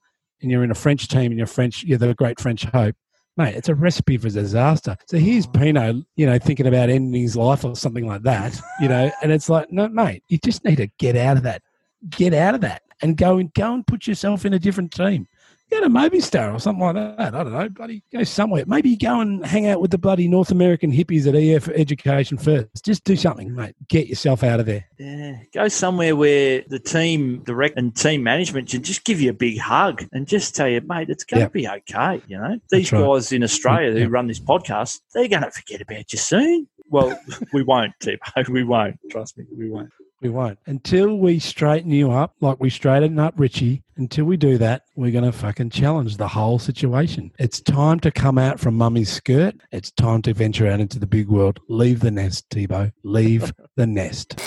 and 0.45 0.51
you're 0.51 0.63
in 0.63 0.71
a 0.71 0.75
French 0.75 1.07
team 1.07 1.31
and 1.31 1.37
you're 1.37 1.47
French, 1.47 1.83
you're 1.83 1.97
the 1.97 2.13
great 2.13 2.39
French 2.39 2.65
hope, 2.65 2.95
mate, 3.35 3.55
it's 3.55 3.67
a 3.67 3.75
recipe 3.75 4.15
for 4.17 4.29
disaster. 4.29 4.95
So 5.07 5.17
here's 5.17 5.47
oh. 5.47 5.49
Pinot, 5.49 6.05
you 6.15 6.27
know, 6.27 6.37
thinking 6.37 6.67
about 6.67 6.89
ending 6.89 7.19
his 7.19 7.35
life 7.35 7.65
or 7.65 7.75
something 7.75 8.05
like 8.05 8.21
that, 8.21 8.59
you 8.79 8.87
know, 8.87 9.11
and 9.23 9.31
it's 9.31 9.49
like, 9.49 9.71
no, 9.71 9.89
mate, 9.89 10.23
you 10.29 10.37
just 10.37 10.63
need 10.63 10.77
to 10.77 10.87
get 10.99 11.17
out 11.17 11.37
of 11.37 11.43
that, 11.43 11.63
get 12.11 12.33
out 12.33 12.53
of 12.53 12.61
that, 12.61 12.83
and 13.01 13.17
go 13.17 13.37
and 13.37 13.53
go 13.55 13.73
and 13.73 13.85
put 13.87 14.05
yourself 14.05 14.45
in 14.45 14.53
a 14.53 14.59
different 14.59 14.93
team 14.93 15.27
go 15.69 15.81
to 15.81 15.89
Movistar 15.89 16.53
or 16.53 16.59
something 16.59 16.83
like 16.83 16.95
that. 16.95 17.33
I 17.33 17.43
don't 17.43 17.53
know. 17.53 17.69
Bloody 17.69 18.03
go 18.11 18.23
somewhere. 18.23 18.63
Maybe 18.67 18.95
go 18.95 19.19
and 19.19 19.45
hang 19.45 19.67
out 19.67 19.81
with 19.81 19.91
the 19.91 19.97
bloody 19.97 20.27
North 20.27 20.51
American 20.51 20.91
hippies 20.91 21.27
at 21.27 21.35
EF 21.35 21.69
Education 21.69 22.37
first. 22.37 22.83
Just 22.83 23.03
do 23.03 23.15
something, 23.15 23.53
mate. 23.53 23.75
Get 23.89 24.07
yourself 24.07 24.43
out 24.43 24.59
of 24.59 24.65
there. 24.65 24.85
Yeah. 24.97 25.37
Go 25.53 25.67
somewhere 25.67 26.15
where 26.15 26.63
the 26.67 26.79
team 26.79 27.43
direct 27.43 27.77
and 27.77 27.95
team 27.95 28.23
management 28.23 28.69
can 28.69 28.83
just 28.83 29.03
give 29.03 29.21
you 29.21 29.29
a 29.29 29.33
big 29.33 29.57
hug 29.59 30.05
and 30.11 30.27
just 30.27 30.55
tell 30.55 30.67
you, 30.67 30.81
mate, 30.81 31.09
it's 31.09 31.23
going 31.23 31.43
to 31.43 31.49
be 31.49 31.67
okay. 31.67 32.21
You 32.27 32.37
know, 32.37 32.59
these 32.69 32.91
right. 32.91 33.01
guys 33.01 33.31
in 33.31 33.43
Australia 33.43 33.91
who 33.99 34.09
run 34.09 34.27
this 34.27 34.39
podcast, 34.39 34.99
they're 35.13 35.27
going 35.27 35.43
to 35.43 35.51
forget 35.51 35.81
about 35.81 36.11
you 36.13 36.19
soon. 36.19 36.67
Well, 36.89 37.19
we 37.53 37.63
won't, 37.63 37.93
Tip. 37.99 38.19
We 38.49 38.63
won't. 38.63 38.97
Trust 39.09 39.37
me, 39.37 39.45
we 39.57 39.69
won't. 39.69 39.89
We 40.25 40.31
won't. 40.31 40.57
Until 40.65 41.19
we 41.19 41.37
straighten 41.37 41.91
you 41.91 42.11
up, 42.11 42.33
like 42.41 42.59
we 42.59 42.71
straightened 42.71 43.19
up 43.19 43.35
Richie, 43.37 43.83
until 43.95 44.25
we 44.25 44.37
do 44.37 44.57
that, 44.57 44.81
we're 44.95 45.11
going 45.11 45.23
to 45.23 45.31
fucking 45.31 45.69
challenge 45.69 46.17
the 46.17 46.27
whole 46.27 46.57
situation. 46.57 47.31
It's 47.37 47.61
time 47.61 47.99
to 47.99 48.09
come 48.09 48.39
out 48.39 48.59
from 48.59 48.73
mummy's 48.73 49.11
skirt. 49.11 49.53
It's 49.71 49.91
time 49.91 50.23
to 50.23 50.33
venture 50.33 50.65
out 50.65 50.79
into 50.79 50.97
the 50.97 51.05
big 51.05 51.29
world. 51.29 51.59
Leave 51.69 51.99
the 51.99 52.09
nest, 52.09 52.47
Thibaut. 52.49 52.91
Leave 53.03 53.53
the 53.75 53.85
nest. 53.85 54.41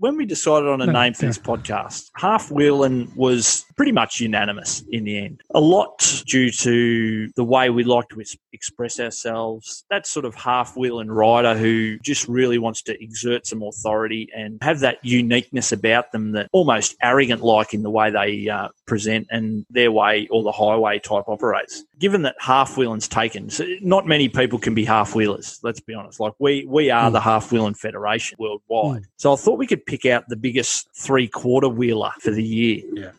when 0.00 0.16
we 0.16 0.26
decided 0.26 0.68
on 0.68 0.80
a 0.80 0.92
name 0.92 1.14
for 1.14 1.26
this 1.26 1.38
podcast, 1.38 2.10
half 2.16 2.50
wheeling 2.50 3.12
was 3.14 3.64
pretty 3.76 3.92
much 3.92 4.20
unanimous 4.20 4.84
in 4.90 5.04
the 5.04 5.18
end. 5.18 5.42
A 5.54 5.60
lot 5.60 6.22
due 6.26 6.50
to 6.50 7.28
the 7.36 7.44
way 7.44 7.70
we 7.70 7.84
like 7.84 8.08
to 8.10 8.22
express 8.52 9.00
ourselves. 9.00 9.84
That 9.90 10.06
sort 10.06 10.24
of 10.24 10.34
half 10.34 10.76
wheel 10.76 11.00
and 11.00 11.14
rider 11.14 11.56
who 11.56 11.98
just 11.98 12.28
really 12.28 12.58
wants 12.58 12.82
to 12.82 13.02
exert 13.02 13.46
some 13.46 13.62
authority 13.62 14.28
and 14.34 14.58
have 14.62 14.80
that 14.80 14.98
uniqueness 15.02 15.72
about 15.72 16.12
them 16.12 16.32
that 16.32 16.48
almost 16.52 16.96
arrogant 17.02 17.42
like 17.42 17.74
in 17.74 17.82
the 17.82 17.90
way 17.90 18.10
they 18.10 18.48
uh, 18.48 18.68
present 18.86 19.26
and 19.30 19.64
their 19.70 19.90
way 19.90 20.26
or 20.30 20.42
the 20.42 20.52
highway 20.52 20.98
type 20.98 21.24
operates. 21.28 21.84
Given 21.98 22.22
that 22.22 22.36
half 22.38 22.76
wheeling's 22.76 23.08
taken, 23.08 23.48
so 23.50 23.66
not 23.80 24.06
many 24.06 24.28
people 24.28 24.58
can 24.58 24.74
be 24.74 24.84
half 24.84 25.14
wheelers. 25.14 25.60
Let's 25.62 25.80
be 25.80 25.94
honest. 25.94 26.20
Like 26.20 26.34
we 26.38 26.66
we 26.68 26.90
are 26.90 27.08
mm. 27.08 27.12
the 27.12 27.20
half 27.20 27.52
wheeling 27.52 27.74
federation 27.74 28.36
worldwide. 28.38 29.02
Mm. 29.02 29.06
So 29.16 29.32
I 29.32 29.36
thought 29.36 29.58
we 29.58 29.66
could 29.66 29.86
pick 29.86 30.04
out 30.04 30.28
the 30.28 30.36
biggest 30.36 30.88
three 30.94 31.28
quarter 31.28 31.68
wheeler 31.68 32.10
for 32.20 32.30
the 32.30 32.42
year. 32.42 32.82
Yeah. 32.92 33.10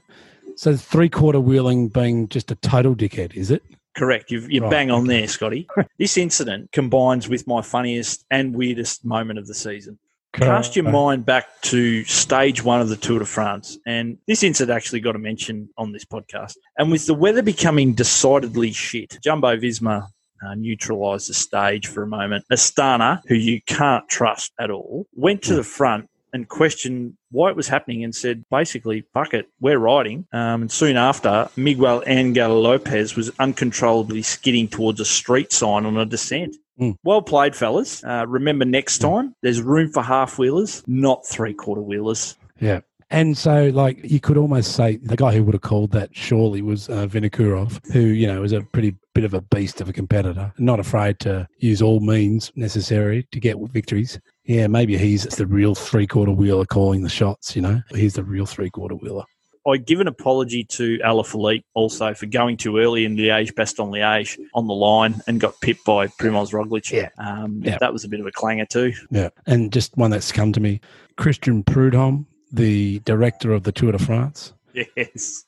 So 0.58 0.76
three 0.76 1.10
quarter 1.10 1.40
wheeling 1.40 1.90
being 1.90 2.28
just 2.30 2.52
a 2.52 2.56
total 2.56 2.96
dickhead, 2.96 3.36
is 3.36 3.52
it? 3.52 3.64
Correct. 3.96 4.32
You've, 4.32 4.50
you're 4.50 4.64
right. 4.64 4.72
bang 4.72 4.92
on 4.92 5.06
there, 5.08 5.28
Scotty. 5.28 5.68
this 6.00 6.18
incident 6.18 6.72
combines 6.72 7.30
with 7.30 7.46
my 7.48 7.62
funniest 7.62 8.26
and 8.32 8.56
weirdest 8.56 9.06
moment 9.06 9.40
of 9.40 9.48
the 9.48 9.54
season. 9.54 10.00
Cast 10.34 10.76
your 10.76 10.90
mind 10.90 11.28
back 11.28 11.62
to 11.62 12.04
stage 12.06 12.64
one 12.64 12.82
of 12.82 12.90
the 12.90 12.96
Tour 12.96 13.20
de 13.20 13.26
France, 13.26 13.78
and 13.86 14.18
this 14.28 14.42
incident 14.42 14.76
actually 14.76 15.00
got 15.00 15.16
a 15.16 15.20
mention 15.20 15.70
on 15.78 15.92
this 15.92 16.06
podcast. 16.06 16.56
And 16.76 16.90
with 16.90 17.06
the 17.06 17.14
weather 17.14 17.44
becoming 17.44 17.94
decidedly 17.94 18.72
shit, 18.72 19.20
Jumbo 19.24 19.56
Visma 19.58 20.08
uh, 20.44 20.56
neutralised 20.56 21.30
the 21.30 21.36
stage 21.36 21.86
for 21.86 22.02
a 22.02 22.08
moment. 22.08 22.46
Astana, 22.52 23.22
who 23.28 23.36
you 23.36 23.62
can't 23.68 24.10
trust 24.10 24.54
at 24.60 24.72
all, 24.72 25.06
went 25.14 25.44
to 25.44 25.56
the 25.56 25.64
front 25.64 26.10
and 26.34 26.50
questioned 26.50 27.16
why 27.34 27.50
it 27.50 27.56
was 27.56 27.68
happening 27.68 28.04
and 28.04 28.16
said, 28.16 28.46
basically, 28.50 29.04
fuck 29.14 29.34
it, 29.34 29.50
we're 29.60 29.80
riding. 29.80 30.26
Um, 30.32 30.62
and 30.62 30.72
soon 30.72 30.96
after, 30.96 31.50
Miguel 31.58 32.04
Angel 32.08 32.62
Lopez 32.62 33.16
was 33.16 33.32
uncontrollably 33.40 34.22
skidding 34.22 34.68
towards 34.68 35.00
a 35.00 35.06
street 35.06 35.52
sign 35.52 35.86
on 35.86 35.98
a 35.98 36.06
descent. 36.06 36.56
Mm. 36.80 36.96
Well 37.04 37.22
played, 37.22 37.56
fellas. 37.56 38.04
Uh, 38.04 38.26
remember 38.28 38.66
next 38.66 39.02
hmm. 39.02 39.08
time, 39.10 39.36
there's 39.42 39.62
room 39.62 39.92
for 39.92 40.02
half 40.02 40.40
wheelers, 40.40 40.84
not 40.88 41.26
three 41.26 41.54
quarter 41.54 41.82
wheelers. 41.82 42.36
Yeah. 42.60 42.80
And 43.10 43.38
so, 43.38 43.70
like, 43.74 44.00
you 44.04 44.20
could 44.20 44.38
almost 44.38 44.76
say 44.76 44.98
the 44.98 45.16
guy 45.16 45.36
who 45.36 45.44
would 45.44 45.54
have 45.54 45.62
called 45.62 45.92
that 45.92 46.16
surely 46.16 46.64
was 46.64 46.90
uh, 46.90 47.06
Vinokurov, 47.06 47.80
who, 47.92 48.00
you 48.00 48.26
know, 48.26 48.42
was 48.42 48.54
a 48.54 48.62
pretty 48.62 48.96
bit 49.14 49.24
of 49.24 49.36
a 49.36 49.42
beast 49.42 49.82
of 49.82 49.88
a 49.88 49.94
competitor, 49.94 50.52
not 50.58 50.80
afraid 50.80 51.20
to 51.20 51.48
use 51.60 51.80
all 51.80 52.00
means 52.00 52.52
necessary 52.56 53.28
to 53.32 53.40
get 53.40 53.56
victories. 53.72 54.20
Yeah, 54.46 54.68
maybe 54.68 54.98
he's 54.98 55.24
the 55.24 55.48
real 55.48 55.74
three 55.74 56.08
quarter 56.08 56.32
wheeler 56.32 56.66
calling 56.66 57.02
the 57.04 57.10
shots, 57.10 57.56
you 57.56 57.62
know? 57.62 57.82
He's 57.92 58.16
the 58.16 58.24
real 58.24 58.46
three 58.46 58.70
quarter 58.70 58.96
wheeler. 58.96 59.24
I 59.66 59.78
give 59.78 60.02
an 60.02 60.08
apology 60.08 60.66
to 60.66 60.98
Alaphilippe 61.00 61.64
also 61.74 62.14
for 62.14 62.26
going 62.26 62.58
too 62.58 62.78
early 62.80 63.06
in 63.06 63.16
Liège, 63.16 63.54
Bastogne 63.54 63.92
Liège 63.92 63.92
on 63.92 63.92
the 63.92 64.02
age 64.02 64.40
on 64.54 64.68
the 64.68 64.74
line 64.74 65.22
and 65.26 65.40
got 65.40 65.54
pipped 65.62 65.86
by 65.86 66.08
Primoz 66.08 66.52
Roglic. 66.52 66.92
Yeah. 66.92 67.10
Um, 67.18 67.62
yeah. 67.64 67.78
That 67.80 67.94
was 67.94 68.04
a 68.04 68.10
bit 68.10 68.20
of 68.20 68.26
a 68.26 68.32
clanger 68.32 68.66
too. 68.66 68.92
Yeah. 69.10 69.30
And 69.46 69.72
just 69.72 69.96
one 69.96 70.12
that's 70.12 70.34
come 70.34 70.52
to 70.52 70.60
me 70.60 70.82
Christian 71.16 71.64
Prudhomme, 71.64 72.28
the 72.52 73.00
director 73.06 73.54
of 73.54 73.64
the 73.64 73.72
Tour 73.72 73.94
de 73.94 74.00
France. 74.00 74.52
Yes. 74.98 75.46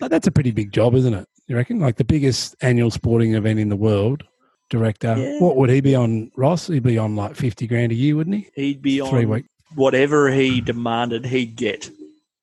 That's 0.00 0.26
a 0.26 0.30
pretty 0.30 0.52
big 0.52 0.72
job, 0.72 0.94
isn't 0.94 1.12
it? 1.12 1.28
You 1.46 1.56
reckon? 1.56 1.80
Like 1.80 1.96
the 1.96 2.04
biggest 2.04 2.56
annual 2.62 2.90
sporting 2.90 3.34
event 3.34 3.58
in 3.58 3.68
the 3.68 3.76
world 3.76 4.22
director. 4.70 5.14
Yeah. 5.18 5.38
What 5.40 5.56
would 5.56 5.68
he 5.68 5.80
be 5.82 5.94
on, 5.94 6.30
Ross? 6.36 6.68
He'd 6.68 6.82
be 6.82 6.96
on 6.96 7.14
like 7.16 7.36
50 7.36 7.66
grand 7.66 7.92
a 7.92 7.94
year, 7.94 8.16
wouldn't 8.16 8.36
he? 8.36 8.48
He'd 8.54 8.80
be 8.82 9.00
on 9.00 9.10
Three 9.10 9.26
week. 9.26 9.44
whatever 9.74 10.30
he 10.30 10.60
demanded, 10.62 11.26
he'd 11.26 11.56
get. 11.56 11.90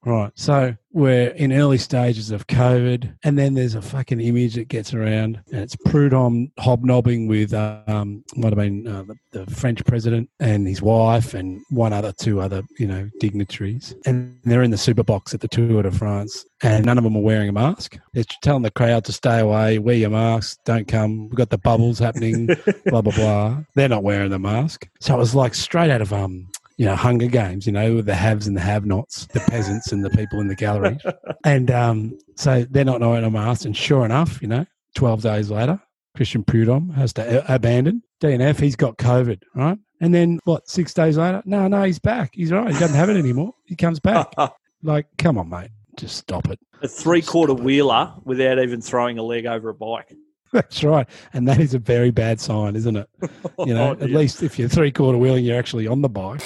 Right. 0.05 0.31
So 0.35 0.75
we're 0.97 1.29
in 1.29 1.53
early 1.53 1.77
stages 1.77 2.31
of 2.31 2.47
COVID, 2.47 3.15
and 3.23 3.37
then 3.37 3.53
there's 3.53 3.75
a 3.75 3.81
fucking 3.83 4.19
image 4.19 4.55
that 4.55 4.67
gets 4.67 4.95
around, 4.95 5.39
and 5.51 5.61
it's 5.61 5.75
Prudhomme 5.75 6.51
hobnobbing 6.57 7.27
with 7.27 7.53
um, 7.53 8.23
might 8.35 8.49
have 8.49 8.57
been 8.57 8.87
uh, 8.87 9.03
the, 9.03 9.45
the, 9.45 9.51
French 9.55 9.85
president 9.85 10.27
and 10.39 10.67
his 10.67 10.81
wife, 10.81 11.35
and 11.35 11.61
one 11.69 11.93
other, 11.93 12.11
two 12.11 12.41
other, 12.41 12.63
you 12.79 12.87
know, 12.87 13.07
dignitaries, 13.19 13.93
and 14.07 14.39
they're 14.43 14.63
in 14.63 14.71
the 14.71 14.77
super 14.77 15.03
box 15.03 15.35
at 15.35 15.41
the 15.41 15.47
Tour 15.47 15.83
de 15.83 15.91
France, 15.91 16.45
and 16.63 16.83
none 16.83 16.97
of 16.97 17.03
them 17.03 17.15
are 17.15 17.21
wearing 17.21 17.49
a 17.49 17.53
mask. 17.53 17.99
They're 18.13 18.23
telling 18.41 18.63
the 18.63 18.71
crowd 18.71 19.05
to 19.05 19.13
stay 19.13 19.39
away, 19.39 19.77
wear 19.77 19.95
your 19.95 20.09
masks, 20.09 20.57
don't 20.65 20.87
come. 20.87 21.29
We've 21.29 21.37
got 21.37 21.51
the 21.51 21.59
bubbles 21.59 21.99
happening, 21.99 22.47
blah 22.87 23.03
blah 23.03 23.13
blah. 23.13 23.59
They're 23.75 23.87
not 23.87 24.03
wearing 24.03 24.31
the 24.31 24.39
mask, 24.39 24.89
so 24.99 25.13
it 25.13 25.19
was 25.19 25.35
like 25.35 25.53
straight 25.53 25.91
out 25.91 26.01
of 26.01 26.11
um 26.11 26.47
you 26.77 26.85
know, 26.85 26.95
Hunger 26.95 27.27
Games, 27.27 27.65
you 27.65 27.73
know, 27.73 27.95
with 27.95 28.05
the 28.05 28.15
haves 28.15 28.47
and 28.47 28.55
the 28.55 28.61
have-nots, 28.61 29.25
the 29.27 29.39
peasants 29.41 29.91
and 29.91 30.05
the 30.05 30.11
people 30.11 30.39
in 30.39 30.47
the 30.47 30.55
galleries. 30.55 31.01
And 31.43 31.71
um, 31.71 32.17
so 32.35 32.65
they're 32.69 32.83
not 32.83 32.99
knowing 32.99 33.23
a 33.23 33.31
mask. 33.31 33.63
And 33.65 33.75
sure 33.75 34.03
enough, 34.03 34.41
you 34.41 34.49
know, 34.49 34.65
12 34.95 35.21
days 35.21 35.49
later, 35.49 35.79
Christian 36.15 36.43
Prudhomme 36.43 36.89
has 36.89 37.13
to 37.13 37.39
a- 37.39 37.55
abandon 37.55 38.03
DNF. 38.21 38.59
He's 38.59 38.75
got 38.75 38.97
COVID, 38.97 39.41
right? 39.55 39.77
And 40.01 40.13
then 40.13 40.39
what, 40.43 40.67
six 40.67 40.93
days 40.93 41.17
later? 41.17 41.41
No, 41.45 41.67
no, 41.67 41.83
he's 41.83 41.99
back. 41.99 42.31
He's 42.33 42.51
right. 42.51 42.73
He 42.73 42.79
doesn't 42.79 42.97
have 42.97 43.09
it 43.09 43.15
anymore. 43.15 43.53
He 43.65 43.75
comes 43.75 43.99
back. 43.99 44.33
like, 44.83 45.07
come 45.17 45.37
on, 45.37 45.47
mate. 45.47 45.69
Just 45.95 46.17
stop 46.17 46.49
it. 46.49 46.59
A 46.81 46.87
three 46.87 47.21
quarter 47.21 47.53
wheeler 47.53 48.13
without 48.25 48.59
even 48.59 48.81
throwing 48.81 49.17
a 49.17 49.23
leg 49.23 49.45
over 49.45 49.69
a 49.69 49.73
bike. 49.73 50.13
That's 50.53 50.83
right. 50.83 51.07
And 51.33 51.47
that 51.47 51.59
is 51.59 51.73
a 51.73 51.79
very 51.79 52.11
bad 52.11 52.39
sign, 52.39 52.75
isn't 52.75 52.95
it? 52.95 53.09
You 53.65 53.73
know, 53.73 53.89
oh, 53.99 54.03
at 54.03 54.11
least 54.11 54.43
if 54.43 54.59
you're 54.59 54.69
three 54.69 54.91
quarter 54.91 55.17
wheeling, 55.17 55.43
you're 55.43 55.57
actually 55.57 55.87
on 55.87 56.01
the 56.01 56.09
bike. 56.09 56.41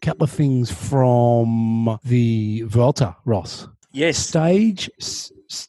Couple 0.00 0.24
of 0.24 0.30
things 0.30 0.70
from 0.70 1.98
the 2.04 2.62
Vuelta, 2.62 3.16
Ross. 3.24 3.66
Yes. 3.90 4.16
Stage, 4.16 4.88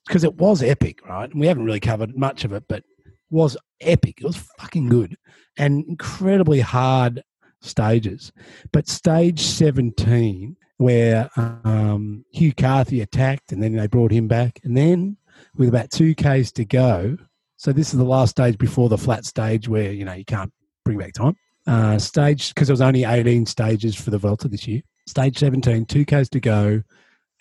because 0.06 0.24
it 0.24 0.36
was 0.36 0.62
epic, 0.62 1.06
right? 1.08 1.30
And 1.30 1.40
we 1.40 1.48
haven't 1.48 1.66
really 1.66 1.80
covered 1.80 2.16
much 2.16 2.46
of 2.46 2.54
it, 2.54 2.64
but 2.70 2.84
was 3.32 3.58
epic. 3.82 4.20
It 4.22 4.26
was 4.26 4.38
fucking 4.38 4.88
good 4.88 5.18
and 5.58 5.84
incredibly 5.88 6.60
hard 6.60 7.24
stages. 7.62 8.32
But 8.72 8.88
stage 8.88 9.42
17, 9.42 10.56
where 10.78 11.30
um, 11.36 12.26
Hugh 12.32 12.54
Carthy 12.54 13.02
attacked 13.02 13.52
and 13.52 13.62
then 13.62 13.74
they 13.74 13.88
brought 13.88 14.12
him 14.12 14.28
back, 14.28 14.60
and 14.64 14.76
then 14.76 15.18
with 15.56 15.70
about 15.70 15.92
two 15.92 16.16
Ks 16.16 16.52
to 16.54 16.66
go. 16.66 17.18
So 17.58 17.72
this 17.72 17.94
is 17.94 17.98
the 17.98 18.06
last 18.06 18.32
stage 18.32 18.58
before 18.58 18.90
the 18.90 18.98
flat 18.98 19.26
stage 19.26 19.68
where, 19.68 19.92
you 19.92 20.06
know, 20.06 20.14
you 20.14 20.26
can't 20.26 20.52
bring 20.84 20.98
back 20.98 21.14
time. 21.14 21.36
Uh, 21.66 21.98
stage, 21.98 22.54
because 22.54 22.68
there 22.68 22.74
was 22.74 22.82
only 22.82 23.06
18 23.06 23.46
stages 23.46 23.96
for 23.96 24.10
the 24.10 24.18
Vuelta 24.18 24.48
this 24.48 24.68
year. 24.68 24.82
Stage 25.08 25.38
17, 25.38 25.86
two 25.86 26.06
Ks 26.06 26.30
to 26.30 26.40
go. 26.40 26.84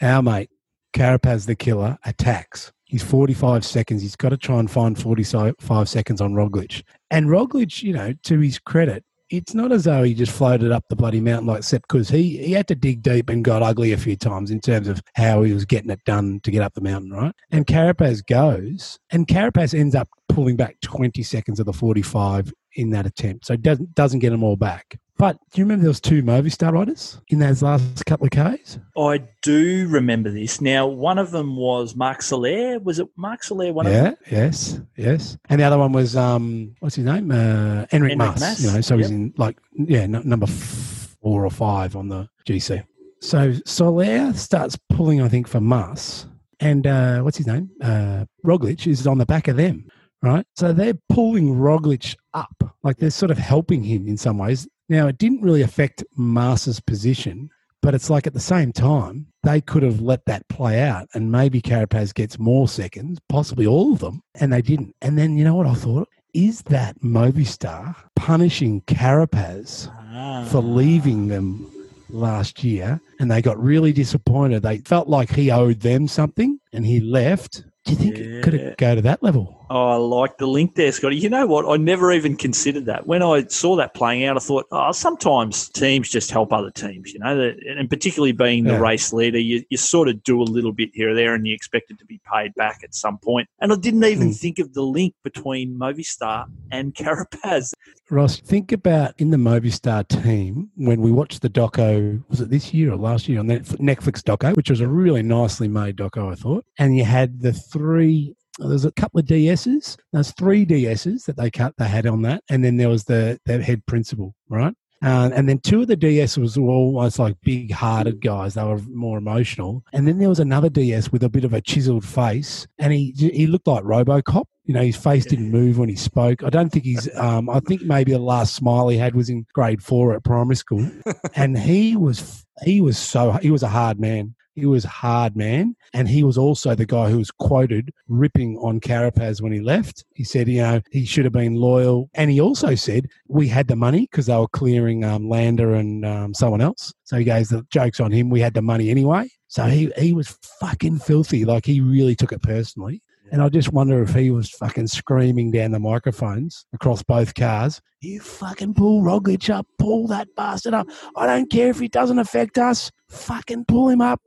Our 0.01 0.23
mate, 0.23 0.51
Carapaz 0.95 1.47
the 1.47 1.57
killer, 1.57 1.99
attacks. 2.05 2.73
He's 2.85 3.03
45 3.03 3.65
seconds. 3.65 4.03
He's 4.03 4.17
got 4.17 4.29
to 4.29 4.37
try 4.37 4.59
and 4.59 4.71
find 4.71 5.01
45 5.01 5.57
seconds 5.89 6.21
on 6.21 6.35
Roglic. 6.35 6.83
And 7.11 7.27
Roglic, 7.27 7.83
you 7.83 7.95
know, 7.95 8.13
to 8.25 8.39
his 8.39 8.59
credit, 8.59 9.05
it's 9.33 9.55
not 9.55 9.73
as 9.73 9.85
though 9.85 10.03
he 10.03 10.13
just 10.13 10.31
floated 10.31 10.71
up 10.71 10.85
the 10.89 10.97
bloody 10.97 11.21
mountain 11.21 11.47
like 11.47 11.63
Sepp 11.63 11.83
because 11.83 12.11
he, 12.11 12.37
he 12.37 12.53
had 12.53 12.69
to 12.69 12.75
dig 12.75 13.03
deep 13.03 13.31
and 13.31 13.43
got 13.43 13.63
ugly 13.63 13.93
a 13.93 13.97
few 13.97 14.15
times 14.15 14.51
in 14.51 14.61
terms 14.61 14.89
of 14.89 15.01
how 15.15 15.43
he 15.43 15.55
was 15.55 15.65
getting 15.65 15.91
it 15.91 16.05
done 16.05 16.41
to 16.41 16.51
get 16.51 16.63
up 16.63 16.75
the 16.75 16.83
mountain, 16.83 17.11
right? 17.11 17.35
And 17.51 17.67
Carapaz 17.67 18.25
goes, 18.27 18.99
and 19.11 19.27
Carapaz 19.27 19.79
ends 19.79 19.95
up 19.95 20.09
pulling 20.35 20.57
back 20.57 20.77
20 20.83 21.23
seconds 21.23 21.61
of 21.61 21.67
the 21.67 21.73
45 21.73 22.53
in 22.75 22.91
that 22.91 23.07
attempt. 23.07 23.47
So 23.47 23.55
it 23.55 23.63
doesn't, 23.63 23.95
doesn't 23.95 24.21
get 24.21 24.31
them 24.31 24.43
all 24.43 24.57
back. 24.57 24.99
But 25.19 25.39
do 25.53 25.61
you 25.61 25.65
remember 25.65 25.83
there 25.83 25.91
was 25.91 26.01
two 26.01 26.23
Movistar 26.23 26.73
riders 26.73 27.21
in 27.29 27.39
those 27.39 27.63
last 27.63 28.05
couple 28.07 28.27
of 28.27 28.33
Ks? 28.33 28.79
I 28.99 29.23
do 29.43 29.87
remember 29.89 30.31
this. 30.31 30.61
Now, 30.61 30.87
one 30.87 31.19
of 31.19 31.31
them 31.31 31.55
was 31.55 31.95
Marc 31.95 32.23
Soler. 32.23 32.81
Was 32.81 32.99
it 32.99 33.07
Marc 33.17 33.45
Soler? 33.45 33.73
One 33.73 33.87
yeah, 33.87 33.93
of 33.93 34.05
them? 34.05 34.17
yes, 34.31 34.81
yes. 34.97 35.39
And 35.49 35.61
the 35.61 35.65
other 35.65 35.79
one 35.79 35.93
was 35.93 36.17
um, 36.17 36.75
what's 36.81 36.97
his 36.97 37.05
name? 37.05 37.31
Uh, 37.31 37.87
Enric 37.93 38.15
Enric 38.15 38.17
Mas. 38.17 38.41
Mas, 38.41 38.65
You 38.65 38.73
know, 38.73 38.81
so 38.81 38.97
he's 38.97 39.11
in 39.11 39.33
like 39.37 39.59
yeah, 39.75 40.01
n- 40.01 40.23
number 40.25 40.47
four 40.47 41.45
or 41.45 41.51
five 41.51 41.95
on 41.95 42.09
the 42.09 42.29
GC. 42.45 42.85
So 43.21 43.53
Soler 43.65 44.33
starts 44.33 44.77
pulling, 44.91 45.23
I 45.23 45.29
think, 45.29 45.47
for 45.47 45.61
Mas, 45.61 46.27
and 46.59 46.85
uh, 46.85 47.21
what's 47.21 47.37
his 47.37 47.47
name? 47.47 47.71
Uh, 47.81 48.25
Roglic 48.45 48.89
is 48.89 49.07
on 49.07 49.19
the 49.19 49.27
back 49.27 49.47
of 49.47 49.57
them, 49.57 49.87
right? 50.23 50.47
So 50.57 50.73
they're 50.73 50.99
pulling 51.09 51.55
Roglic 51.57 52.17
up, 52.35 52.77
like 52.83 52.97
they're 52.99 53.11
sort 53.11 53.31
of 53.31 53.39
helping 53.39 53.83
him 53.83 54.07
in 54.09 54.17
some 54.17 54.39
ways. 54.39 54.69
Now 54.89 55.09
it 55.09 55.19
didn't 55.19 55.43
really 55.43 55.63
affect 55.63 56.05
Mas's 56.17 56.81
position, 56.81 57.51
but 57.81 57.95
it's 57.95 58.11
like 58.11 58.27
at 58.27 58.35
the 58.35 58.41
same 58.41 58.73
time 58.73 59.27
they 59.43 59.61
could 59.61 59.83
have 59.83 60.01
let 60.01 60.25
that 60.27 60.49
play 60.49 60.81
out, 60.83 61.09
and 61.15 61.33
maybe 61.33 61.61
Carapaz 61.61 62.15
gets 62.15 62.39
more 62.39 62.69
seconds, 62.69 63.19
possibly 63.29 63.67
all 63.67 63.93
of 63.93 63.99
them, 63.99 64.23
and 64.37 64.53
they 64.53 64.63
didn't. 64.63 64.95
And 65.03 65.19
then 65.19 65.37
you 65.37 65.45
know 65.45 65.55
what 65.57 65.67
I 65.67 65.75
thought? 65.75 66.09
Is 66.33 66.63
that 66.63 66.99
Movistar 67.03 67.95
punishing 68.17 68.81
Carapaz 68.83 69.91
Ah. 70.15 70.45
for 70.51 70.61
leaving 70.63 71.29
them 71.29 71.67
last 72.11 72.63
year 72.63 73.01
and 73.19 73.31
they 73.31 73.41
got 73.41 73.63
really 73.63 73.93
disappointed. 73.93 74.63
They 74.63 74.79
felt 74.79 75.09
like 75.09 75.31
he 75.31 75.51
owed 75.51 75.81
them 75.81 76.07
something 76.07 76.59
and 76.73 76.85
he 76.85 77.01
left. 77.01 77.65
Do 77.85 77.93
you 77.93 77.99
think 77.99 78.19
it 78.19 78.43
could 78.45 78.55
it 78.55 78.77
go 78.79 78.95
to 78.95 79.01
that 79.03 79.23
level? 79.23 79.62
Oh, 79.75 79.89
I 79.89 79.95
like 79.97 80.37
the 80.37 80.47
link 80.47 80.75
there, 80.75 80.93
Scotty. 80.93 81.17
You 81.17 81.31
know 81.31 81.47
what? 81.47 81.67
I 81.67 81.79
never 81.79 82.13
even 82.13 82.37
considered 82.37 82.85
that. 82.85 83.07
When 83.07 83.23
I 83.23 83.47
saw 83.47 83.75
that 83.77 83.95
playing 83.95 84.25
out, 84.25 84.37
I 84.37 84.41
thought, 84.41 84.67
oh, 84.71 84.93
sometimes 84.93 85.71
teams 85.71 86.11
just 86.11 86.31
help 86.31 86.53
other 86.53 86.71
teams, 86.71 87.15
you 87.15 87.21
know, 87.21 87.55
and 87.79 87.89
particularly 87.89 88.33
being 88.33 88.65
the 88.65 88.75
Yeah. 88.75 88.81
race 88.81 89.15
leader, 89.15 89.39
you, 89.39 89.63
you 89.71 89.79
sort 89.79 90.09
of 90.09 90.23
do 90.25 90.43
a 90.43 90.45
little 90.45 90.73
bit 90.73 90.91
here 90.93 91.13
or 91.13 91.15
there 91.15 91.35
and 91.35 91.47
you 91.47 91.55
expect 91.55 91.91
it 91.91 91.99
to 92.01 92.05
be 92.05 92.21
paid 92.31 92.55
back 92.55 92.81
at 92.85 92.95
some 92.95 93.17
point. 93.17 93.49
And 93.63 93.73
I 93.73 93.77
didn't 93.77 94.05
even 94.05 94.29
Mm. 94.29 94.39
think 94.39 94.59
of 94.59 94.75
the 94.75 94.83
link 94.83 95.15
between 95.25 95.79
Movistar 95.79 96.45
and 96.71 96.95
Carapaz. 96.95 97.73
Ross, 98.11 98.41
think 98.41 98.73
about 98.73 99.15
in 99.17 99.31
the 99.31 99.39
Movistar 99.39 100.07
team 100.07 100.69
when 100.77 101.01
we 101.01 101.11
watched 101.11 101.41
the 101.41 101.49
doco, 101.49 102.23
was 102.29 102.43
it 102.43 102.51
this 102.51 102.75
year 102.75 102.93
or 102.93 102.97
last 102.97 103.27
year 103.27 103.39
on 103.41 103.47
the 103.47 103.61
Netflix 103.61 104.21
doco, 104.23 104.55
which 104.55 104.69
was 104.69 104.83
a 104.83 104.87
really 104.87 105.23
nicely 105.23 105.67
made 105.69 105.97
doco, 105.97 106.31
I 106.31 106.35
thought. 106.35 106.67
And 106.79 106.95
you 106.95 107.05
had 107.07 107.41
the 107.41 107.55
three, 107.55 108.35
there's 108.59 108.85
a 108.85 108.93
couple 108.93 109.21
of 109.21 109.27
DSs. 109.27 109.97
There's 110.13 110.33
three 110.33 110.67
DSs 110.67 111.25
that 111.25 111.37
they 111.37 111.51
cut, 111.51 111.75
they 111.79 111.89
had 111.89 112.07
on 112.07 112.23
that. 112.23 112.43
And 112.49 112.65
then 112.65 112.77
there 112.77 112.89
was 112.89 113.05
the, 113.05 113.39
the 113.47 113.63
head 113.63 113.85
principal, 113.87 114.35
right? 114.49 114.75
Uh, 115.05 115.31
and 115.35 115.49
then 115.49 115.59
two 115.59 115.83
of 115.83 115.89
the 115.89 115.97
DS 115.97 116.39
was 116.39 116.57
almost 116.57 117.19
like 117.19 117.35
big 117.43 117.73
hearted 117.73 118.21
guys. 118.21 118.55
They 118.55 118.63
were 118.63 118.79
more 118.89 119.19
emotional. 119.19 119.85
And 119.93 120.07
then 120.07 120.19
there 120.19 120.29
was 120.29 120.39
another 120.39 120.69
DS 120.69 121.11
with 121.11 121.25
a 121.25 121.29
bit 121.29 121.45
of 121.45 121.53
a 121.53 121.61
chiseled 121.61 122.05
face. 122.05 122.69
And 122.79 122.93
he 122.93 123.13
he 123.17 123.49
looked 123.49 123.67
like 123.67 123.83
Robocop. 123.83 124.45
You 124.65 124.75
know, 124.75 124.83
his 124.83 124.97
face 124.97 125.27
didn't 125.27 125.51
move 125.51 125.79
when 125.79 125.89
he 125.89 125.97
spoke. 125.97 126.45
I 126.45 126.51
don't 126.51 126.71
think 126.71 126.85
he's, 126.85 127.13
um, 127.17 127.51
I 127.51 127.59
think 127.59 127.83
maybe 127.83 128.13
the 128.13 128.21
last 128.21 128.55
smile 128.55 128.89
he 128.89 128.97
had 128.97 129.17
was 129.17 129.29
in 129.29 129.45
grade 129.53 129.83
four 129.83 130.15
at 130.15 130.23
primary 130.23 130.55
school. 130.55 130.89
and 131.35 131.59
he 131.59 131.97
was, 131.97 132.47
he 132.63 132.81
was 132.81 132.97
so, 132.97 133.33
he 133.33 133.51
was 133.51 133.65
a 133.65 133.69
hard 133.69 133.99
man. 133.99 134.37
He 134.55 134.67
was 134.67 134.85
hard 134.85 135.37
man. 135.37 135.77
And 135.95 136.09
he 136.09 136.25
was 136.25 136.37
also 136.37 136.75
the 136.75 136.87
guy 136.87 137.11
who 137.11 137.19
was 137.19 137.31
quoted 137.31 137.93
ripping 138.09 138.57
on 138.59 138.81
Carapaz 138.81 139.41
when 139.41 139.53
he 139.53 139.61
left. 139.61 140.05
He 140.15 140.25
said, 140.25 140.49
you 140.49 140.63
know, 140.63 140.81
he 140.91 141.05
should 141.05 141.25
have 141.25 141.33
been 141.33 141.55
loyal. 141.55 142.11
And 142.15 142.31
he 142.31 142.41
also 142.41 142.75
said, 142.75 143.09
we 143.29 143.49
had 143.49 143.69
the 143.69 143.77
money 143.77 144.09
because 144.11 144.27
they 144.27 144.37
were 144.37 144.49
clearing 144.49 145.05
um, 145.05 145.29
Landa 145.29 145.73
and 145.73 146.05
um, 146.05 146.35
someone 146.35 146.61
else. 146.61 146.93
So 147.05 147.17
he 147.17 147.25
goes, 147.25 147.49
the 147.49 147.67
joke's 147.71 148.01
on 148.01 148.13
him. 148.13 148.31
We 148.31 148.41
had 148.41 148.55
the 148.55 148.63
money 148.63 148.91
anyway. 148.91 149.31
So 149.49 149.65
he, 149.65 149.93
he 149.99 150.13
was 150.13 150.39
fucking 150.61 151.01
filthy. 151.01 151.45
Like 151.45 151.67
he 151.67 151.81
really 151.81 152.17
took 152.17 152.33
it 152.33 152.43
personally. 152.43 153.03
And 153.33 153.41
I 153.41 153.49
just 153.49 153.73
wonder 153.73 154.03
if 154.03 154.15
he 154.15 154.31
was 154.31 154.51
fucking 154.51 154.89
screaming 154.89 155.51
down 155.51 155.71
the 155.71 155.81
microphones 155.81 156.67
across 156.75 157.03
both 157.03 157.35
cars, 157.35 157.81
you 158.03 158.21
fucking 158.21 158.75
pull 158.75 159.03
Roglic 159.03 159.49
up, 159.49 159.67
pull 159.79 160.07
that 160.09 160.29
bastard 160.37 160.75
up. 160.75 160.87
I 161.17 161.27
don't 161.27 161.51
care 161.51 161.71
if 161.71 161.79
he 161.81 161.89
doesn't 161.89 162.19
affect 162.19 162.59
us. 162.59 162.91
Fucking 163.09 163.65
pull 163.65 163.89
him 163.89 164.03
up. 164.03 164.21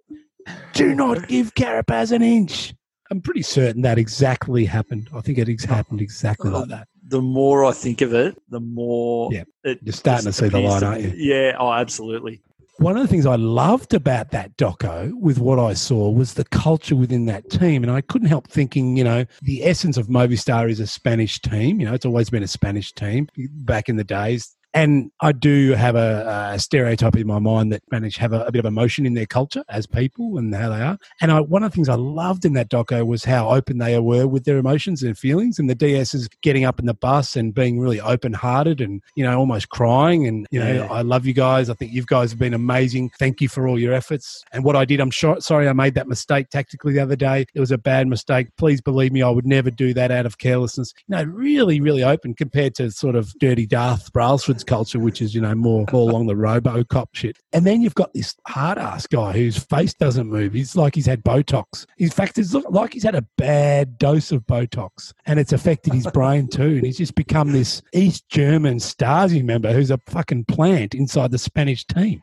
Do 0.73 0.95
not 0.95 1.27
give 1.27 1.53
Carapaz 1.53 2.11
an 2.11 2.23
inch. 2.23 2.73
I'm 3.11 3.21
pretty 3.21 3.43
certain 3.43 3.83
that 3.83 3.99
exactly 3.99 4.65
happened. 4.65 5.07
I 5.13 5.21
think 5.21 5.37
it 5.37 5.49
ex- 5.49 5.65
happened 5.65 6.01
exactly 6.01 6.49
like 6.49 6.69
that. 6.69 6.87
The 7.07 7.21
more 7.21 7.63
I 7.63 7.73
think 7.73 8.01
of 8.01 8.15
it, 8.15 8.35
the 8.49 8.59
more 8.59 9.31
Yeah. 9.31 9.43
it 9.63 9.77
You're 9.83 9.93
starting 9.93 10.25
to 10.25 10.33
see 10.33 10.49
the 10.49 10.59
light, 10.59 10.81
aren't 10.81 11.01
you? 11.03 11.13
Yeah, 11.15 11.55
oh, 11.59 11.71
absolutely. 11.71 12.41
One 12.77 12.97
of 12.97 13.01
the 13.01 13.07
things 13.07 13.25
I 13.25 13.35
loved 13.35 13.93
about 13.93 14.31
that 14.31 14.57
doco 14.57 15.13
with 15.19 15.39
what 15.39 15.59
I 15.59 15.73
saw 15.73 16.09
was 16.09 16.33
the 16.33 16.43
culture 16.43 16.95
within 16.95 17.25
that 17.27 17.49
team. 17.49 17.83
And 17.83 17.91
I 17.91 18.01
couldn't 18.01 18.27
help 18.27 18.47
thinking, 18.49 18.97
you 18.97 19.03
know, 19.03 19.25
the 19.41 19.63
essence 19.63 19.95
of 19.95 20.07
Movistar 20.07 20.69
is 20.69 20.81
a 20.81 20.87
Spanish 20.87 21.39
team. 21.39 21.79
You 21.79 21.85
know, 21.85 21.93
it's 21.93 22.05
always 22.05 22.29
been 22.29 22.43
a 22.43 22.47
Spanish 22.47 22.91
team 22.91 23.29
back 23.37 23.87
in 23.87 23.95
the 23.95 24.03
days. 24.03 24.54
And 24.75 25.09
I 25.21 25.31
do 25.31 25.71
have 25.71 25.95
a, 25.95 26.51
a 26.53 26.59
stereotype 26.59 27.15
in 27.15 27.25
my 27.25 27.39
mind 27.39 27.71
that 27.71 27.81
Spanish 27.85 28.17
have 28.17 28.33
a, 28.33 28.41
a 28.41 28.51
bit 28.51 28.59
of 28.59 28.65
emotion 28.65 29.05
in 29.05 29.13
their 29.13 29.25
culture 29.25 29.63
as 29.69 29.87
people 29.87 30.37
and 30.37 30.53
how 30.53 30.67
they 30.67 30.81
are. 30.81 30.97
And 31.21 31.31
I, 31.31 31.39
one 31.39 31.63
of 31.63 31.71
the 31.71 31.75
things 31.75 31.87
I 31.87 31.95
loved 31.95 32.43
in 32.43 32.53
that 32.53 32.69
doco 32.69 33.07
was 33.07 33.23
how 33.23 33.49
open 33.49 33.77
they 33.77 33.97
were 33.99 34.27
with 34.27 34.43
their 34.43 34.57
emotions 34.57 35.01
and 35.01 35.17
feelings. 35.17 35.59
And 35.59 35.69
the 35.69 35.75
DSs 35.77 36.27
getting 36.41 36.65
up 36.65 36.77
in 36.77 36.87
the 36.87 36.93
bus 36.93 37.37
and 37.37 37.53
being 37.53 37.79
really 37.79 38.01
open 38.01 38.33
hearted 38.33 38.81
and, 38.81 39.01
you 39.15 39.23
know, 39.23 39.39
almost 39.39 39.69
crying. 39.69 40.27
And, 40.27 40.45
you 40.51 40.59
know, 40.59 40.73
Yeah. 40.73 40.87
I 40.91 41.03
love 41.03 41.25
you 41.25 41.33
guys. 41.33 41.69
I 41.69 41.73
think 41.73 41.93
you 41.93 42.03
guys 42.05 42.31
have 42.31 42.39
been 42.39 42.53
amazing. 42.53 43.11
Thank 43.17 43.39
you 43.39 43.47
for 43.47 43.69
all 43.69 43.79
your 43.79 43.93
efforts. 43.93 44.43
And 44.51 44.65
what 44.65 44.75
I 44.75 44.83
did, 44.83 44.99
I'm 44.99 45.09
sure, 45.09 45.39
sorry 45.39 45.69
I 45.69 45.73
made 45.73 45.95
that 45.95 46.09
mistake 46.09 46.49
tactically 46.49 46.91
the 46.91 46.99
other 46.99 47.15
day. 47.15 47.45
It 47.53 47.61
was 47.61 47.71
a 47.71 47.77
bad 47.77 48.09
mistake. 48.09 48.49
Please 48.57 48.81
believe 48.81 49.13
me, 49.13 49.21
I 49.21 49.29
would 49.29 49.45
never 49.45 49.71
do 49.71 49.93
that 49.93 50.11
out 50.11 50.25
of 50.25 50.37
carelessness. 50.37 50.93
You 51.07 51.15
know, 51.15 51.23
really, 51.23 51.79
really 51.79 52.03
open 52.03 52.33
compared 52.33 52.75
to 52.75 52.91
sort 52.91 53.15
of 53.15 53.33
dirty 53.39 53.65
Darth 53.65 54.11
Brailsford's 54.11 54.64
culture, 54.65 54.99
which 54.99 55.21
is, 55.21 55.33
you 55.33 55.41
know, 55.41 55.55
more, 55.55 55.85
more 55.91 56.09
along 56.09 56.27
the 56.27 56.33
Robocop 56.33 57.07
shit. 57.13 57.37
And 57.53 57.65
then 57.65 57.81
you've 57.81 57.95
got 57.95 58.13
this 58.13 58.35
hard 58.47 58.77
ass 58.77 59.07
guy 59.07 59.31
whose 59.33 59.57
face 59.57 59.93
doesn't 59.93 60.27
move. 60.27 60.53
He's 60.53 60.75
like 60.75 60.95
he's 60.95 61.05
had 61.05 61.23
Botox. 61.23 61.85
In 61.97 62.09
fact, 62.09 62.37
it's 62.37 62.53
like 62.53 62.93
he's 62.93 63.03
had 63.03 63.15
a 63.15 63.25
bad 63.37 63.97
dose 63.97 64.31
of 64.31 64.45
Botox 64.45 65.13
and 65.25 65.39
it's 65.39 65.53
affected 65.53 65.93
his 65.93 66.07
brain 66.07 66.47
too. 66.47 66.63
And 66.63 66.85
he's 66.85 66.97
just 66.97 67.15
become 67.15 67.51
this 67.51 67.81
East 67.93 68.27
German 68.29 68.77
Stasi 68.77 69.43
member 69.43 69.71
who's 69.73 69.91
a 69.91 69.99
fucking 70.07 70.45
plant 70.45 70.93
inside 70.95 71.31
the 71.31 71.37
Spanish 71.37 71.85
team. 71.85 72.21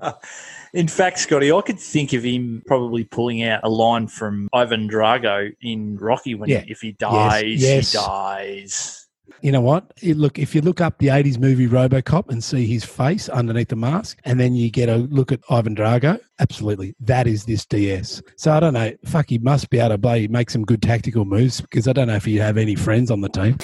In 0.74 0.88
fact, 0.88 1.18
Scotty, 1.18 1.52
I 1.52 1.60
could 1.60 1.78
think 1.78 2.12
of 2.12 2.24
him 2.24 2.62
probably 2.66 3.04
pulling 3.04 3.42
out 3.42 3.60
a 3.62 3.68
line 3.68 4.08
from 4.08 4.48
Ivan 4.52 4.88
Drago 4.88 5.54
in 5.62 5.96
Rocky 5.98 6.34
when 6.34 6.48
Yeah. 6.48 6.64
if 6.66 6.80
he 6.80 6.92
dies, 6.92 7.62
yes. 7.62 7.92
he 7.92 7.98
dies. 7.98 9.01
You 9.40 9.52
know 9.52 9.60
what? 9.60 9.92
You 10.00 10.14
look 10.14 10.38
if 10.38 10.54
you 10.54 10.60
look 10.60 10.80
up 10.80 10.98
the 10.98 11.08
'80s 11.08 11.38
movie 11.38 11.66
RoboCop 11.66 12.28
and 12.28 12.42
see 12.42 12.66
his 12.66 12.84
face 12.84 13.28
underneath 13.28 13.68
the 13.68 13.76
mask, 13.76 14.18
and 14.24 14.38
then 14.38 14.54
you 14.54 14.70
get 14.70 14.88
a 14.88 14.96
look 14.96 15.32
at 15.32 15.40
Ivan 15.50 15.74
Drago. 15.74 16.20
Absolutely, 16.38 16.94
that 17.00 17.26
is 17.26 17.44
this 17.44 17.64
DS. 17.66 18.22
So 18.36 18.52
I 18.52 18.60
don't 18.60 18.74
know. 18.74 18.92
Fuck, 19.04 19.30
he 19.30 19.38
must 19.38 19.70
be 19.70 19.78
able 19.78 19.90
to 19.90 19.98
play, 19.98 20.26
make 20.26 20.50
some 20.50 20.64
good 20.64 20.82
tactical 20.82 21.24
moves 21.24 21.60
because 21.60 21.88
I 21.88 21.92
don't 21.92 22.08
know 22.08 22.16
if 22.16 22.26
you 22.26 22.40
have 22.40 22.56
any 22.56 22.74
friends 22.74 23.10
on 23.10 23.20
the 23.20 23.28
team. 23.28 23.56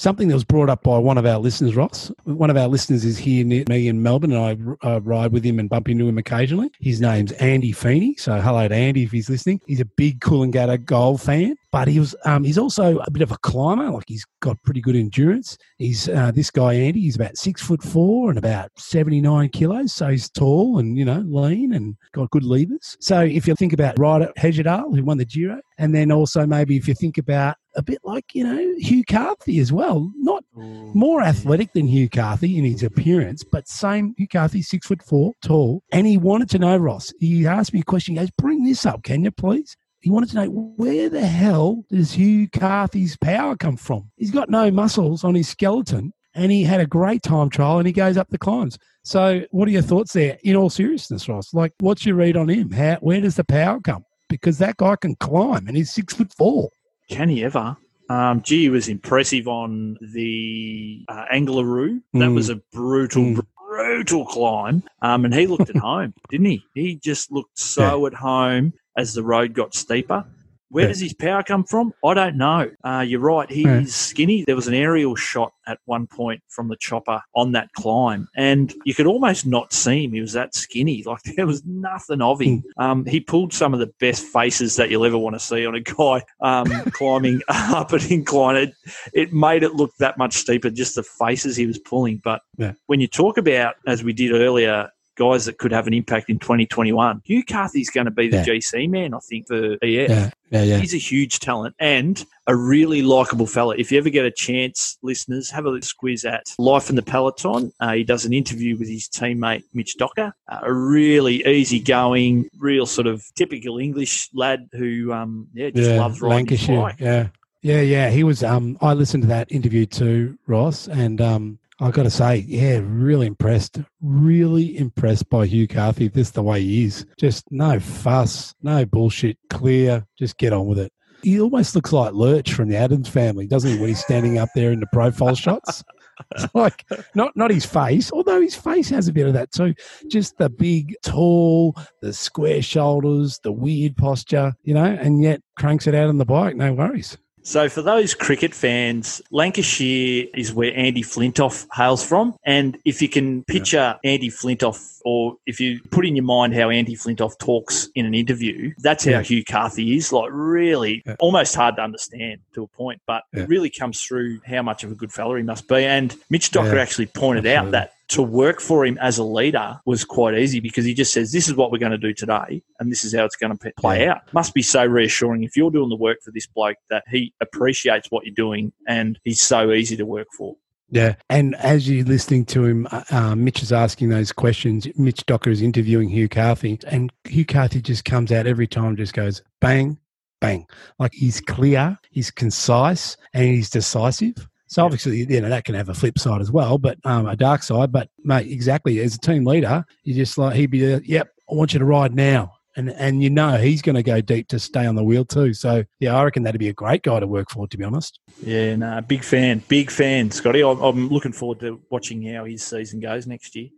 Something 0.00 0.28
that 0.28 0.34
was 0.34 0.44
brought 0.44 0.70
up 0.70 0.82
by 0.82 0.96
one 0.96 1.18
of 1.18 1.26
our 1.26 1.36
listeners, 1.36 1.76
Ross. 1.76 2.10
One 2.24 2.48
of 2.48 2.56
our 2.56 2.68
listeners 2.68 3.04
is 3.04 3.18
here 3.18 3.44
near 3.44 3.64
me 3.68 3.86
in 3.86 4.02
Melbourne, 4.02 4.32
and 4.32 4.78
I 4.80 4.96
ride 4.96 5.30
with 5.30 5.44
him 5.44 5.58
and 5.58 5.68
bump 5.68 5.90
into 5.90 6.08
him 6.08 6.16
occasionally. 6.16 6.70
His 6.80 7.02
name's 7.02 7.32
Andy 7.32 7.72
Feeney. 7.72 8.16
So 8.16 8.40
hello 8.40 8.66
to 8.66 8.74
Andy 8.74 9.02
if 9.02 9.10
he's 9.10 9.28
listening. 9.28 9.60
He's 9.66 9.80
a 9.80 9.84
big 9.84 10.20
Coolangatta 10.20 10.86
Gold 10.86 11.20
fan, 11.20 11.54
but 11.70 11.86
he 11.86 12.00
was 12.00 12.16
um, 12.24 12.44
he's 12.44 12.56
also 12.56 12.96
a 13.00 13.10
bit 13.10 13.20
of 13.20 13.30
a 13.30 13.36
climber. 13.42 13.90
Like 13.90 14.04
he's 14.06 14.24
got 14.40 14.56
pretty 14.62 14.80
good 14.80 14.96
endurance. 14.96 15.58
He's 15.76 16.08
uh, 16.08 16.32
this 16.34 16.50
guy 16.50 16.72
Andy. 16.72 17.02
He's 17.02 17.16
about 17.16 17.36
six 17.36 17.60
foot 17.60 17.82
four 17.82 18.30
and 18.30 18.38
about 18.38 18.70
seventy 18.78 19.20
nine 19.20 19.50
kilos. 19.50 19.92
So 19.92 20.08
he's 20.08 20.30
tall 20.30 20.78
and 20.78 20.96
you 20.96 21.04
know 21.04 21.22
lean 21.26 21.74
and 21.74 21.94
got 22.14 22.30
good 22.30 22.44
levers. 22.44 22.96
So 23.00 23.20
if 23.20 23.46
you 23.46 23.54
think 23.54 23.74
about 23.74 23.98
Ryder 23.98 24.32
Hesjedal, 24.38 24.96
who 24.96 25.04
won 25.04 25.18
the 25.18 25.26
Giro, 25.26 25.60
and 25.76 25.94
then 25.94 26.10
also 26.10 26.46
maybe 26.46 26.78
if 26.78 26.88
you 26.88 26.94
think 26.94 27.18
about 27.18 27.56
a 27.76 27.82
bit 27.82 27.98
like 28.04 28.34
you 28.34 28.44
know 28.44 28.74
Hugh 28.78 29.04
Carthy 29.04 29.58
as 29.58 29.72
well, 29.72 30.10
not 30.16 30.44
more 30.54 31.22
athletic 31.22 31.72
than 31.72 31.86
Hugh 31.86 32.08
Carthy 32.08 32.58
in 32.58 32.64
his 32.64 32.82
appearance, 32.82 33.44
but 33.44 33.68
same 33.68 34.14
Hugh 34.16 34.28
Carthy, 34.28 34.62
six 34.62 34.86
foot 34.86 35.02
four, 35.02 35.32
tall. 35.42 35.82
And 35.92 36.06
he 36.06 36.18
wanted 36.18 36.50
to 36.50 36.58
know, 36.58 36.76
Ross, 36.76 37.12
he 37.20 37.46
asked 37.46 37.72
me 37.72 37.80
a 37.80 37.84
question. 37.84 38.14
He 38.14 38.20
goes, 38.20 38.30
Bring 38.38 38.64
this 38.64 38.86
up, 38.86 39.02
can 39.02 39.24
you 39.24 39.30
please? 39.30 39.76
He 40.00 40.10
wanted 40.10 40.30
to 40.30 40.36
know 40.36 40.50
where 40.76 41.10
the 41.10 41.26
hell 41.26 41.84
does 41.90 42.12
Hugh 42.12 42.48
Carthy's 42.48 43.16
power 43.18 43.54
come 43.54 43.76
from? 43.76 44.10
He's 44.16 44.30
got 44.30 44.48
no 44.48 44.70
muscles 44.70 45.24
on 45.24 45.34
his 45.34 45.48
skeleton 45.48 46.12
and 46.34 46.50
he 46.50 46.64
had 46.64 46.80
a 46.80 46.86
great 46.86 47.22
time 47.22 47.50
trial 47.50 47.78
and 47.78 47.86
he 47.86 47.92
goes 47.92 48.16
up 48.16 48.28
the 48.30 48.38
climbs. 48.38 48.78
So, 49.02 49.42
what 49.50 49.68
are 49.68 49.72
your 49.72 49.82
thoughts 49.82 50.12
there 50.12 50.38
in 50.42 50.56
all 50.56 50.70
seriousness, 50.70 51.28
Ross? 51.28 51.52
Like, 51.52 51.72
what's 51.80 52.06
your 52.06 52.16
read 52.16 52.36
on 52.36 52.48
him? 52.48 52.70
How, 52.70 52.96
where 53.00 53.20
does 53.20 53.36
the 53.36 53.44
power 53.44 53.80
come? 53.80 54.04
Because 54.28 54.58
that 54.58 54.76
guy 54.78 54.96
can 54.96 55.16
climb 55.16 55.66
and 55.66 55.76
he's 55.76 55.92
six 55.92 56.14
foot 56.14 56.32
four. 56.36 56.70
Can 57.10 57.28
he 57.28 57.44
ever? 57.44 57.76
Um, 58.08 58.42
gee, 58.42 58.62
he 58.62 58.68
was 58.70 58.88
impressive 58.88 59.46
on 59.46 59.96
the 60.00 61.04
uh, 61.08 61.24
Angliru. 61.32 62.00
That 62.14 62.30
Mm. 62.30 62.34
was 62.34 62.48
a 62.48 62.56
brutal, 62.72 63.22
Mm. 63.22 63.46
brutal 63.68 64.24
climb. 64.26 64.82
Um, 65.02 65.24
and 65.24 65.34
he 65.34 65.46
looked 65.46 65.70
at 65.70 65.76
home, 65.90 66.14
didn't 66.28 66.46
he? 66.46 66.62
He 66.74 66.96
just 66.96 67.30
looked 67.30 67.58
so 67.58 68.06
at 68.06 68.14
home 68.14 68.72
as 68.96 69.14
the 69.14 69.22
road 69.22 69.52
got 69.54 69.74
steeper. 69.74 70.24
Where 70.70 70.84
Yeah. 70.84 70.88
does 70.88 71.00
his 71.00 71.12
power 71.14 71.42
come 71.42 71.64
from? 71.64 71.92
I 72.04 72.14
don't 72.14 72.36
know. 72.36 72.70
Uh, 72.84 73.04
you're 73.06 73.20
right. 73.20 73.50
He's 73.50 73.64
Yeah. 73.66 73.82
skinny. 73.86 74.44
There 74.46 74.54
was 74.56 74.68
an 74.68 74.74
aerial 74.74 75.16
shot 75.16 75.52
at 75.66 75.78
one 75.84 76.06
point 76.06 76.42
from 76.48 76.68
the 76.68 76.76
chopper 76.76 77.20
on 77.34 77.52
that 77.52 77.72
climb, 77.72 78.28
and 78.36 78.72
you 78.84 78.94
could 78.94 79.06
almost 79.06 79.46
not 79.46 79.72
see 79.72 80.04
him. 80.04 80.12
He 80.12 80.20
was 80.20 80.32
that 80.34 80.54
skinny. 80.54 81.02
Like 81.10 81.22
there 81.36 81.46
was 81.46 81.62
nothing 81.66 82.22
of 82.22 82.40
him. 82.40 82.62
Um, 82.76 83.04
he 83.04 83.18
pulled 83.20 83.52
some 83.52 83.74
of 83.74 83.80
the 83.80 83.90
best 84.00 84.24
faces 84.24 84.76
that 84.76 84.90
you'll 84.90 85.04
ever 85.04 85.18
want 85.18 85.34
to 85.34 85.40
see 85.40 85.66
on 85.66 85.74
a 85.74 85.80
guy 85.80 86.22
um, 86.40 86.66
climbing 86.92 87.40
up 87.48 87.92
an 87.92 88.00
incline. 88.12 88.56
It, 88.56 88.74
it 89.12 89.32
made 89.32 89.62
it 89.64 89.74
look 89.74 89.90
that 89.98 90.18
much 90.18 90.34
steeper, 90.34 90.70
just 90.70 90.94
the 90.94 91.02
faces 91.02 91.56
he 91.56 91.66
was 91.66 91.78
pulling. 91.78 92.20
But 92.22 92.42
Yeah. 92.58 92.72
when 92.86 93.00
you 93.00 93.08
talk 93.08 93.38
about, 93.38 93.74
as 93.88 94.04
we 94.04 94.12
did 94.12 94.32
earlier, 94.32 94.88
guys 95.18 95.44
that 95.44 95.58
could 95.58 95.72
have 95.72 95.86
an 95.86 95.92
impact 95.92 96.30
in 96.30 96.38
2021, 96.38 97.20
Hugh 97.24 97.44
Carthy's 97.44 97.90
going 97.90 98.06
to 98.06 98.10
be 98.10 98.28
the 98.28 98.38
Yeah. 98.38 98.44
GC 98.44 98.86
man, 98.88 99.12
I 99.12 99.18
think, 99.18 99.48
for 99.48 99.76
EF. 99.82 100.08
Yeah, 100.10 100.30
yeah, 100.50 100.62
yeah. 100.62 100.78
He's 100.78 100.94
a 100.94 100.98
huge 100.98 101.38
talent 101.38 101.76
and 101.78 102.24
a 102.46 102.56
really 102.56 103.02
likable 103.02 103.46
fella. 103.46 103.76
If 103.78 103.92
you 103.92 103.98
ever 103.98 104.10
get 104.10 104.24
a 104.24 104.30
chance, 104.30 104.98
listeners, 105.02 105.50
have 105.50 105.64
a 105.66 105.80
squeeze 105.80 106.24
at 106.24 106.42
Life 106.58 106.90
in 106.90 106.96
the 106.96 107.02
Peloton. 107.02 107.72
Uh, 107.78 107.92
he 107.92 108.04
does 108.04 108.24
an 108.24 108.32
interview 108.32 108.76
with 108.76 108.88
his 108.88 109.08
teammate 109.08 109.62
Mitch 109.74 109.96
Docker, 109.96 110.34
uh, 110.48 110.60
a 110.62 110.72
really 110.72 111.46
easygoing, 111.46 112.48
real 112.58 112.84
sort 112.84 113.06
of 113.06 113.24
typical 113.36 113.78
English 113.78 114.28
lad 114.34 114.68
who, 114.72 115.12
um, 115.12 115.46
yeah, 115.54 115.70
just 115.70 115.90
yeah, 115.90 116.00
loves 116.00 116.20
riding 116.20 116.46
his 116.48 116.66
bike. 116.66 116.96
Yeah, 116.98 117.28
yeah, 117.62 117.80
yeah. 117.80 118.10
He 118.10 118.24
was. 118.24 118.42
Um, 118.42 118.76
I 118.80 118.94
listened 118.94 119.22
to 119.22 119.28
that 119.28 119.52
interview 119.52 119.86
too, 119.86 120.36
Ross, 120.48 120.88
and 120.88 121.20
um, 121.20 121.58
I 121.82 121.90
got 121.90 122.02
to 122.02 122.10
say, 122.10 122.44
yeah, 122.46 122.80
really 122.82 123.26
impressed. 123.26 123.80
Really 124.02 124.76
impressed 124.76 125.30
by 125.30 125.46
Hugh 125.46 125.66
Carthy. 125.66 126.08
This 126.08 126.30
the 126.30 126.42
way 126.42 126.60
he 126.60 126.84
is. 126.84 127.06
Just 127.18 127.50
no 127.50 127.80
fuss, 127.80 128.54
no 128.62 128.84
bullshit. 128.84 129.38
Clear. 129.48 130.06
Just 130.18 130.36
get 130.36 130.52
on 130.52 130.66
with 130.66 130.78
it. 130.78 130.92
He 131.22 131.40
almost 131.40 131.74
looks 131.74 131.92
like 131.92 132.12
Lurch 132.12 132.52
from 132.52 132.68
the 132.68 132.76
Addams 132.76 133.08
family, 133.08 133.46
doesn't 133.46 133.70
he? 133.70 133.78
When 133.78 133.88
he's 133.88 134.00
standing 134.00 134.38
up 134.38 134.50
there 134.54 134.72
in 134.72 134.80
the 134.80 134.86
profile 134.92 135.34
shots. 135.34 135.82
It's 136.32 136.54
like 136.54 136.84
not 137.14 137.34
not 137.34 137.50
his 137.50 137.64
face, 137.64 138.12
although 138.12 138.42
his 138.42 138.54
face 138.54 138.90
has 138.90 139.08
a 139.08 139.12
bit 139.12 139.26
of 139.26 139.32
that 139.32 139.52
too. 139.52 139.72
Just 140.06 140.36
the 140.36 140.50
big, 140.50 140.94
tall, 141.02 141.74
the 142.02 142.12
square 142.12 142.60
shoulders, 142.60 143.40
the 143.42 143.52
weird 143.52 143.96
posture, 143.96 144.52
you 144.62 144.74
know, 144.74 144.84
and 144.84 145.22
yet 145.22 145.40
cranks 145.56 145.86
it 145.86 145.94
out 145.94 146.10
on 146.10 146.18
the 146.18 146.26
bike. 146.26 146.56
No 146.56 146.74
worries. 146.74 147.16
So, 147.42 147.68
for 147.68 147.82
those 147.82 148.14
cricket 148.14 148.54
fans, 148.54 149.22
Lancashire 149.30 150.26
is 150.34 150.52
where 150.52 150.72
Andy 150.76 151.02
Flintoff 151.02 151.66
hails 151.74 152.04
from. 152.04 152.34
And 152.44 152.76
if 152.84 153.00
you 153.00 153.08
can 153.08 153.44
picture 153.44 153.98
Andy 154.04 154.28
Flintoff, 154.28 155.00
or 155.04 155.36
if 155.46 155.58
you 155.58 155.80
put 155.90 156.04
in 156.04 156.14
your 156.16 156.24
mind 156.24 156.54
how 156.54 156.68
Andy 156.68 156.94
Flintoff 156.94 157.38
talks 157.38 157.88
in 157.94 158.04
an 158.04 158.14
interview, 158.14 158.72
that's 158.78 159.04
how 159.04 159.12
Yeah. 159.12 159.22
Hugh 159.22 159.44
Carthy 159.44 159.96
is. 159.96 160.12
Like, 160.12 160.28
really 160.30 161.02
Yeah. 161.06 161.16
almost 161.18 161.54
hard 161.54 161.76
to 161.76 161.82
understand 161.82 162.40
to 162.54 162.64
a 162.64 162.66
point, 162.66 163.00
but 163.06 163.22
Yeah. 163.32 163.44
it 163.44 163.48
really 163.48 163.70
comes 163.70 164.02
through 164.02 164.40
how 164.46 164.60
much 164.62 164.84
of 164.84 164.92
a 164.92 164.94
good 164.94 165.12
fella 165.12 165.38
he 165.38 165.42
must 165.42 165.66
be. 165.66 165.76
And 165.84 166.14
Mitch 166.28 166.50
Docker 166.50 166.76
Yeah, 166.76 166.82
actually 166.82 167.06
pointed 167.06 167.46
out 167.46 167.70
that 167.70 167.92
to 168.10 168.22
work 168.22 168.60
for 168.60 168.84
him 168.84 168.98
as 168.98 169.18
a 169.18 169.24
leader 169.24 169.80
was 169.86 170.04
quite 170.04 170.36
easy 170.36 170.60
because 170.60 170.84
he 170.84 170.94
just 170.94 171.12
says, 171.12 171.32
This 171.32 171.48
is 171.48 171.54
what 171.54 171.70
we're 171.70 171.78
going 171.78 171.92
to 171.92 171.98
do 171.98 172.12
today, 172.12 172.62
and 172.78 172.90
this 172.90 173.04
is 173.04 173.14
how 173.14 173.24
it's 173.24 173.36
going 173.36 173.56
to 173.56 173.72
play 173.78 174.06
out. 174.08 174.32
Must 174.32 174.52
be 174.52 174.62
so 174.62 174.84
reassuring 174.84 175.44
if 175.44 175.56
you're 175.56 175.70
doing 175.70 175.88
the 175.88 175.96
work 175.96 176.18
for 176.22 176.32
this 176.32 176.46
bloke 176.46 176.76
that 176.90 177.04
he 177.08 177.32
appreciates 177.40 178.10
what 178.10 178.26
you're 178.26 178.34
doing 178.34 178.72
and 178.86 179.18
he's 179.24 179.40
so 179.40 179.72
easy 179.72 179.96
to 179.96 180.04
work 180.04 180.28
for. 180.36 180.56
Yeah. 180.90 181.14
And 181.28 181.54
as 181.56 181.88
you're 181.88 182.04
listening 182.04 182.44
to 182.46 182.64
him, 182.64 182.88
uh, 182.90 183.04
uh, 183.10 183.34
Mitch 183.36 183.62
is 183.62 183.72
asking 183.72 184.08
those 184.08 184.32
questions. 184.32 184.88
Mitch 184.98 185.24
Docker 185.26 185.50
is 185.50 185.62
interviewing 185.62 186.08
Hugh 186.08 186.28
Carthy, 186.28 186.80
and 186.88 187.12
Hugh 187.24 187.46
Carthy 187.46 187.80
just 187.80 188.04
comes 188.04 188.32
out 188.32 188.48
every 188.48 188.66
time, 188.66 188.96
just 188.96 189.14
goes 189.14 189.40
bang, 189.60 189.98
bang. 190.40 190.66
Like 190.98 191.12
he's 191.14 191.40
clear, 191.40 191.96
he's 192.10 192.32
concise, 192.32 193.16
and 193.32 193.44
he's 193.44 193.70
decisive. 193.70 194.48
So 194.70 194.84
obviously, 194.84 195.26
you 195.28 195.40
know, 195.40 195.48
that 195.48 195.64
can 195.64 195.74
have 195.74 195.88
a 195.88 195.94
flip 195.94 196.16
side 196.16 196.40
as 196.40 196.52
well, 196.52 196.78
but 196.78 196.96
um, 197.04 197.26
a 197.26 197.34
dark 197.34 197.64
side. 197.64 197.90
But 197.90 198.08
mate, 198.22 198.46
exactly 198.46 199.00
as 199.00 199.16
a 199.16 199.18
team 199.18 199.44
leader, 199.44 199.84
you 200.04 200.14
just 200.14 200.38
like 200.38 200.54
he'd 200.54 200.70
be, 200.70 200.78
yep, 201.04 201.28
I 201.50 201.54
want 201.54 201.72
you 201.72 201.80
to 201.80 201.84
ride 201.84 202.14
now. 202.14 202.52
And, 202.76 202.90
and 202.90 203.20
you 203.20 203.30
know 203.30 203.56
he's 203.56 203.82
going 203.82 203.96
to 203.96 204.02
go 204.04 204.20
deep 204.20 204.46
to 204.48 204.60
stay 204.60 204.86
on 204.86 204.94
the 204.94 205.02
wheel 205.02 205.24
too. 205.24 205.54
So 205.54 205.82
yeah, 205.98 206.14
I 206.14 206.22
reckon 206.22 206.44
that'd 206.44 206.60
be 206.60 206.68
a 206.68 206.72
great 206.72 207.02
guy 207.02 207.18
to 207.18 207.26
work 207.26 207.50
for, 207.50 207.66
to 207.66 207.76
be 207.76 207.82
honest. 207.82 208.20
Yeah, 208.44 208.76
no, 208.76 209.00
big 209.00 209.24
fan, 209.24 209.60
big 209.66 209.90
fan, 209.90 210.30
Scotty. 210.30 210.62
I'm, 210.62 210.80
I'm 210.80 211.08
looking 211.08 211.32
forward 211.32 211.58
to 211.60 211.80
watching 211.90 212.22
how 212.32 212.44
his 212.44 212.62
season 212.62 213.00
goes 213.00 213.26
next 213.26 213.56
year. 213.56 213.70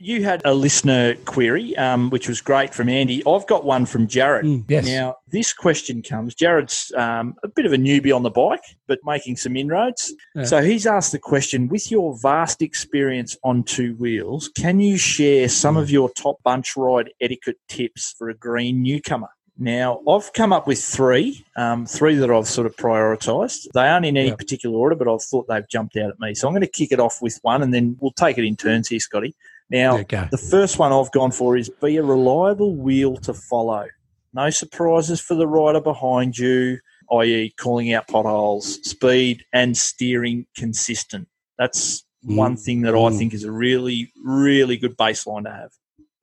You 0.00 0.22
had 0.22 0.42
a 0.44 0.54
listener 0.54 1.16
query, 1.24 1.76
um, 1.76 2.08
which 2.10 2.28
was 2.28 2.40
great 2.40 2.72
from 2.72 2.88
Andy. 2.88 3.20
I've 3.26 3.48
got 3.48 3.64
one 3.64 3.84
from 3.84 4.06
Jared. 4.06 4.44
Mm, 4.44 4.64
yes. 4.68 4.86
Now, 4.86 5.16
this 5.26 5.52
question 5.52 6.02
comes. 6.02 6.36
Jared's 6.36 6.92
um, 6.96 7.34
a 7.42 7.48
bit 7.48 7.66
of 7.66 7.72
a 7.72 7.76
newbie 7.76 8.14
on 8.14 8.22
the 8.22 8.30
bike, 8.30 8.62
but 8.86 9.00
making 9.04 9.36
some 9.38 9.56
inroads. 9.56 10.14
Yeah. 10.36 10.44
So 10.44 10.62
he's 10.62 10.86
asked 10.86 11.10
the 11.10 11.18
question 11.18 11.66
with 11.66 11.90
your 11.90 12.16
vast 12.16 12.62
experience 12.62 13.36
on 13.42 13.64
two 13.64 13.96
wheels, 13.96 14.48
can 14.56 14.78
you 14.78 14.96
share 14.98 15.48
some 15.48 15.74
Hmm. 15.74 15.80
of 15.80 15.90
your 15.90 16.10
top 16.10 16.36
bunch 16.44 16.76
ride 16.76 17.10
etiquette 17.20 17.58
tips 17.68 18.14
for 18.16 18.28
a 18.28 18.34
green 18.34 18.82
newcomer? 18.82 19.28
Now, 19.60 20.00
I've 20.08 20.32
come 20.32 20.52
up 20.52 20.68
with 20.68 20.80
three, 20.80 21.44
um, 21.56 21.84
three 21.86 22.14
that 22.14 22.30
I've 22.30 22.46
sort 22.46 22.68
of 22.68 22.76
prioritised. 22.76 23.72
They 23.74 23.88
aren't 23.88 24.06
in 24.06 24.16
any 24.16 24.30
particular 24.30 24.78
order, 24.78 24.94
but 24.94 25.12
I've 25.12 25.22
thought 25.24 25.48
they've 25.48 25.68
jumped 25.68 25.96
out 25.96 26.10
at 26.10 26.20
me. 26.20 26.36
So 26.36 26.46
I'm 26.46 26.52
going 26.54 26.60
to 26.60 26.68
kick 26.68 26.92
it 26.92 27.00
off 27.00 27.20
with 27.20 27.40
one 27.42 27.64
and 27.64 27.74
then 27.74 27.96
we'll 27.98 28.12
take 28.12 28.38
it 28.38 28.44
in 28.44 28.54
turns 28.54 28.86
here, 28.86 29.00
Scotty. 29.00 29.34
Now, 29.70 29.98
the 29.98 30.46
first 30.50 30.78
one 30.78 30.92
I've 30.92 31.12
gone 31.12 31.30
for 31.30 31.56
is 31.56 31.70
be 31.82 31.96
a 31.96 32.02
reliable 32.02 32.74
wheel 32.76 33.16
to 33.18 33.34
follow. 33.34 33.86
No 34.32 34.50
surprises 34.50 35.20
for 35.20 35.34
the 35.34 35.46
rider 35.46 35.80
behind 35.80 36.38
you, 36.38 36.78
i.e., 37.12 37.52
calling 37.58 37.92
out 37.92 38.08
potholes, 38.08 38.74
speed, 38.88 39.44
and 39.52 39.76
steering 39.76 40.46
consistent. 40.56 41.28
That's 41.58 42.04
one 42.22 42.56
Mm. 42.56 42.64
thing 42.64 42.80
that 42.82 42.94
I 42.94 42.98
Mm. 42.98 43.18
think 43.18 43.34
is 43.34 43.44
a 43.44 43.52
really, 43.52 44.12
really 44.22 44.76
good 44.76 44.96
baseline 44.96 45.44
to 45.44 45.50
have. 45.50 45.70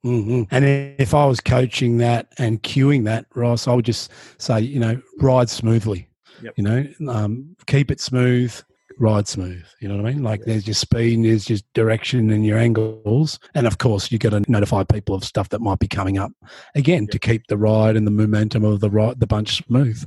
hmm 0.02 0.44
And 0.50 0.64
if 0.98 1.14
I 1.14 1.26
was 1.26 1.40
coaching 1.40 1.98
that 1.98 2.32
and 2.38 2.62
cueing 2.62 3.04
that, 3.04 3.26
Ross, 3.34 3.66
I 3.66 3.74
would 3.74 3.84
just 3.84 4.10
say, 4.38 4.60
you 4.60 4.78
know, 4.78 5.00
ride 5.20 5.50
smoothly. 5.50 6.08
Yep. 6.42 6.54
You 6.56 6.64
know, 6.64 6.86
um, 7.08 7.56
keep 7.66 7.90
it 7.90 8.00
smooth, 8.00 8.54
ride 8.98 9.28
smooth. 9.28 9.64
You 9.80 9.88
know 9.88 9.96
what 9.96 10.06
I 10.06 10.12
mean? 10.12 10.22
Like 10.22 10.44
there's 10.44 10.66
your 10.66 10.74
speed, 10.74 11.24
there's 11.24 11.44
just 11.44 11.64
direction 11.74 12.30
and 12.30 12.44
your 12.44 12.58
angles, 12.58 13.38
and 13.54 13.66
of 13.66 13.78
course 13.78 14.10
you 14.10 14.18
got 14.18 14.30
to 14.30 14.50
notify 14.50 14.84
people 14.84 15.14
of 15.14 15.24
stuff 15.24 15.48
that 15.50 15.60
might 15.60 15.78
be 15.78 15.88
coming 15.88 16.18
up. 16.18 16.32
Again, 16.74 17.06
to 17.08 17.18
keep 17.18 17.46
the 17.48 17.56
ride 17.56 17.96
and 17.96 18.06
the 18.06 18.10
momentum 18.10 18.64
of 18.64 18.80
the 18.80 18.90
ride, 18.90 19.20
the 19.20 19.26
bunch 19.26 19.64
smooth. 19.66 20.04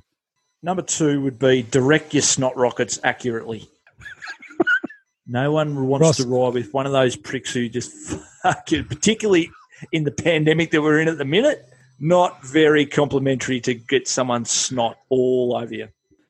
Number 0.61 0.81
two 0.81 1.21
would 1.21 1.39
be 1.39 1.63
direct 1.63 2.13
your 2.13 2.21
snot 2.21 2.55
rockets 2.57 2.99
accurately. 3.03 3.67
no 5.27 5.51
one 5.51 5.87
wants 5.87 6.03
Ross. 6.03 6.17
to 6.17 6.27
ride 6.27 6.53
with 6.53 6.73
one 6.73 6.85
of 6.85 6.91
those 6.91 7.15
pricks 7.15 7.53
who 7.53 7.69
just 7.69 7.91
fucking, 8.43 8.85
particularly 8.85 9.49
in 9.91 10.03
the 10.03 10.11
pandemic 10.11 10.71
that 10.71 10.81
we're 10.81 10.99
in 10.99 11.07
at 11.07 11.17
the 11.17 11.25
minute, 11.25 11.65
not 11.99 12.43
very 12.43 12.85
complimentary 12.85 13.61
to 13.61 13.73
get 13.73 14.07
someone's 14.07 14.51
snot 14.51 14.97
all 15.09 15.55
over 15.55 15.73
you. 15.73 15.87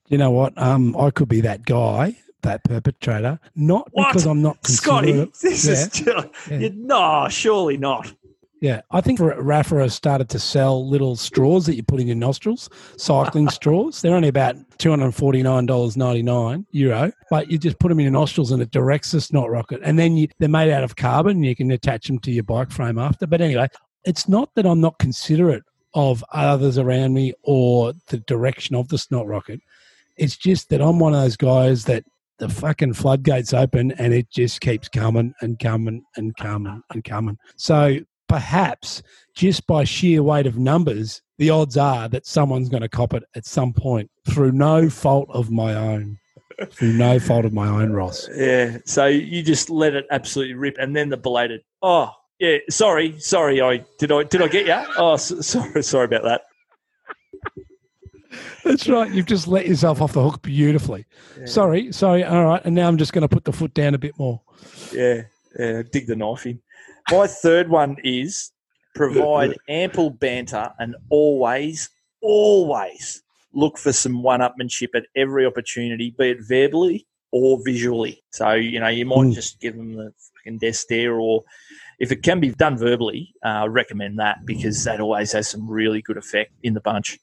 You 0.08 0.18
know 0.18 0.32
what? 0.32 0.58
Um, 0.58 0.96
I 0.98 1.12
could 1.12 1.30
be 1.30 1.42
that 1.42 1.66
guy, 1.66 2.18
that 2.44 2.64
perpetrator, 2.64 3.40
not 3.56 3.88
What? 3.92 4.10
because 4.10 4.26
I'm 4.26 4.42
not 4.42 4.66
Scotty, 4.66 5.12
this 5.42 5.66
Yeah. 5.66 5.72
is 5.74 6.02
Yeah. 6.50 6.58
you- 6.58 6.74
no, 6.76 7.28
surely 7.30 7.78
not. 7.78 8.14
Yeah, 8.62 8.82
I 8.92 9.00
think 9.00 9.20
Rapha 9.20 9.80
has 9.82 9.94
started 9.94 10.28
to 10.32 10.40
sell 10.40 10.86
little 10.86 11.16
straws 11.16 11.66
that 11.66 11.76
you 11.78 11.84
put 11.84 12.02
in 12.02 12.08
your 12.08 12.18
nostrils, 12.18 12.70
cycling 12.98 13.48
straws. 13.50 14.02
They're 14.02 14.14
only 14.16 14.28
about 14.28 14.58
two 14.80 14.90
hundred 14.90 15.14
forty 15.14 15.42
nine 15.42 15.66
dollars 15.66 15.96
ninety 15.96 16.24
nine 16.24 16.66
euro, 16.72 17.14
but 17.30 17.50
you 17.50 17.58
just 17.58 17.80
put 17.80 17.88
them 17.88 18.00
in 18.00 18.04
your 18.04 18.12
nostrils 18.12 18.52
and 18.52 18.62
it 18.62 18.72
directs 18.72 19.12
the 19.12 19.22
snot 19.22 19.50
rocket. 19.50 19.80
And 19.86 19.98
then 19.98 20.18
you, 20.18 20.28
they're 20.40 20.50
made 20.50 20.74
out 20.74 20.84
of 20.84 20.98
carbon. 20.98 21.38
And 21.38 21.46
you 21.46 21.56
can 21.56 21.72
attach 21.72 22.08
them 22.08 22.20
to 22.20 22.32
your 22.32 22.44
bike 22.44 22.70
frame 22.70 22.98
after. 23.00 23.26
But 23.26 23.40
anyway, 23.40 23.70
it's 24.04 24.28
not 24.28 24.54
that 24.56 24.66
I'm 24.66 24.82
not 24.82 25.00
considerate 25.00 25.64
of 25.94 26.22
others 26.34 26.78
around 26.78 27.14
me 27.14 27.34
or 27.44 27.94
the 28.08 28.18
direction 28.20 28.76
of 28.76 28.90
the 28.90 28.98
snot 28.98 29.26
rocket. 29.26 29.62
It's 30.18 30.36
just 30.36 30.68
that 30.70 30.82
I'm 30.82 31.00
one 31.00 31.16
of 31.16 31.22
those 31.22 31.38
guys 31.38 31.86
that 31.86 32.04
the 32.40 32.50
fucking 32.50 32.94
floodgates 32.94 33.54
open 33.54 33.92
and 33.94 34.14
it 34.14 34.30
just 34.32 34.62
keeps 34.62 34.88
coming 34.90 35.34
and 35.42 35.60
coming 35.60 36.04
and 36.16 36.36
coming 36.38 36.82
and 36.92 37.04
coming. 37.04 37.38
So 37.58 38.00
perhaps 38.28 39.02
just 39.36 39.66
by 39.68 39.84
sheer 39.84 40.24
weight 40.24 40.48
of 40.48 40.58
numbers, 40.58 41.22
the 41.38 41.50
odds 41.50 41.78
are 41.78 42.08
that 42.10 42.26
someone's 42.26 42.70
going 42.70 42.82
to 42.82 42.90
cop 42.90 43.14
it 43.14 43.24
at 43.36 43.46
some 43.46 43.74
point 43.74 44.10
through 44.30 44.52
no 44.52 44.90
fault 44.90 45.30
of 45.32 45.52
my 45.52 45.74
own. 45.76 46.18
Through 46.72 46.94
no 46.94 47.20
fault 47.20 47.46
of 47.46 47.54
my 47.54 47.68
own, 47.68 47.94
Ross. 47.94 48.28
Yeah, 48.36 48.80
so 48.86 49.06
you 49.06 49.42
just 49.44 49.70
let 49.70 49.96
it 49.96 50.06
absolutely 50.12 50.56
rip, 50.56 50.76
and 50.78 50.94
then 50.94 51.08
the 51.08 51.16
belated. 51.16 51.62
Oh, 51.82 52.12
yeah, 52.38 52.58
sorry, 52.70 53.18
sorry. 53.20 53.62
I 53.62 53.86
did 53.98 54.12
I 54.12 54.24
did 54.24 54.42
I 54.42 54.50
get 54.50 54.66
you? 54.66 54.94
Oh, 54.98 55.14
s- 55.14 55.34
sorry, 55.48 55.82
sorry 55.84 56.06
about 56.06 56.24
that. 56.24 56.42
That's 58.64 58.88
right. 58.88 59.12
You've 59.12 59.26
just 59.26 59.48
let 59.48 59.68
yourself 59.68 60.02
off 60.02 60.14
the 60.14 60.22
hook 60.24 60.42
beautifully. 60.42 61.06
Yeah. 61.40 61.46
Sorry, 61.46 61.92
sorry. 61.92 62.24
All 62.24 62.46
right. 62.46 62.62
And 62.66 62.76
now 62.76 62.88
I'm 62.88 62.98
just 62.98 63.14
going 63.14 63.22
to 63.24 63.28
put 63.30 63.46
the 63.46 63.54
foot 63.54 63.74
down 63.74 63.96
a 63.96 63.98
bit 63.98 64.18
more. 64.20 64.42
Yeah, 64.94 65.24
yeah, 65.58 65.84
dig 65.92 66.08
the 66.08 66.16
knife 66.16 66.46
in. 66.46 66.62
My 67.12 67.28
third 67.28 67.70
one 67.70 67.98
is 68.04 68.52
provide 68.96 69.56
ample 69.70 70.10
banter 70.10 70.72
and 70.80 70.96
always, 71.10 71.90
always 72.22 73.24
look 73.54 73.78
for 73.78 73.92
some 73.94 74.22
one-upmanship 74.22 74.90
at 74.94 75.06
every 75.16 75.46
opportunity, 75.46 76.14
be 76.18 76.32
it 76.32 76.38
verbally 76.48 77.08
or 77.32 77.60
visually. 77.64 78.24
So 78.32 78.52
you 78.54 78.80
know, 78.80 78.88
you 78.90 79.06
might 79.06 79.16
Mm. 79.28 79.34
just 79.34 79.60
give 79.60 79.76
them 79.76 79.94
the 79.96 80.12
fucking 80.38 80.60
death 80.60 80.76
stare, 80.76 81.20
or 81.20 81.44
if 82.00 82.12
it 82.12 82.22
can 82.24 82.40
be 82.40 82.50
done 82.50 82.78
verbally, 82.78 83.34
uh, 83.44 83.48
I 83.64 83.66
recommend 83.66 84.20
that 84.20 84.46
because 84.46 84.84
that 84.84 85.00
always 85.00 85.32
has 85.32 85.48
some 85.50 85.68
really 85.70 86.02
good 86.02 86.18
effect 86.18 86.52
in 86.64 86.74
the 86.74 86.82
bunch. 86.82 87.18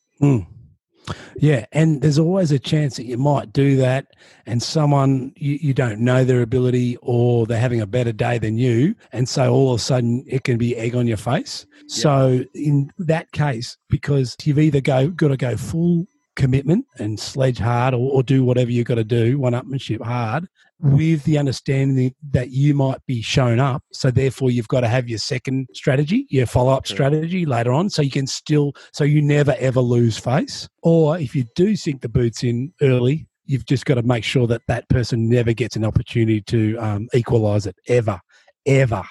Yeah, 1.37 1.67
and 1.73 2.01
there's 2.03 2.19
always 2.19 2.51
a 2.51 2.59
chance 2.59 2.97
that 2.97 3.05
you 3.05 3.17
might 3.19 3.53
do 3.53 3.77
that, 3.77 4.07
and 4.47 4.63
someone 4.63 5.33
you, 5.37 5.59
you 5.61 5.75
don't 5.75 6.01
know 6.01 6.25
their 6.25 6.43
ability, 6.43 6.97
or 7.03 7.47
they're 7.47 7.61
having 7.61 7.81
a 7.81 7.87
better 7.87 8.13
day 8.13 8.39
than 8.39 8.59
you, 8.59 8.95
and 9.13 9.29
so 9.29 9.53
all 9.53 9.73
of 9.73 9.81
a 9.81 9.83
sudden 9.83 10.25
it 10.27 10.45
can 10.45 10.59
be 10.59 10.77
egg 10.77 10.95
on 10.95 11.07
your 11.07 11.17
face. 11.17 11.67
So 11.87 12.45
in 12.55 12.93
that 12.99 13.31
case, 13.33 13.77
because 13.89 14.37
you've 14.43 14.59
either 14.59 14.81
go 14.81 15.09
got 15.09 15.29
to 15.29 15.37
go 15.37 15.57
full 15.57 16.07
commitment 16.35 16.85
and 16.99 17.19
sledge 17.19 17.59
hard, 17.59 17.95
or, 17.95 18.11
or 18.13 18.23
do 18.23 18.45
whatever 18.45 18.71
you've 18.71 18.87
got 18.87 18.97
to 18.97 19.05
do, 19.05 19.39
one 19.39 19.53
upmanship 19.53 20.03
hard, 20.03 20.49
with 20.81 21.25
the 21.25 21.39
understanding 21.39 22.15
that 22.31 22.51
you 22.51 22.75
might 22.75 22.99
be 23.07 23.23
shown 23.23 23.59
up. 23.59 23.83
So 23.93 24.11
therefore, 24.11 24.51
you've 24.51 24.69
got 24.69 24.81
to 24.81 24.89
have 24.89 25.09
your 25.09 25.19
second 25.19 25.69
strategy, 25.73 26.27
your 26.29 26.47
follow 26.47 26.73
up 26.73 26.87
strategy 26.87 27.47
later 27.47 27.73
on, 27.73 27.89
so 27.91 28.03
you 28.03 28.11
can 28.11 28.27
still, 28.27 28.73
so 28.93 29.05
you 29.05 29.23
never 29.23 29.55
ever 29.59 29.81
lose 29.81 30.19
face. 30.19 30.69
Or 30.83 31.19
if 31.19 31.35
you 31.35 31.45
do 31.55 31.77
sink 31.77 32.03
the 32.03 32.09
boots 32.09 32.45
in 32.45 32.73
early, 32.83 33.27
you've 33.47 33.67
just 33.67 33.87
got 33.87 33.95
to 33.95 34.03
make 34.03 34.25
sure 34.25 34.47
that 34.49 34.63
that 34.69 34.89
person 34.89 35.29
never 35.29 35.53
gets 35.53 35.77
an 35.77 35.85
opportunity 35.85 36.43
to 36.43 36.77
um, 36.79 37.09
equalise 37.15 37.67
it 37.67 37.77
ever, 37.89 38.21
ever, 38.67 39.03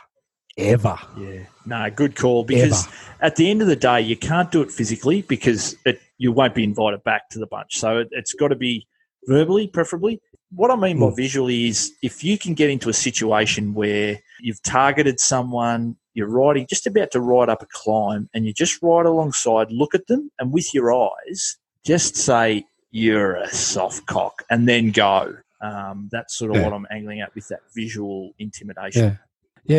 ever, 0.57 0.97
Yeah, 1.17 1.45
no, 1.65 1.89
good 1.89 2.15
call 2.15 2.43
because 2.43 2.85
ever. 2.87 2.95
at 3.21 3.35
the 3.37 3.49
end 3.49 3.61
of 3.61 3.67
the 3.67 3.75
day, 3.75 4.01
you 4.01 4.15
can't 4.15 4.51
do 4.51 4.61
it 4.61 4.71
physically 4.71 5.21
because 5.23 5.75
it, 5.85 5.99
you 6.17 6.31
won't 6.31 6.53
be 6.53 6.63
invited 6.63 7.03
back 7.03 7.29
to 7.29 7.39
the 7.39 7.47
bunch. 7.47 7.77
So 7.77 7.99
it, 7.99 8.09
it's 8.11 8.33
got 8.33 8.49
to 8.49 8.55
be 8.55 8.87
verbally, 9.27 9.67
preferably. 9.67 10.21
What 10.55 10.71
I 10.71 10.75
mean 10.75 10.99
by 10.99 11.07
Mm. 11.07 11.15
visually 11.15 11.67
is 11.67 11.91
if 12.01 12.23
you 12.23 12.37
can 12.37 12.53
get 12.53 12.69
into 12.69 12.89
a 12.89 12.93
situation 12.93 13.73
where 13.73 14.19
you've 14.39 14.61
targeted 14.63 15.19
someone, 15.19 15.97
you're 16.13 16.29
riding, 16.29 16.65
just 16.69 16.87
about 16.87 17.11
to 17.11 17.19
ride 17.19 17.49
up 17.49 17.61
a 17.61 17.65
climb, 17.65 18.29
and 18.33 18.45
you 18.45 18.53
just 18.53 18.81
ride 18.81 19.05
alongside, 19.05 19.69
look 19.69 19.93
at 19.93 20.07
them, 20.07 20.31
and 20.39 20.53
with 20.53 20.73
your 20.73 20.93
eyes, 20.93 21.57
just 21.83 22.15
say, 22.15 22.65
You're 22.91 23.35
a 23.35 23.49
soft 23.49 24.05
cock, 24.05 24.43
and 24.49 24.69
then 24.69 24.91
go. 24.91 25.35
Um, 25.59 26.07
that's 26.13 26.37
sort 26.37 26.51
of 26.51 26.57
Yeah. 26.57 26.63
what 26.63 26.71
I'm 26.73 26.87
angling 26.89 27.19
at 27.19 27.35
with 27.35 27.49
that 27.49 27.59
visual 27.75 28.31
intimidation. 28.39 29.03
Yeah. 29.03 29.17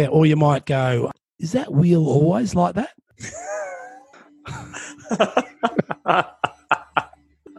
Yeah, 0.01 0.07
or 0.09 0.27
you 0.27 0.37
might 0.37 0.67
go, 0.67 1.11
is 1.39 1.53
that 1.53 1.73
wheel 1.73 2.07
always 2.07 2.55
like 2.55 2.75
that? 2.75 2.91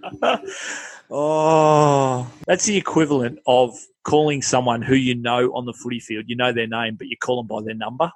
oh, 1.09 2.29
that's 2.45 2.65
the 2.65 2.77
equivalent 2.77 3.39
of 3.47 3.73
calling 4.03 4.41
someone 4.41 4.81
who 4.81 4.95
you 4.95 5.15
know 5.15 5.51
on 5.53 5.65
the 5.65 5.73
footy 5.73 5.99
field. 5.99 6.25
You 6.27 6.35
know 6.35 6.51
their 6.53 6.67
name, 6.67 6.95
but 6.95 7.07
you 7.07 7.17
call 7.17 7.37
them 7.37 7.47
by 7.47 7.61
their 7.63 7.75
number. 7.75 8.11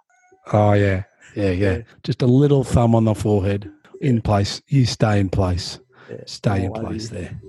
Oh, 0.54 0.74
yeah. 0.74 1.04
Yeah, 1.36 1.52
yeah. 1.52 1.72
Yeah. 1.78 1.82
Just 2.04 2.22
a 2.22 2.26
little 2.28 2.64
thumb 2.64 2.96
on 2.96 3.06
the 3.06 3.16
forehead 3.16 3.72
in 4.02 4.22
place. 4.22 4.62
You 4.68 4.86
stay 4.86 5.20
in 5.20 5.30
place. 5.30 5.80
Yeah. 6.10 6.18
Stay 6.26 6.66
in 6.66 6.72
Oh, 6.76 6.82
place 6.82 7.10
there. 7.10 7.40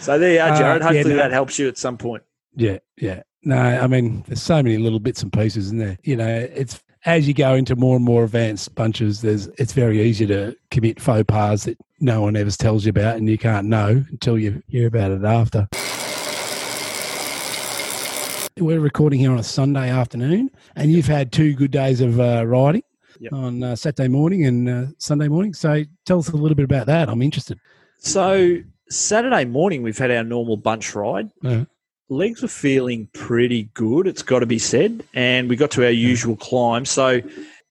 So 0.00 0.18
there 0.18 0.32
you 0.34 0.40
are, 0.40 0.50
Uh, 0.50 0.58
Jared. 0.58 0.82
yeah, 0.82 0.88
Hopefully 0.88 1.14
no. 1.14 1.16
that 1.22 1.30
helps 1.32 1.58
you 1.58 1.68
at 1.68 1.78
some 1.78 1.96
point. 1.96 2.22
Yeah, 2.56 2.78
yeah. 3.00 3.22
No, 3.44 3.56
I 3.56 3.86
mean, 3.86 4.24
there's 4.26 4.42
so 4.42 4.62
many 4.62 4.76
little 4.78 4.98
bits 5.00 5.22
and 5.22 5.32
pieces 5.32 5.70
in 5.70 5.78
there. 5.78 5.98
You 6.04 6.16
know, 6.16 6.28
it's 6.54 6.80
as 7.04 7.26
you 7.26 7.34
go 7.34 7.54
into 7.54 7.74
more 7.76 7.96
and 7.96 8.04
more 8.04 8.24
advanced 8.24 8.74
bunches, 8.74 9.22
there's 9.22 9.48
it's 9.58 9.72
very 9.72 10.00
easy 10.02 10.26
to 10.26 10.56
commit 10.70 11.00
faux 11.00 11.24
pas 11.26 11.64
that 11.64 11.76
no 12.00 12.20
one 12.20 12.36
ever 12.36 12.50
tells 12.50 12.84
you 12.84 12.90
about, 12.90 13.16
and 13.16 13.28
you 13.28 13.38
can't 13.38 13.66
know 13.66 14.04
until 14.10 14.38
you 14.38 14.62
hear 14.68 14.86
about 14.86 15.10
it 15.10 15.24
after. 15.24 15.68
We're 18.58 18.80
recording 18.80 19.18
here 19.18 19.32
on 19.32 19.38
a 19.38 19.42
Sunday 19.44 19.88
afternoon, 19.90 20.50
and 20.76 20.92
you've 20.92 21.06
had 21.06 21.32
two 21.32 21.54
good 21.54 21.70
days 21.70 22.00
of 22.00 22.20
uh, 22.20 22.44
riding 22.46 22.82
Yep. 23.20 23.32
on 23.34 23.62
uh, 23.62 23.76
Saturday 23.76 24.08
morning 24.08 24.46
and 24.46 24.68
uh, 24.68 24.86
Sunday 24.98 25.28
morning. 25.28 25.54
So 25.54 25.84
tell 26.06 26.18
us 26.18 26.28
a 26.30 26.36
little 26.36 26.56
bit 26.56 26.64
about 26.64 26.86
that. 26.86 27.08
I'm 27.08 27.22
interested. 27.22 27.56
So 27.98 28.56
Saturday 28.90 29.44
morning, 29.44 29.82
we've 29.82 29.96
had 29.98 30.10
our 30.10 30.24
normal 30.24 30.56
bunch 30.56 30.92
ride. 30.96 31.30
Legs 32.12 32.42
were 32.42 32.48
feeling 32.48 33.08
pretty 33.14 33.70
good, 33.74 34.06
it's 34.06 34.22
got 34.22 34.40
to 34.40 34.46
be 34.46 34.58
said. 34.58 35.02
And 35.14 35.48
we 35.48 35.56
got 35.56 35.70
to 35.72 35.84
our 35.84 35.90
usual 35.90 36.36
climb. 36.36 36.84
So, 36.84 37.20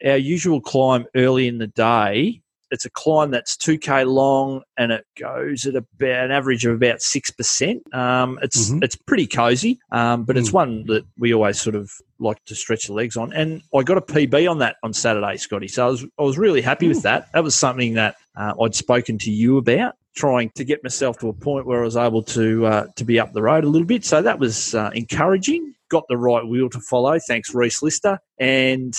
our 0.03 0.17
usual 0.17 0.59
climb 0.61 1.05
early 1.15 1.47
in 1.47 1.59
the 1.59 1.67
day, 1.67 2.41
it's 2.71 2.85
a 2.85 2.89
climb 2.89 3.29
that's 3.29 3.55
2K 3.55 4.03
long 4.07 4.63
and 4.77 4.91
it 4.91 5.05
goes 5.19 5.67
at 5.67 5.75
about 5.75 6.25
an 6.25 6.31
average 6.31 6.65
of 6.65 6.73
about 6.73 7.01
6%. 7.01 7.81
Um, 7.93 8.39
it's, 8.41 8.71
Mhm. 8.71 8.83
it's 8.83 8.95
pretty 8.95 9.27
cozy, 9.27 9.77
um, 9.91 10.23
but 10.23 10.37
it's 10.37 10.49
Mm. 10.49 10.53
one 10.53 10.83
that 10.87 11.03
we 11.19 11.33
always 11.33 11.59
sort 11.61 11.75
of 11.75 11.91
like 12.17 12.43
to 12.45 12.55
stretch 12.55 12.87
the 12.87 12.93
legs 12.93 13.17
on. 13.17 13.31
And 13.33 13.61
I 13.75 13.83
got 13.83 13.97
a 13.97 14.01
PB 14.01 14.47
on 14.47 14.57
that 14.59 14.77
on 14.81 14.93
Saturday, 14.93 15.37
Scotty. 15.37 15.67
So, 15.67 15.85
I 15.85 15.89
was, 15.91 16.03
I 16.17 16.23
was 16.23 16.37
really 16.39 16.61
happy 16.61 16.87
with 16.87 17.03
that. 17.03 17.27
That 17.33 17.43
was 17.43 17.53
something 17.53 17.93
that 17.93 18.15
uh, 18.35 18.53
I'd 18.59 18.73
spoken 18.73 19.17
to 19.19 19.29
you 19.31 19.57
about 19.57 19.93
trying 20.15 20.51
to 20.55 20.63
get 20.63 20.83
myself 20.83 21.17
to 21.19 21.29
a 21.29 21.33
point 21.33 21.65
where 21.65 21.81
I 21.81 21.85
was 21.85 21.97
able 21.97 22.23
to 22.23 22.65
uh, 22.65 22.87
to 22.95 23.05
be 23.05 23.19
up 23.19 23.33
the 23.33 23.41
road 23.41 23.63
a 23.63 23.67
little 23.67 23.87
bit. 23.87 24.05
So 24.05 24.21
that 24.21 24.39
was 24.39 24.75
uh, 24.75 24.91
encouraging. 24.93 25.73
Got 25.89 26.03
the 26.07 26.17
right 26.17 26.45
wheel 26.45 26.69
to 26.69 26.79
follow, 26.79 27.19
thanks 27.27 27.53
Reese 27.53 27.81
Lister, 27.81 28.19
and 28.39 28.97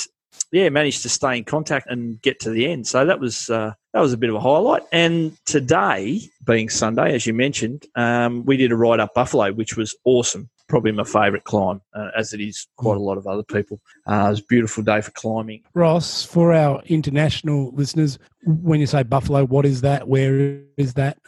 yeah, 0.51 0.69
managed 0.69 1.03
to 1.03 1.09
stay 1.09 1.39
in 1.39 1.45
contact 1.45 1.87
and 1.91 2.21
get 2.23 2.41
to 2.41 2.51
the 2.51 2.71
end. 2.71 2.87
So 2.87 3.05
that 3.07 3.21
was 3.21 3.49
uh, 3.51 3.73
that 3.93 4.01
was 4.01 4.13
a 4.13 4.17
bit 4.19 4.31
of 4.31 4.37
a 4.37 4.41
highlight. 4.41 4.83
And 4.93 5.37
today, 5.47 6.21
being 6.45 6.69
Sunday, 6.69 7.15
as 7.15 7.27
you 7.27 7.35
mentioned, 7.35 7.87
um, 7.95 8.45
we 8.45 8.57
did 8.57 8.73
a 8.73 8.77
ride 8.77 9.01
up 9.01 9.15
Buffalo, 9.15 9.53
which 9.53 9.77
was 9.77 9.97
awesome. 10.05 10.51
Probably 10.73 10.93
my 10.93 11.05
favourite 11.05 11.45
climb, 11.45 11.83
uh, 11.93 12.09
as 12.16 12.33
it 12.33 12.41
is 12.41 12.66
quite 12.77 12.97
a 12.97 13.01
lot 13.01 13.18
of 13.18 13.27
other 13.27 13.43
people. 13.43 13.79
Uh, 14.07 14.25
it 14.25 14.31
was 14.31 14.41
a 14.41 14.45
beautiful 14.45 14.83
day 14.83 15.03
for 15.03 15.11
climbing. 15.11 15.62
Ross, 15.75 16.25
for 16.25 16.55
our 16.55 16.81
international 16.87 17.73
listeners, 17.75 18.18
when 18.47 18.81
you 18.81 18.87
say 18.87 19.03
Buffalo, 19.03 19.45
what 19.45 19.66
is 19.66 19.83
that? 19.83 20.09
Where 20.09 20.62
is 20.79 20.95
that? 20.95 21.18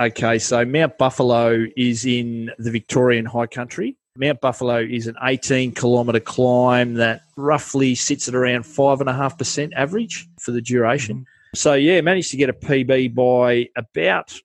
Okay, 0.00 0.40
so 0.40 0.64
Mount 0.64 0.98
Buffalo 0.98 1.66
is 1.76 2.04
in 2.04 2.50
the 2.58 2.72
Victorian 2.72 3.26
High 3.26 3.46
Country. 3.46 3.96
Mount 4.16 4.40
Buffalo 4.40 4.78
is 4.78 5.06
an 5.06 5.14
18 5.22 5.70
kilometre 5.70 6.18
climb 6.18 6.94
that 6.94 7.22
roughly 7.36 7.94
sits 7.94 8.26
at 8.26 8.34
around 8.34 8.64
5.5% 8.64 9.72
average 9.76 10.28
for 10.40 10.50
the 10.50 10.60
duration. 10.60 11.26
So, 11.54 11.74
yeah, 11.74 12.00
managed 12.00 12.32
to 12.32 12.36
get 12.36 12.50
a 12.50 12.54
PB 12.54 13.14
by 13.14 13.68
about 13.76 14.36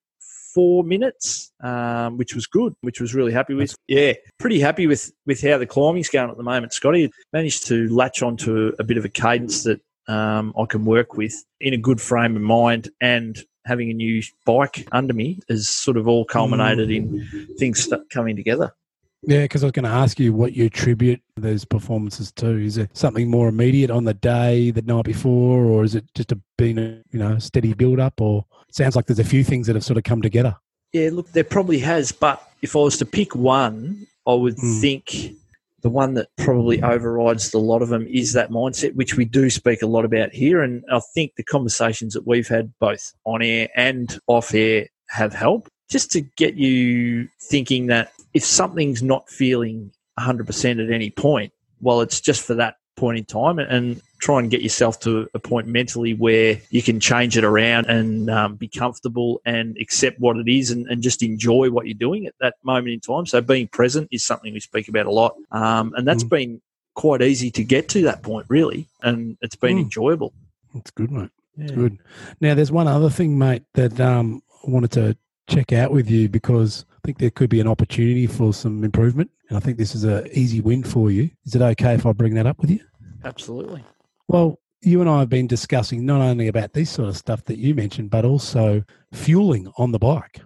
four 0.55 0.83
minutes, 0.83 1.51
um, 1.61 2.17
which 2.17 2.33
was 2.33 2.47
good, 2.47 2.73
which 2.81 2.99
was 2.99 3.13
really 3.13 3.33
happy 3.33 3.53
with. 3.53 3.75
Yeah, 3.87 4.13
pretty 4.39 4.59
happy 4.59 4.87
with, 4.87 5.11
with 5.27 5.41
how 5.41 5.57
the 5.57 5.67
climbing's 5.67 6.09
going 6.09 6.31
at 6.31 6.37
the 6.37 6.43
moment, 6.43 6.73
Scotty. 6.73 7.11
Managed 7.33 7.67
to 7.67 7.87
latch 7.89 8.23
onto 8.23 8.71
a 8.79 8.83
bit 8.83 8.97
of 8.97 9.05
a 9.05 9.09
cadence 9.09 9.63
that 9.63 9.81
um, 10.07 10.53
I 10.57 10.65
can 10.65 10.85
work 10.85 11.15
with 11.15 11.33
in 11.59 11.73
a 11.73 11.77
good 11.77 11.99
frame 11.99 12.35
of 12.35 12.41
mind 12.41 12.89
and 13.01 13.37
having 13.65 13.89
a 13.91 13.93
new 13.93 14.21
bike 14.45 14.87
under 14.91 15.13
me 15.13 15.39
has 15.49 15.67
sort 15.67 15.97
of 15.97 16.07
all 16.07 16.23
culminated 16.23 16.89
in 16.89 17.27
things 17.57 17.83
st- 17.83 18.09
coming 18.09 18.35
together. 18.35 18.71
Yeah, 19.27 19.41
because 19.41 19.63
I 19.63 19.67
was 19.67 19.71
going 19.71 19.85
to 19.85 19.89
ask 19.89 20.19
you 20.19 20.33
what 20.33 20.53
you 20.53 20.65
attribute 20.65 21.21
those 21.35 21.65
performances 21.65 22.31
to. 22.33 22.47
Is 22.57 22.77
it 22.77 22.95
something 22.95 23.29
more 23.29 23.47
immediate 23.47 23.89
on 23.89 24.03
the 24.05 24.13
day, 24.13 24.71
the 24.71 24.81
night 24.81 25.05
before, 25.05 25.65
or 25.65 25.83
is 25.83 25.95
it 25.95 26.05
just 26.13 26.31
a 26.31 26.39
been 26.57 26.77
a 26.77 27.01
you 27.11 27.19
know 27.19 27.39
steady 27.39 27.73
build 27.73 27.99
up? 27.99 28.21
Or 28.21 28.45
sounds 28.71 28.95
like 28.95 29.05
there's 29.07 29.19
a 29.19 29.23
few 29.23 29.43
things 29.43 29.67
that 29.67 29.75
have 29.75 29.83
sort 29.83 29.97
of 29.97 30.03
come 30.03 30.21
together. 30.21 30.55
Yeah, 30.93 31.09
look, 31.11 31.31
there 31.31 31.43
probably 31.43 31.79
has, 31.79 32.11
but 32.11 32.41
if 32.61 32.75
I 32.75 32.79
was 32.79 32.97
to 32.97 33.05
pick 33.05 33.35
one, 33.35 34.07
I 34.27 34.33
would 34.33 34.57
Hmm. 34.57 34.79
think 34.79 35.35
the 35.81 35.89
one 35.89 36.15
that 36.15 36.29
probably 36.37 36.81
overrides 36.81 37.53
a 37.53 37.59
lot 37.59 37.81
of 37.81 37.89
them 37.89 38.07
is 38.09 38.33
that 38.33 38.49
mindset, 38.49 38.95
which 38.95 39.17
we 39.17 39.25
do 39.25 39.49
speak 39.49 39.81
a 39.81 39.87
lot 39.87 40.05
about 40.05 40.33
here. 40.33 40.61
And 40.61 40.83
I 40.91 40.99
think 41.13 41.33
the 41.35 41.43
conversations 41.43 42.13
that 42.13 42.25
we've 42.25 42.47
had 42.47 42.73
both 42.79 43.13
on 43.23 43.41
air 43.43 43.69
and 43.75 44.17
off 44.27 44.53
air 44.53 44.87
have 45.09 45.33
helped 45.33 45.69
just 45.89 46.11
to 46.11 46.21
get 46.21 46.55
you 46.55 47.27
thinking 47.39 47.85
that 47.87 48.11
if 48.35 48.45
something's 48.45 49.01
not 49.01 49.27
feeling 49.29 49.91
100% 50.19 50.85
at 50.85 50.93
any 50.93 51.09
point, 51.09 51.51
well, 51.81 52.01
it's 52.01 52.21
just 52.21 52.43
for 52.43 52.53
that 52.55 52.75
point 52.95 53.17
in 53.17 53.25
time 53.25 53.57
and, 53.59 54.01
try 54.17 54.39
and 54.39 54.49
get 54.49 54.61
yourself 54.61 54.99
to 55.01 55.29
a 55.35 55.39
point 55.39 55.67
mentally 55.67 56.13
where 56.13 56.57
you 56.71 56.81
can 56.81 56.99
change 56.99 57.37
it 57.37 57.43
around 57.43 57.85
and 57.85 58.27
um, 58.29 58.55
be 58.55 58.67
comfortable 58.67 59.39
and 59.45 59.77
accept 59.79 60.19
what 60.19 60.35
it 60.37 60.47
is 60.47 60.71
and, 60.71 60.87
and 60.87 61.03
just 61.03 61.21
enjoy 61.21 61.69
what 61.69 61.85
you're 61.85 61.93
doing 61.93 62.25
at 62.25 62.33
that 62.39 62.55
moment 62.63 62.87
in 62.93 62.99
time. 63.01 63.25
So 63.27 63.39
being 63.41 63.67
present 63.67 64.07
is 64.11 64.23
something 64.23 64.51
we 64.53 64.61
speak 64.61 64.87
about 64.87 65.05
a 65.05 65.11
lot. 65.11 65.35
Um, 65.51 65.93
and 65.95 66.07
that's 66.07 66.23
Mm. 66.23 66.29
been 66.29 66.61
quite 66.95 67.21
easy 67.21 67.51
to 67.51 67.63
get 67.63 67.87
to 67.89 68.01
that 68.03 68.23
point, 68.23 68.45
really. 68.49 68.87
And 69.03 69.37
it's 69.41 69.57
been 69.57 69.77
Mm. 69.77 69.81
enjoyable. 69.81 70.33
It's 70.73 70.89
good, 70.91 71.11
mate. 71.11 71.29
Yeah. 71.57 71.75
Good. 71.75 71.99
Now, 72.41 72.55
there's 72.55 72.71
one 72.71 72.87
other 72.87 73.09
thing, 73.11 73.37
mate, 73.37 73.63
that 73.75 73.99
um, 73.99 74.41
I 74.65 74.71
wanted 74.71 74.91
to 74.93 75.17
check 75.47 75.71
out 75.71 75.91
with 75.91 76.09
you 76.09 76.29
because 76.29 76.85
think 77.05 77.19
there 77.19 77.29
could 77.29 77.49
be 77.49 77.59
an 77.59 77.67
opportunity 77.67 78.27
for 78.27 78.53
some 78.53 78.83
improvement. 78.83 79.31
And 79.49 79.57
I 79.57 79.61
think 79.61 79.77
this 79.77 79.95
is 79.95 80.03
an 80.03 80.27
easy 80.33 80.59
win 80.59 80.83
for 80.83 81.11
you. 81.11 81.29
Is 81.45 81.55
it 81.55 81.61
okay 81.61 81.93
if 81.93 82.05
I 82.05 82.11
bring 82.11 82.33
that 82.35 82.47
up 82.47 82.59
with 82.59 82.71
you? 82.71 82.79
Absolutely. 83.23 83.83
Well, 84.27 84.59
you 84.81 85.01
and 85.01 85.09
I 85.09 85.19
have 85.19 85.29
been 85.29 85.47
discussing 85.47 86.05
not 86.05 86.21
only 86.21 86.47
about 86.47 86.73
this 86.73 86.89
sort 86.89 87.09
of 87.09 87.17
stuff 87.17 87.43
that 87.45 87.57
you 87.57 87.75
mentioned, 87.75 88.09
but 88.09 88.25
also 88.25 88.83
fueling 89.13 89.71
on 89.77 89.91
the 89.91 89.99
bike. 89.99 90.41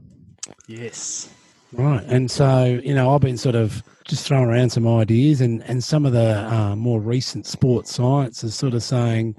Yes. 0.68 1.30
Right. 1.72 2.03
And 2.07 2.30
so, 2.30 2.80
you 2.84 2.93
know, 2.93 3.14
I've 3.14 3.22
been 3.22 3.38
sort 3.38 3.55
of 3.55 3.84
just 4.05 4.26
throwing 4.26 4.45
around 4.45 4.72
some 4.72 4.88
ideas, 4.88 5.39
and, 5.41 5.64
and 5.64 5.84
some 5.84 6.05
of 6.05 6.14
the 6.14 6.51
uh, 6.51 6.76
more 6.76 6.99
recent 6.99 7.45
sports 7.45 7.93
science 7.93 8.43
is 8.43 8.55
sort 8.55 8.74
of 8.74 8.82
saying, 8.82 9.36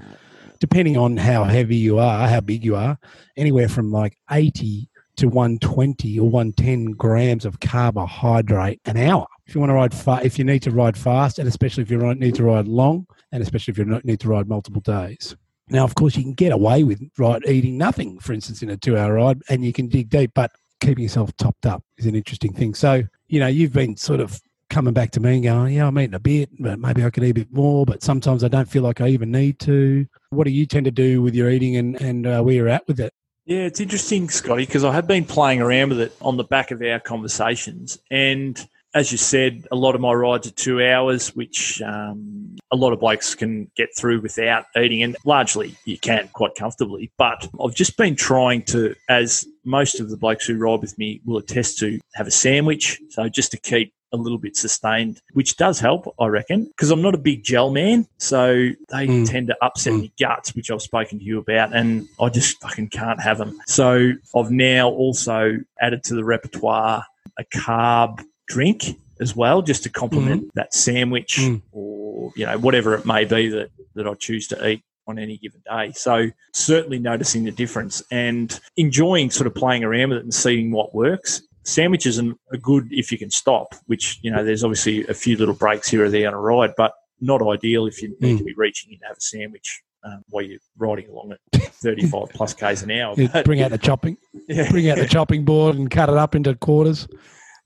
depending 0.61 0.97
on 0.97 1.17
how 1.17 1.45
heavy 1.45 1.77
you 1.77 1.99
are, 1.99 2.29
how 2.29 2.41
big 2.41 2.65
you 2.65 2.77
are, 2.77 2.99
anywhere 3.37 3.69
from 3.69 3.91
like 3.91 4.17
80 4.31 4.90
to 5.21 5.29
120 5.29 6.19
or 6.19 6.29
110 6.29 6.93
grams 6.93 7.45
of 7.45 7.61
carbohydrate 7.61 8.81
an 8.87 8.97
hour. 8.97 9.27
If 9.47 9.55
you 9.55 9.61
want 9.61 9.71
to 9.71 9.75
ride 9.75 9.95
fast, 9.95 10.25
if 10.25 10.39
you 10.39 10.45
need 10.45 10.63
to 10.63 10.71
ride 10.71 10.97
fast, 10.97 11.39
and 11.39 11.47
especially 11.47 11.83
if 11.83 11.91
you 11.91 11.99
need 12.15 12.35
to 12.37 12.45
ride 12.45 12.67
long, 12.67 13.07
and 13.33 13.43
especially 13.43 13.73
if 13.73 13.79
you 13.79 13.85
need 14.03 14.21
to 14.21 14.29
ride 14.29 14.49
multiple 14.49 14.81
days. 14.81 15.37
Now, 15.69 15.85
of 15.85 15.95
course, 15.95 16.17
you 16.17 16.23
can 16.23 16.33
get 16.33 16.53
away 16.53 16.85
with 16.85 17.01
right 17.19 17.43
eating 17.47 17.77
nothing, 17.77 18.19
for 18.19 18.33
instance, 18.33 18.63
in 18.63 18.71
a 18.71 18.77
two-hour 18.77 19.15
ride, 19.15 19.43
and 19.49 19.65
you 19.65 19.73
can 19.73 19.89
dig 19.89 20.09
deep. 20.09 20.33
But 20.35 20.51
keeping 20.81 21.03
yourself 21.03 21.37
topped 21.37 21.67
up 21.67 21.85
is 21.99 22.07
an 22.07 22.17
interesting 22.17 22.53
thing. 22.55 22.75
So, 22.75 23.03
you 23.29 23.41
know, 23.41 23.47
you've 23.47 23.73
been 23.73 23.97
sort 23.97 24.21
of 24.21 24.41
coming 24.71 24.95
back 24.95 25.11
to 25.13 25.21
me 25.21 25.35
and 25.35 25.45
going, 25.45 25.75
yeah, 25.75 25.87
I'm 25.87 25.99
eating 25.99 26.15
a 26.15 26.21
bit, 26.21 26.49
but 26.59 26.79
maybe 26.79 27.05
I 27.05 27.11
could 27.11 27.25
eat 27.25 27.31
a 27.31 27.35
bit 27.35 27.53
more. 27.53 27.85
But 27.85 28.03
sometimes 28.03 28.43
I 28.43 28.49
don't 28.49 28.71
feel 28.71 28.83
like 28.83 29.01
I 29.01 29.09
even 29.09 29.31
need 29.31 29.59
to. 29.61 30.07
What 30.31 30.45
do 30.45 30.51
you 30.51 30.65
tend 30.65 30.87
to 30.87 30.91
do 30.91 31.21
with 31.21 31.35
your 31.35 31.51
eating 31.51 31.77
and, 31.77 32.01
and 32.01 32.27
uh, 32.27 32.43
where 32.43 32.55
you're 32.55 32.69
at 32.69 32.89
with 32.89 33.01
it? 33.01 33.13
Yeah, 33.47 33.63
it's 33.63 33.81
interesting, 33.81 34.29
Scotty, 34.29 34.67
because 34.67 34.85
I 34.85 34.93
have 34.93 35.07
been 35.07 35.25
playing 35.25 35.61
around 35.61 35.91
with 35.91 36.01
it 36.01 36.17
on 36.21 36.37
the 36.37 36.45
back 36.45 36.71
of 36.71 36.83
our 36.83 37.01
conversations. 37.01 37.99
And 38.11 38.65
as 38.95 39.13
you 39.13 39.19
said, 39.19 39.67
a 39.73 39.77
lot 39.77 39.95
of 39.95 40.01
my 40.01 40.13
rides 40.13 40.47
are 40.47 40.53
two 40.53 40.85
hours, 40.85 41.35
which 41.35 41.81
um, 41.83 42.57
a 42.71 42.77
lot 42.77 42.93
of 42.93 43.01
blokes 43.01 43.35
can 43.35 43.71
get 43.77 43.89
through 43.97 44.21
without 44.21 44.67
eating, 44.77 45.03
and 45.03 45.17
largely 45.25 45.77
you 45.85 45.99
can 45.99 46.29
quite 46.33 46.55
comfortably. 46.55 47.13
But 47.17 47.49
I've 47.63 47.75
just 47.75 47.97
been 47.97 48.15
trying 48.15 48.63
to, 48.65 48.95
as 49.09 49.47
most 49.65 50.01
of 50.01 50.11
the 50.11 50.17
blokes 50.17 50.47
who 50.47 50.57
ride 50.57 50.81
with 50.81 50.97
me 50.99 51.21
will 51.25 51.39
attest 51.39 51.79
to, 51.79 51.99
have 52.15 52.27
a 52.27 52.33
sandwich. 52.33 53.01
So 53.11 53.29
just 53.29 53.53
to 53.53 53.59
keep 53.59 53.95
a 54.13 54.17
little 54.17 54.39
bit 54.39 54.57
sustained, 54.57 55.21
which 55.33 55.57
does 55.57 55.81
help, 55.81 56.15
I 56.19 56.27
reckon, 56.27 56.65
because 56.65 56.91
I'm 56.91 57.03
not 57.03 57.15
a 57.15 57.19
big 57.19 57.45
gel 57.45 57.71
man. 57.71 58.07
So 58.19 58.71
they 58.89 59.07
mm. 59.07 59.29
tend 59.29 59.49
to 59.49 59.57
upset 59.63 59.93
mm. 59.93 60.01
my 60.01 60.11
guts, 60.19 60.55
which 60.55 60.71
I've 60.71 60.83
spoken 60.83 61.19
to 61.19 61.25
you 61.25 61.39
about, 61.39 61.75
and 61.75 62.09
I 62.21 62.29
just 62.29 62.61
fucking 62.61 62.89
can't 62.89 63.21
have 63.21 63.39
them. 63.39 63.59
So 63.67 64.13
I've 64.35 64.51
now 64.51 64.89
also 64.91 65.59
added 65.81 66.05
to 66.05 66.15
the 66.15 66.25
repertoire 66.25 67.05
a 67.39 67.45
carb 67.45 68.25
drink 68.47 68.97
as 69.21 69.37
well, 69.37 69.63
just 69.63 69.83
to 69.85 69.89
complement 69.89 70.45
mm. 70.45 70.51
that 70.55 70.75
sandwich 70.75 71.39
mm. 71.39 71.63
or, 71.73 72.33
you 72.37 72.47
know, 72.47 72.59
whatever 72.59 72.95
it 72.95 73.07
may 73.07 73.25
be 73.25 73.49
that, 73.49 73.71
that 73.95 74.07
I 74.07 74.15
choose 74.15 74.49
to 74.49 74.69
eat 74.69 74.83
on 75.07 75.19
any 75.19 75.37
given 75.37 75.63
day. 75.69 75.93
So 75.93 76.31
certainly 76.53 76.99
noticing 76.99 77.45
the 77.45 77.51
difference 77.51 78.03
and 78.11 78.59
enjoying 78.77 79.31
sort 79.31 79.47
of 79.47 79.55
playing 79.55 79.85
around 79.85 80.11
with 80.11 80.19
it 80.19 80.25
and 80.25 80.35
seeing 80.35 80.71
what 80.71 80.95
works 80.95 81.43
sandwiches 81.65 82.19
are 82.19 82.57
good 82.61 82.89
if 82.91 83.13
you 83.13 83.19
can 83.19 83.31
stop, 83.31 83.75
which, 83.87 84.19
you 84.23 84.31
know, 84.31 84.45
there's 84.45 84.65
obviously 84.65 85.07
a 85.07 85.15
few 85.15 85.37
little 85.37 85.55
breaks 85.55 85.89
here 85.89 86.05
or 86.05 86.11
there 86.11 86.29
on 86.29 86.35
a 86.35 86.41
ride, 86.41 86.73
but 86.77 86.93
not 87.21 87.43
ideal 87.47 87.87
if 87.87 88.03
you 88.03 88.17
need 88.21 88.37
mm. 88.37 88.39
to 88.39 88.45
be 88.45 88.55
reaching 88.57 88.93
in 88.93 88.99
to 89.01 89.07
have 89.07 89.17
a 89.17 89.21
sandwich 89.21 89.83
um, 90.05 90.23
while 90.31 90.45
you're 90.45 90.59
riding 90.79 91.09
along 91.09 91.33
at 91.33 91.63
35 91.63 92.31
plus 92.31 92.55
k's 92.55 92.83
an 92.83 92.91
hour. 92.91 93.15
But, 93.17 93.45
bring 93.45 93.63
out 93.63 93.71
the 93.71 93.79
chopping, 93.79 94.17
yeah. 94.49 94.71
bring 94.71 94.89
out 94.89 94.99
the 94.99 95.07
chopping 95.07 95.45
board 95.45 95.77
and 95.77 95.91
cut 95.91 96.09
it 96.09 96.17
up 96.17 96.35
into 96.35 96.55
quarters. 96.55 97.07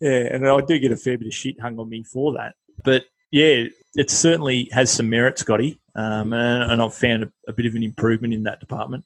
Yeah, 0.01 0.29
and 0.33 0.47
I 0.47 0.61
do 0.61 0.79
get 0.79 0.93
a 0.93 0.97
fair 0.97 1.17
bit 1.17 1.29
of 1.29 1.35
shit 1.35 1.61
hung 1.61 1.79
on 1.79 1.89
me 1.89 2.03
for 2.03 2.33
that. 2.35 2.55
But 2.83 3.05
yeah, 3.31 3.67
it 3.95 4.11
certainly 4.11 4.69
has 4.73 4.91
some 4.91 5.09
merit, 5.09 5.39
Scotty, 5.39 5.81
um, 5.95 6.33
and, 6.33 6.73
and, 6.73 6.83
I've 6.83 6.95
found 6.95 7.23
a, 7.23 7.33
a 7.49 7.53
bit 7.53 7.67
of 7.67 7.75
an 7.75 7.85
improvement 7.85 8.35
in 8.35 8.43
that 8.45 8.59
department. 8.59 9.05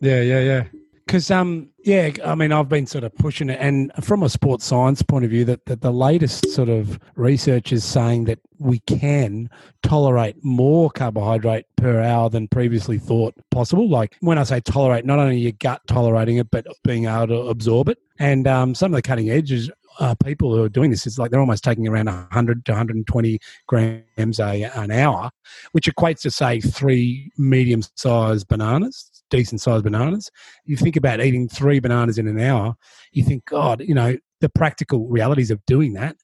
Yeah, 0.00 0.20
yeah, 0.20 0.40
yeah 0.40 0.64
because 1.12 1.30
um 1.30 1.68
yeah 1.84 2.10
i 2.24 2.34
mean 2.34 2.52
i've 2.52 2.70
been 2.70 2.86
sort 2.86 3.04
of 3.04 3.14
pushing 3.16 3.50
it 3.50 3.58
and 3.60 3.92
from 4.02 4.22
a 4.22 4.30
sports 4.30 4.64
science 4.64 5.02
point 5.02 5.26
of 5.26 5.30
view 5.30 5.44
that, 5.44 5.62
that 5.66 5.82
the 5.82 5.92
latest 5.92 6.48
sort 6.52 6.70
of 6.70 6.98
research 7.16 7.70
is 7.70 7.84
saying 7.84 8.24
that 8.24 8.38
we 8.58 8.78
can 8.86 9.50
tolerate 9.82 10.42
more 10.42 10.90
carbohydrate 10.90 11.66
per 11.76 12.00
hour 12.00 12.30
than 12.30 12.48
previously 12.48 12.96
thought 12.96 13.34
possible. 13.50 13.90
Like 13.90 14.16
when 14.20 14.38
i 14.38 14.42
say 14.42 14.60
tolerate 14.60 15.04
not 15.04 15.18
only 15.18 15.36
your 15.36 15.52
gut 15.52 15.82
tolerating 15.86 16.38
it 16.38 16.50
but 16.50 16.66
being 16.82 17.04
able 17.04 17.26
to 17.26 17.40
absorb 17.48 17.90
it. 17.90 17.98
And 18.18 18.46
um, 18.46 18.74
some 18.74 18.94
of 18.94 18.96
the 18.96 19.02
cutting 19.02 19.28
edges 19.28 19.70
uh, 19.98 20.14
people 20.14 20.54
who 20.54 20.62
are 20.62 20.70
doing 20.70 20.90
this, 20.90 21.06
it's 21.06 21.18
like 21.18 21.30
they're 21.30 21.40
almost 21.40 21.64
taking 21.64 21.86
around 21.86 22.06
100 22.06 22.64
to 22.64 22.72
120 22.72 23.38
grams 23.66 24.40
a, 24.40 24.62
an 24.74 24.90
hour, 24.90 25.30
which 25.72 25.86
equates 25.86 26.22
to, 26.22 26.30
say, 26.30 26.60
three 26.60 27.30
medium 27.36 27.82
sized 27.96 28.48
bananas 28.48 29.11
decent 29.32 29.60
sized 29.60 29.82
bananas. 29.82 30.30
You 30.64 30.76
think 30.76 30.94
about 30.94 31.20
eating 31.20 31.48
three 31.48 31.80
bananas 31.80 32.18
in 32.18 32.28
an 32.28 32.38
hour, 32.38 32.74
you 33.12 33.24
think, 33.24 33.46
God, 33.46 33.80
you 33.80 33.94
know, 33.94 34.16
the 34.40 34.50
practical 34.50 35.08
realities 35.08 35.50
of 35.50 35.64
doing 35.66 35.94
that. 35.94 36.16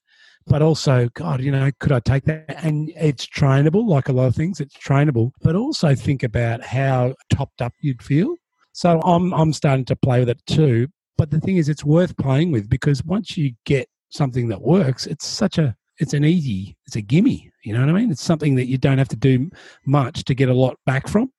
But 0.45 0.61
also, 0.61 1.09
God, 1.15 1.41
you 1.41 1.51
know, 1.51 1.69
could 1.79 1.91
I 1.91 1.99
take 1.99 2.23
that? 2.25 2.63
And 2.63 2.91
it's 2.95 3.25
trainable, 3.25 3.87
like 3.87 4.09
a 4.09 4.13
lot 4.13 4.27
of 4.27 4.35
things, 4.35 4.59
it's 4.59 4.77
trainable. 4.77 5.31
But 5.41 5.55
also 5.55 5.95
think 5.95 6.23
about 6.23 6.63
how 6.63 7.15
topped 7.29 7.61
up 7.61 7.73
you'd 7.81 8.01
feel. 8.01 8.35
So 8.71 9.01
I'm 9.01 9.33
I'm 9.33 9.51
starting 9.53 9.85
to 9.85 9.95
play 9.95 10.19
with 10.19 10.29
it 10.29 10.41
too. 10.45 10.87
But 11.17 11.31
the 11.31 11.39
thing 11.39 11.57
is, 11.57 11.67
it's 11.67 11.83
worth 11.83 12.15
playing 12.17 12.51
with 12.51 12.69
because 12.69 13.03
once 13.03 13.37
you 13.37 13.53
get 13.65 13.89
something 14.09 14.47
that 14.49 14.61
works, 14.61 15.05
it's 15.05 15.25
such 15.25 15.57
a 15.57 15.75
it's 15.97 16.13
an 16.13 16.23
easy, 16.23 16.77
it's 16.85 16.95
a 16.95 17.01
gimme. 17.01 17.51
You 17.63 17.73
know 17.73 17.81
what 17.81 17.89
I 17.89 17.93
mean? 17.93 18.09
It's 18.09 18.23
something 18.23 18.55
that 18.55 18.67
you 18.67 18.77
don't 18.77 18.97
have 18.97 19.09
to 19.09 19.17
do 19.17 19.49
much 19.85 20.23
to 20.25 20.33
get 20.33 20.49
a 20.49 20.53
lot 20.53 20.77
back 20.85 21.07
from 21.07 21.31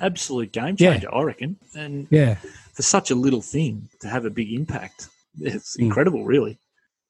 absolute 0.00 0.52
game 0.52 0.76
changer, 0.76 1.08
yeah. 1.10 1.18
I 1.18 1.22
reckon. 1.22 1.56
And 1.74 2.06
yeah, 2.10 2.36
for 2.72 2.82
such 2.82 3.10
a 3.10 3.14
little 3.14 3.42
thing 3.42 3.88
to 4.00 4.08
have 4.08 4.24
a 4.24 4.30
big 4.30 4.52
impact, 4.52 5.08
it's 5.40 5.76
hmm. 5.76 5.84
incredible, 5.84 6.20
mm. 6.20 6.28
really. 6.28 6.58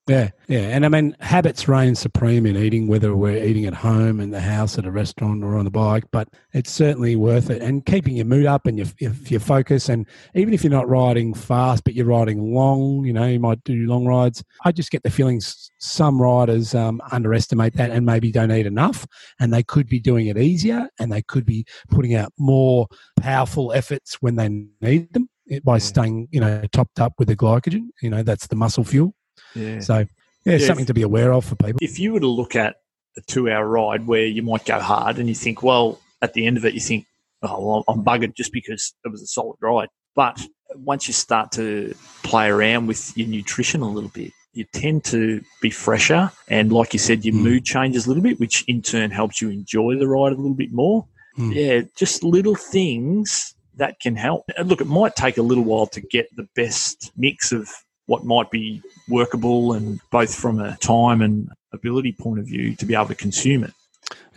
Yeah, 0.06 0.30
yeah. 0.48 0.58
And 0.58 0.84
I 0.84 0.90
mean, 0.90 1.16
habits 1.20 1.66
reign 1.66 1.94
supreme 1.94 2.44
in 2.44 2.58
eating, 2.58 2.88
whether 2.88 3.16
we're 3.16 3.42
eating 3.42 3.64
at 3.64 3.72
home, 3.72 4.20
in 4.20 4.32
the 4.32 4.40
house, 4.40 4.76
at 4.76 4.84
a 4.84 4.90
restaurant, 4.90 5.42
or 5.42 5.56
on 5.56 5.64
the 5.64 5.70
bike, 5.70 6.04
but 6.12 6.28
it's 6.52 6.70
certainly 6.70 7.16
worth 7.16 7.48
it. 7.48 7.62
And 7.62 7.86
keeping 7.86 8.14
your 8.16 8.26
mood 8.26 8.44
up 8.44 8.66
and 8.66 8.76
your, 8.76 8.86
your 8.98 9.40
focus. 9.40 9.88
And 9.88 10.06
even 10.34 10.52
if 10.52 10.62
you're 10.62 10.70
not 10.70 10.90
riding 10.90 11.32
fast, 11.32 11.84
but 11.84 11.94
you're 11.94 12.04
riding 12.04 12.52
long, 12.52 13.06
you 13.06 13.14
know, 13.14 13.24
you 13.24 13.40
might 13.40 13.64
do 13.64 13.86
long 13.86 14.04
rides. 14.04 14.44
I 14.66 14.72
just 14.72 14.90
get 14.90 15.02
the 15.04 15.10
feeling 15.10 15.40
some 15.78 16.20
riders 16.20 16.74
um, 16.74 17.00
underestimate 17.10 17.74
that 17.76 17.90
and 17.90 18.04
maybe 18.04 18.30
don't 18.30 18.52
eat 18.52 18.66
enough. 18.66 19.06
And 19.40 19.54
they 19.54 19.62
could 19.62 19.88
be 19.88 20.00
doing 20.00 20.26
it 20.26 20.36
easier 20.36 20.86
and 21.00 21.10
they 21.10 21.22
could 21.22 21.46
be 21.46 21.64
putting 21.88 22.14
out 22.14 22.30
more 22.38 22.88
powerful 23.20 23.72
efforts 23.72 24.18
when 24.20 24.36
they 24.36 24.50
need 24.82 25.14
them 25.14 25.30
by 25.64 25.78
staying, 25.78 26.28
you 26.30 26.40
know, 26.40 26.62
topped 26.72 27.00
up 27.00 27.14
with 27.18 27.28
the 27.28 27.36
glycogen. 27.36 27.86
You 28.02 28.10
know, 28.10 28.22
that's 28.22 28.48
the 28.48 28.56
muscle 28.56 28.84
fuel. 28.84 29.14
Yeah. 29.54 29.80
So, 29.80 29.98
yeah, 30.44 30.56
yeah 30.56 30.66
something 30.66 30.82
if, 30.82 30.88
to 30.88 30.94
be 30.94 31.02
aware 31.02 31.32
of 31.32 31.44
for 31.44 31.56
people. 31.56 31.78
If 31.80 31.98
you 31.98 32.12
were 32.12 32.20
to 32.20 32.26
look 32.26 32.56
at 32.56 32.76
a 33.16 33.20
two 33.22 33.50
hour 33.50 33.66
ride 33.66 34.06
where 34.06 34.26
you 34.26 34.42
might 34.42 34.64
go 34.64 34.80
hard 34.80 35.18
and 35.18 35.28
you 35.28 35.34
think, 35.34 35.62
well, 35.62 36.00
at 36.22 36.32
the 36.34 36.46
end 36.46 36.56
of 36.56 36.64
it, 36.64 36.74
you 36.74 36.80
think, 36.80 37.06
oh, 37.42 37.64
well, 37.64 37.84
I'm 37.88 38.04
buggered 38.04 38.34
just 38.34 38.52
because 38.52 38.94
it 39.04 39.08
was 39.08 39.22
a 39.22 39.26
solid 39.26 39.56
ride. 39.60 39.88
But 40.16 40.44
once 40.74 41.06
you 41.06 41.14
start 41.14 41.52
to 41.52 41.94
play 42.22 42.48
around 42.48 42.86
with 42.86 43.16
your 43.16 43.28
nutrition 43.28 43.80
a 43.80 43.88
little 43.88 44.10
bit, 44.10 44.32
you 44.52 44.64
tend 44.72 45.04
to 45.04 45.42
be 45.60 45.70
fresher. 45.70 46.30
And 46.48 46.72
like 46.72 46.92
you 46.92 46.98
said, 46.98 47.24
your 47.24 47.34
mm. 47.34 47.42
mood 47.42 47.64
changes 47.64 48.06
a 48.06 48.08
little 48.08 48.22
bit, 48.22 48.40
which 48.40 48.64
in 48.68 48.82
turn 48.82 49.10
helps 49.10 49.42
you 49.42 49.50
enjoy 49.50 49.98
the 49.98 50.08
ride 50.08 50.32
a 50.32 50.36
little 50.36 50.54
bit 50.54 50.72
more. 50.72 51.06
Mm. 51.38 51.54
Yeah, 51.54 51.82
just 51.96 52.22
little 52.22 52.54
things 52.54 53.54
that 53.76 53.98
can 54.00 54.14
help. 54.14 54.44
Look, 54.64 54.80
it 54.80 54.86
might 54.86 55.16
take 55.16 55.36
a 55.36 55.42
little 55.42 55.64
while 55.64 55.86
to 55.88 56.00
get 56.00 56.28
the 56.36 56.46
best 56.54 57.10
mix 57.16 57.50
of 57.50 57.68
what 58.06 58.24
might 58.24 58.50
be 58.50 58.82
workable 59.08 59.72
and 59.72 60.00
both 60.10 60.34
from 60.34 60.60
a 60.60 60.76
time 60.78 61.20
and 61.20 61.48
ability 61.72 62.12
point 62.12 62.38
of 62.38 62.46
view 62.46 62.74
to 62.76 62.86
be 62.86 62.94
able 62.94 63.06
to 63.06 63.14
consume 63.14 63.64
it. 63.64 63.72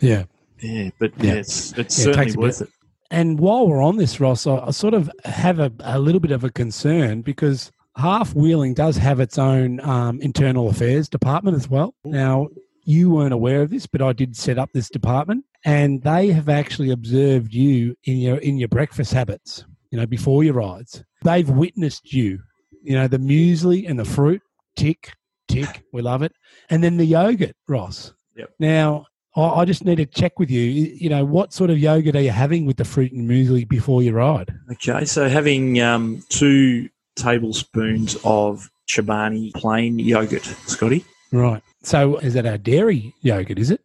Yeah. 0.00 0.24
Yeah, 0.60 0.90
but 0.98 1.12
yeah, 1.18 1.34
yeah 1.34 1.38
it's 1.38 1.72
it's 1.78 1.98
yeah, 1.98 2.04
certainly 2.04 2.30
it 2.32 2.36
worth 2.36 2.60
it. 2.62 2.68
And 3.10 3.38
while 3.38 3.68
we're 3.68 3.82
on 3.82 3.96
this, 3.96 4.20
Ross, 4.20 4.46
I, 4.46 4.58
I 4.58 4.70
sort 4.70 4.92
of 4.92 5.10
have 5.24 5.60
a, 5.60 5.72
a, 5.80 5.98
little 5.98 6.20
bit 6.20 6.30
of 6.30 6.44
a 6.44 6.50
concern 6.50 7.22
because 7.22 7.70
half 7.96 8.34
wheeling 8.34 8.74
does 8.74 8.96
have 8.96 9.20
its 9.20 9.38
own 9.38 9.80
um, 9.80 10.20
internal 10.20 10.68
affairs 10.68 11.08
department 11.08 11.56
as 11.56 11.70
well. 11.70 11.94
Now, 12.04 12.48
you 12.84 13.10
weren't 13.10 13.32
aware 13.32 13.62
of 13.62 13.70
this, 13.70 13.86
but 13.86 14.02
I 14.02 14.12
did 14.12 14.36
set 14.36 14.58
up 14.58 14.70
this 14.72 14.88
department, 14.88 15.44
and 15.64 16.02
they 16.02 16.28
have 16.28 16.48
actually 16.48 16.90
observed 16.90 17.54
you 17.54 17.96
in 18.04 18.18
your 18.18 18.38
in 18.38 18.58
your 18.58 18.68
breakfast 18.68 19.12
habits. 19.12 19.64
You 19.90 19.98
know, 19.98 20.06
before 20.06 20.44
your 20.44 20.54
rides, 20.54 21.02
they've 21.22 21.48
witnessed 21.48 22.12
you 22.12 22.40
you 22.88 22.94
know, 22.94 23.06
the 23.06 23.18
muesli 23.18 23.88
and 23.88 23.98
the 23.98 24.04
fruit, 24.04 24.40
tick, 24.74 25.12
tick, 25.46 25.84
we 25.92 26.00
love 26.00 26.22
it. 26.22 26.32
And 26.70 26.82
then 26.82 26.96
the 26.96 27.04
yogurt, 27.04 27.54
Ross. 27.68 28.14
Yep. 28.34 28.54
Now, 28.58 29.04
I, 29.36 29.66
just 29.66 29.84
need 29.84 29.96
to 29.96 30.06
check 30.06 30.38
with 30.38 30.50
you. 30.50 30.62
You 30.62 31.10
know, 31.10 31.24
what 31.24 31.52
sort 31.52 31.68
of 31.68 31.78
yogurt 31.78 32.16
are 32.16 32.22
you 32.22 32.30
having 32.30 32.64
with 32.64 32.78
the 32.78 32.86
fruit 32.86 33.12
and 33.12 33.28
muesli 33.28 33.68
before 33.68 34.02
you 34.02 34.12
ride? 34.12 34.52
Okay, 34.72 35.04
so 35.04 35.28
having 35.28 35.80
um, 35.82 36.24
two 36.30 36.88
tablespoons 37.14 38.16
of 38.24 38.70
Chobani 38.88 39.52
plain 39.52 39.98
yogurt, 39.98 40.44
Scotty. 40.66 41.04
Right. 41.30 41.62
So 41.82 42.16
is 42.16 42.32
that 42.34 42.46
our 42.46 42.58
dairy 42.58 43.14
yogurt? 43.20 43.58
Is 43.58 43.70
it? 43.70 43.82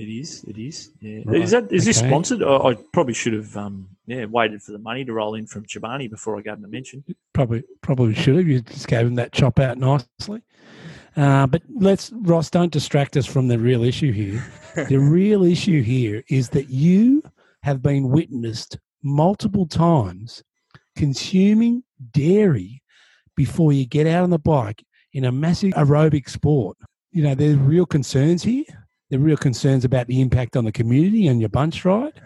It 0.00 0.08
is. 0.08 0.44
It 0.44 0.56
is. 0.56 0.90
Yeah. 1.00 1.20
Right, 1.26 1.42
Is 1.42 1.50
that 1.50 1.70
is 1.70 1.84
this 1.84 1.98
sponsored? 1.98 2.42
I, 2.42 2.56
I 2.56 2.74
probably 2.92 3.14
should 3.14 3.34
have 3.34 3.56
um 3.56 3.88
yeah 4.06 4.24
waited 4.24 4.62
for 4.62 4.72
the 4.72 4.78
money 4.78 5.04
to 5.04 5.12
roll 5.12 5.34
in 5.34 5.46
from 5.46 5.64
Chobani 5.64 6.08
before 6.08 6.38
I 6.38 6.40
gave 6.42 6.54
him 6.54 6.64
a 6.64 6.68
mention. 6.68 7.04
Probably, 7.34 7.62
probably 7.82 8.14
should 8.14 8.36
have. 8.36 8.48
You 8.48 8.62
just 8.62 8.88
gave 8.88 9.06
him 9.06 9.16
that 9.16 9.32
chop 9.32 9.58
out 9.58 9.78
nicely. 9.78 10.42
Uh, 11.16 11.46
but 11.46 11.62
let's, 11.74 12.12
Ross, 12.22 12.50
don't 12.50 12.72
distract 12.72 13.16
us 13.16 13.26
from 13.26 13.48
the 13.48 13.58
real 13.58 13.82
issue 13.82 14.12
here. 14.12 14.44
the 14.88 14.98
real 14.98 15.42
issue 15.42 15.82
here 15.82 16.22
is 16.28 16.48
that 16.50 16.70
you 16.70 17.22
have 17.62 17.82
been 17.82 18.08
witnessed 18.08 18.78
multiple 19.02 19.66
times 19.66 20.42
consuming 20.96 21.82
dairy 22.12 22.82
before 23.36 23.72
you 23.72 23.86
get 23.86 24.06
out 24.06 24.22
on 24.22 24.30
the 24.30 24.38
bike 24.38 24.84
in 25.12 25.24
a 25.24 25.32
massive 25.32 25.72
aerobic 25.72 26.28
sport. 26.28 26.76
You 27.10 27.24
know, 27.24 27.34
there's 27.34 27.56
real 27.56 27.86
concerns 27.86 28.42
here. 28.42 28.64
Are 29.12 29.18
real 29.18 29.36
concerns 29.36 29.84
about 29.84 30.06
the 30.06 30.20
impact 30.20 30.56
on 30.56 30.64
the 30.64 30.72
community 30.72 31.26
and 31.26 31.40
your 31.40 31.48
bunch 31.48 31.84
ride. 31.84 32.20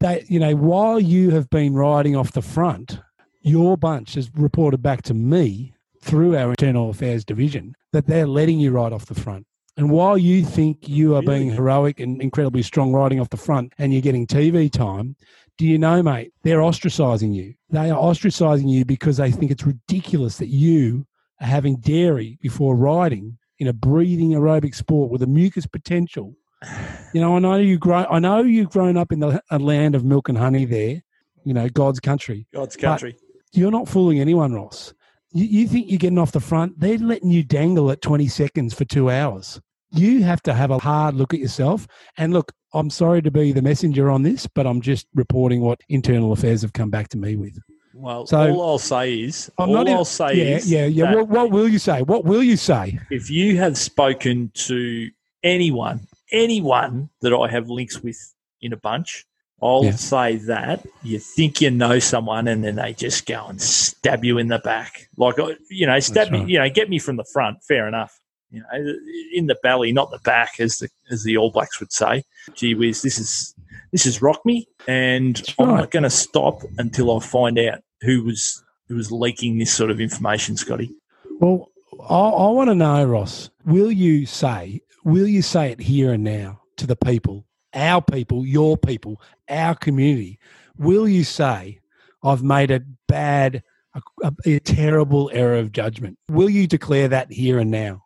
They, 0.00 0.24
you 0.28 0.40
know, 0.40 0.56
while 0.56 0.98
you 0.98 1.30
have 1.30 1.48
been 1.50 1.74
riding 1.74 2.16
off 2.16 2.32
the 2.32 2.42
front, 2.42 3.00
your 3.42 3.76
bunch 3.76 4.14
has 4.14 4.28
reported 4.34 4.82
back 4.82 5.02
to 5.02 5.14
me 5.14 5.72
through 6.02 6.36
our 6.36 6.50
internal 6.50 6.90
affairs 6.90 7.24
division 7.24 7.76
that 7.92 8.06
they're 8.06 8.26
letting 8.26 8.58
you 8.58 8.72
ride 8.72 8.92
off 8.92 9.06
the 9.06 9.14
front. 9.14 9.46
And 9.76 9.90
while 9.90 10.18
you 10.18 10.42
think 10.44 10.88
you 10.88 11.14
are 11.14 11.22
being 11.22 11.50
heroic 11.50 12.00
and 12.00 12.20
incredibly 12.20 12.62
strong 12.62 12.92
riding 12.92 13.20
off 13.20 13.28
the 13.28 13.36
front 13.36 13.72
and 13.78 13.92
you're 13.92 14.02
getting 14.02 14.26
TV 14.26 14.72
time, 14.72 15.14
do 15.58 15.66
you 15.66 15.78
know, 15.78 16.02
mate, 16.02 16.32
they're 16.42 16.58
ostracizing 16.58 17.34
you. 17.34 17.54
They 17.70 17.90
are 17.90 18.00
ostracizing 18.00 18.70
you 18.70 18.84
because 18.84 19.18
they 19.18 19.30
think 19.30 19.50
it's 19.50 19.66
ridiculous 19.66 20.38
that 20.38 20.48
you 20.48 21.06
are 21.40 21.46
having 21.46 21.76
dairy 21.76 22.38
before 22.40 22.74
riding 22.74 23.38
in 23.58 23.68
a 23.68 23.72
breathing 23.72 24.30
aerobic 24.30 24.74
sport 24.74 25.10
with 25.10 25.22
a 25.22 25.26
mucus 25.26 25.66
potential. 25.66 26.34
You 27.12 27.20
know, 27.20 27.36
I 27.36 27.38
know 27.38 27.56
you 27.56 27.78
grow. 27.78 28.06
I 28.10 28.18
know 28.18 28.42
you've 28.42 28.70
grown 28.70 28.96
up 28.96 29.12
in 29.12 29.20
the 29.20 29.42
a 29.50 29.58
land 29.58 29.94
of 29.94 30.04
milk 30.04 30.28
and 30.28 30.38
honey. 30.38 30.64
There, 30.64 31.02
you 31.44 31.54
know, 31.54 31.68
God's 31.68 32.00
country 32.00 32.46
God's 32.52 32.76
country. 32.76 33.16
you're 33.52 33.70
not 33.70 33.88
fooling 33.88 34.20
anyone, 34.20 34.52
Ross. 34.52 34.94
You, 35.32 35.44
you 35.44 35.68
think 35.68 35.88
you're 35.88 35.98
getting 35.98 36.18
off 36.18 36.32
the 36.32 36.40
front. 36.40 36.80
They're 36.80 36.98
letting 36.98 37.30
you 37.30 37.42
dangle 37.42 37.90
at 37.90 38.00
20 38.00 38.26
seconds 38.28 38.74
for 38.74 38.84
two 38.84 39.10
hours. 39.10 39.60
You 39.90 40.24
have 40.24 40.42
to 40.42 40.54
have 40.54 40.70
a 40.70 40.78
hard 40.78 41.14
look 41.14 41.32
at 41.32 41.40
yourself. 41.40 41.86
And 42.16 42.32
look, 42.32 42.52
I'm 42.74 42.90
sorry 42.90 43.22
to 43.22 43.30
be 43.30 43.52
the 43.52 43.62
messenger 43.62 44.10
on 44.10 44.22
this, 44.22 44.46
but 44.46 44.66
I'm 44.66 44.80
just 44.80 45.06
reporting 45.14 45.60
what 45.60 45.80
internal 45.88 46.32
affairs 46.32 46.62
have 46.62 46.72
come 46.72 46.90
back 46.90 47.08
to 47.10 47.18
me 47.18 47.36
with. 47.36 47.58
Well, 47.98 48.26
So- 48.26 48.52
all 48.52 48.62
I'll 48.70 48.78
say 48.78 49.14
is, 49.20 49.50
I'm 49.58 49.70
all 49.70 49.74
not 49.76 49.88
I'll 49.88 50.04
say 50.04 50.34
yeah, 50.34 50.56
is, 50.56 50.70
yeah, 50.70 50.86
yeah. 50.86 51.14
What, 51.14 51.28
what 51.28 51.50
will 51.50 51.68
you 51.68 51.78
say? 51.78 52.02
What 52.02 52.24
will 52.24 52.42
you 52.42 52.56
say? 52.56 52.98
if 53.10 53.30
you 53.30 53.56
have 53.58 53.76
spoken 53.78 54.50
to 54.54 55.10
anyone, 55.42 56.06
anyone 56.30 57.08
that 57.22 57.32
I 57.32 57.48
have 57.50 57.68
links 57.70 58.02
with 58.02 58.18
in 58.60 58.72
a 58.72 58.76
bunch, 58.76 59.24
I'll 59.62 59.84
Yeah. 59.86 59.92
say 59.92 60.36
that 60.36 60.86
you 61.02 61.18
think 61.18 61.62
you 61.62 61.70
know 61.70 61.98
someone, 61.98 62.46
and 62.48 62.62
then 62.62 62.76
they 62.76 62.92
just 62.92 63.24
go 63.24 63.46
and 63.46 63.60
stab 63.60 64.24
you 64.24 64.36
in 64.36 64.48
the 64.48 64.58
back, 64.58 65.08
like 65.16 65.38
uh, 65.38 65.54
you 65.70 65.86
know, 65.86 65.98
stab 65.98 66.14
That's 66.14 66.30
me, 66.32 66.38
right. 66.40 66.48
you 66.48 66.58
know, 66.58 66.68
get 66.68 66.90
me 66.90 66.98
from 66.98 67.16
the 67.16 67.24
front. 67.32 67.62
Fair 67.66 67.88
enough. 67.88 68.18
You 68.50 68.60
know, 68.60 68.94
in 69.32 69.46
the 69.46 69.56
belly, 69.62 69.92
not 69.92 70.10
the 70.10 70.18
back, 70.20 70.60
as 70.60 70.76
the 70.78 70.88
as 71.10 71.24
the 71.24 71.36
All 71.38 71.50
Blacks 71.50 71.80
would 71.80 71.92
say. 71.92 72.22
Gee 72.54 72.74
whiz, 72.74 73.00
this 73.02 73.18
is 73.18 73.54
this 73.92 74.04
is 74.04 74.20
rock 74.20 74.44
me, 74.44 74.68
and 74.86 75.36
That's 75.36 75.54
I'm 75.58 75.68
right. 75.70 75.76
not 75.80 75.90
going 75.90 76.02
to 76.02 76.10
stop 76.10 76.60
until 76.78 77.16
I 77.16 77.20
find 77.20 77.58
out 77.58 77.78
who 78.00 78.24
was 78.24 78.62
who 78.88 78.94
was 78.96 79.10
leaking 79.10 79.58
this 79.58 79.72
sort 79.72 79.90
of 79.90 80.00
information, 80.00 80.56
Scotty. 80.56 80.94
Well, 81.40 81.70
I, 82.08 82.14
I 82.14 82.50
want 82.50 82.70
to 82.70 82.74
know, 82.74 83.04
Ross, 83.04 83.50
will 83.64 83.90
you 83.90 84.26
say, 84.26 84.80
will 85.04 85.26
you 85.26 85.42
say 85.42 85.72
it 85.72 85.80
here 85.80 86.12
and 86.12 86.22
now 86.22 86.60
to 86.76 86.86
the 86.86 86.96
people, 86.96 87.46
our 87.74 88.00
people, 88.00 88.46
your 88.46 88.76
people, 88.76 89.20
our 89.48 89.74
community? 89.74 90.38
Will 90.78 91.08
you 91.08 91.24
say, 91.24 91.80
I've 92.22 92.42
made 92.42 92.70
a 92.70 92.80
bad, 93.08 93.62
a, 93.94 94.02
a, 94.22 94.32
a 94.44 94.58
terrible 94.60 95.30
error 95.32 95.56
of 95.56 95.72
judgment? 95.72 96.18
Will 96.28 96.50
you 96.50 96.66
declare 96.66 97.08
that 97.08 97.32
here 97.32 97.58
and 97.58 97.70
now? 97.70 98.04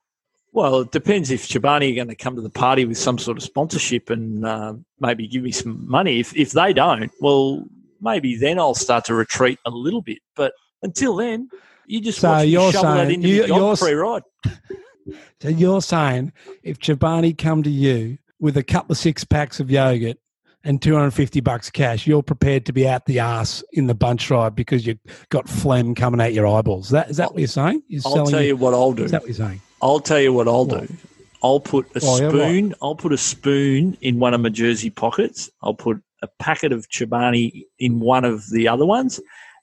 Well, 0.52 0.80
it 0.80 0.90
depends 0.90 1.30
if 1.30 1.46
Chobani 1.46 1.92
are 1.92 1.94
going 1.94 2.08
to 2.08 2.16
come 2.16 2.34
to 2.34 2.42
the 2.42 2.50
party 2.50 2.84
with 2.84 2.98
some 2.98 3.18
sort 3.18 3.36
of 3.36 3.42
sponsorship 3.44 4.10
and 4.10 4.44
uh, 4.44 4.74
maybe 4.98 5.28
give 5.28 5.44
me 5.44 5.52
some 5.52 5.88
money. 5.88 6.18
If 6.18 6.36
if 6.36 6.52
they 6.52 6.72
don't, 6.72 7.10
well, 7.20 7.64
maybe 8.00 8.36
then 8.36 8.58
I'll 8.58 8.74
start 8.74 9.04
to 9.06 9.14
retreat 9.14 9.58
a 9.66 9.70
little 9.70 10.02
bit. 10.02 10.18
But 10.36 10.52
until 10.82 11.16
then, 11.16 11.48
you 11.86 12.00
just 12.00 12.20
So 12.20 12.28
watch 12.30 12.44
me 12.44 12.50
you're 12.50 12.72
shovel 12.72 12.94
that 12.94 13.06
saying- 13.08 13.14
into 13.14 13.28
you- 13.28 13.42
the 13.42 13.48
dog 13.48 13.58
you're- 13.58 13.76
pre-ride. 13.76 14.22
So 15.40 15.48
you're 15.48 15.82
saying 15.82 16.32
if 16.62 16.78
Chobani 16.78 17.36
come 17.36 17.62
to 17.64 17.70
you 17.70 18.18
with 18.38 18.56
a 18.56 18.62
couple 18.62 18.92
of 18.92 18.98
six 18.98 19.24
packs 19.24 19.58
of 19.58 19.70
yogurt 19.70 20.18
and 20.62 20.80
250 20.80 21.40
bucks 21.40 21.70
cash, 21.70 22.06
you're 22.06 22.22
prepared 22.22 22.66
to 22.66 22.72
be 22.72 22.86
out 22.86 23.06
the 23.06 23.18
ass 23.18 23.64
in 23.72 23.86
the 23.86 23.94
bunch 23.94 24.30
ride 24.30 24.54
because 24.54 24.86
you've 24.86 24.98
got 25.30 25.48
phlegm 25.48 25.94
coming 25.94 26.20
out 26.20 26.34
your 26.34 26.46
eyeballs. 26.46 26.86
Is 26.86 26.90
that, 26.92 27.10
is 27.10 27.16
that 27.16 27.32
what 27.32 27.38
you're 27.40 27.48
saying? 27.48 27.82
You're 27.88 28.02
I'll 28.04 28.26
tell 28.26 28.42
you 28.42 28.54
what 28.56 28.74
I'll 28.74 28.92
do. 28.92 29.04
Is 29.04 29.10
that 29.10 29.22
what 29.22 29.28
you're 29.30 29.34
saying? 29.48 29.60
I'll 29.82 30.00
tell 30.00 30.20
you 30.20 30.32
what 30.32 30.46
I'll 30.46 30.66
What? 30.66 30.86
do. 30.86 30.96
I'll 31.42 31.60
put 31.60 31.86
a 31.96 32.00
Oh, 32.04 32.20
yeah, 32.20 32.28
spoon. 32.28 32.74
I'll 32.82 32.94
put 32.94 33.12
a 33.14 33.18
spoon 33.18 33.96
in 34.02 34.18
one 34.20 34.34
of 34.34 34.42
my 34.42 34.50
jersey 34.50 34.90
pockets. 34.90 35.50
I'll 35.62 35.74
put 35.74 36.02
a 36.22 36.28
packet 36.38 36.72
of 36.72 36.88
Chobani 36.88 37.64
in 37.78 38.00
one 38.00 38.24
of 38.24 38.50
the 38.50 38.68
other 38.68 38.86
ones, 38.86 39.20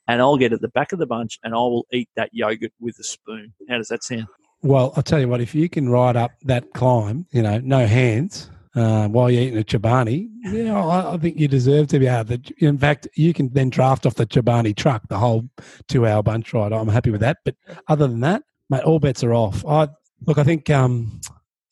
and 0.07 0.21
I'll 0.21 0.37
get 0.37 0.53
at 0.53 0.61
the 0.61 0.69
back 0.69 0.91
of 0.91 0.99
the 0.99 1.05
bunch, 1.05 1.39
and 1.43 1.53
I 1.53 1.57
will 1.57 1.85
eat 1.91 2.09
that 2.15 2.29
yogurt 2.33 2.73
with 2.79 2.97
a 2.99 3.03
spoon. 3.03 3.53
How 3.69 3.77
does 3.77 3.89
that 3.89 4.03
sound? 4.03 4.27
Well, 4.61 4.93
I'll 4.95 5.03
tell 5.03 5.19
you 5.19 5.27
what, 5.27 5.41
if 5.41 5.53
you 5.53 5.69
can 5.69 5.89
ride 5.89 6.15
up 6.15 6.31
that 6.43 6.73
climb, 6.73 7.27
you 7.31 7.41
know, 7.41 7.59
no 7.59 7.85
hands, 7.85 8.49
uh, 8.75 9.07
while 9.07 9.29
you're 9.29 9.43
eating 9.43 9.59
a 9.59 9.63
Chobani, 9.63 10.29
yeah, 10.43 10.79
I, 10.79 11.13
I 11.13 11.17
think 11.17 11.37
you 11.39 11.47
deserve 11.47 11.87
to 11.87 11.99
be 11.99 12.07
able 12.07 12.37
to. 12.37 12.53
In 12.59 12.77
fact, 12.77 13.07
you 13.15 13.33
can 13.33 13.49
then 13.49 13.69
draft 13.69 14.05
off 14.05 14.15
the 14.15 14.25
Chobani 14.25 14.75
truck 14.75 15.07
the 15.09 15.17
whole 15.17 15.49
two 15.87 16.05
hour 16.05 16.21
bunch 16.21 16.53
ride. 16.53 16.73
I'm 16.73 16.87
happy 16.87 17.09
with 17.09 17.21
that. 17.21 17.37
But 17.43 17.55
other 17.87 18.07
than 18.07 18.19
that, 18.21 18.43
mate, 18.69 18.83
all 18.83 18.99
bets 18.99 19.23
are 19.23 19.33
off. 19.33 19.65
I 19.65 19.89
Look, 20.25 20.37
I 20.37 20.43
think 20.43 20.69
um, 20.69 21.21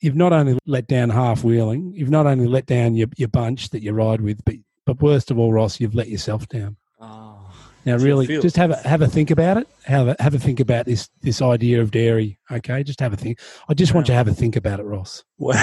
you've 0.02 0.16
not 0.16 0.34
only 0.34 0.60
let 0.66 0.88
down 0.88 1.10
half 1.10 1.44
wheeling, 1.44 1.94
you've 1.96 2.12
not 2.12 2.28
only 2.28 2.48
let 2.48 2.68
down 2.68 2.96
your, 2.96 3.08
your 3.18 3.28
bunch 3.28 3.70
that 3.72 3.82
you 3.82 3.92
ride 3.92 4.22
with, 4.22 4.44
but, 4.46 4.56
but 4.86 5.02
worst 5.02 5.32
of 5.32 5.40
all, 5.40 5.52
Ross, 5.52 5.80
you've 5.80 5.96
let 5.96 6.10
yourself 6.10 6.48
down. 6.48 6.78
Oh, 7.00 7.38
Now, 7.86 7.98
really, 7.98 8.28
just 8.28 8.56
have 8.58 8.72
a 8.72 8.78
have 8.88 9.02
a 9.02 9.08
think 9.08 9.32
about 9.32 9.58
it. 9.58 9.68
Have 9.84 10.08
a 10.08 10.16
have 10.20 10.34
a 10.34 10.40
think 10.40 10.60
about 10.60 10.86
this 10.86 11.10
this 11.22 11.42
idea 11.42 11.82
of 11.82 11.92
dairy. 11.92 12.38
Okay, 12.52 12.84
just 12.84 13.00
have 13.00 13.14
a 13.14 13.18
think. 13.18 13.40
I 13.68 13.74
just 13.74 13.94
want 13.94 14.08
you 14.08 14.14
to 14.14 14.18
have 14.18 14.28
a 14.28 14.34
think 14.34 14.56
about 14.56 14.80
it, 14.80 14.84
Ross. 14.84 15.24
Well, 15.38 15.58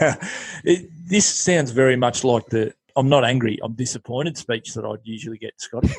it, 0.64 0.88
this 1.08 1.26
sounds 1.26 1.70
very 1.72 1.96
much 1.96 2.24
like 2.24 2.46
the 2.46 2.72
"I'm 2.96 3.08
not 3.08 3.24
angry, 3.24 3.58
I'm 3.62 3.74
disappointed" 3.74 4.36
speech 4.36 4.74
that 4.74 4.84
I'd 4.84 5.00
usually 5.04 5.38
get, 5.38 5.60
Scotty. 5.60 5.90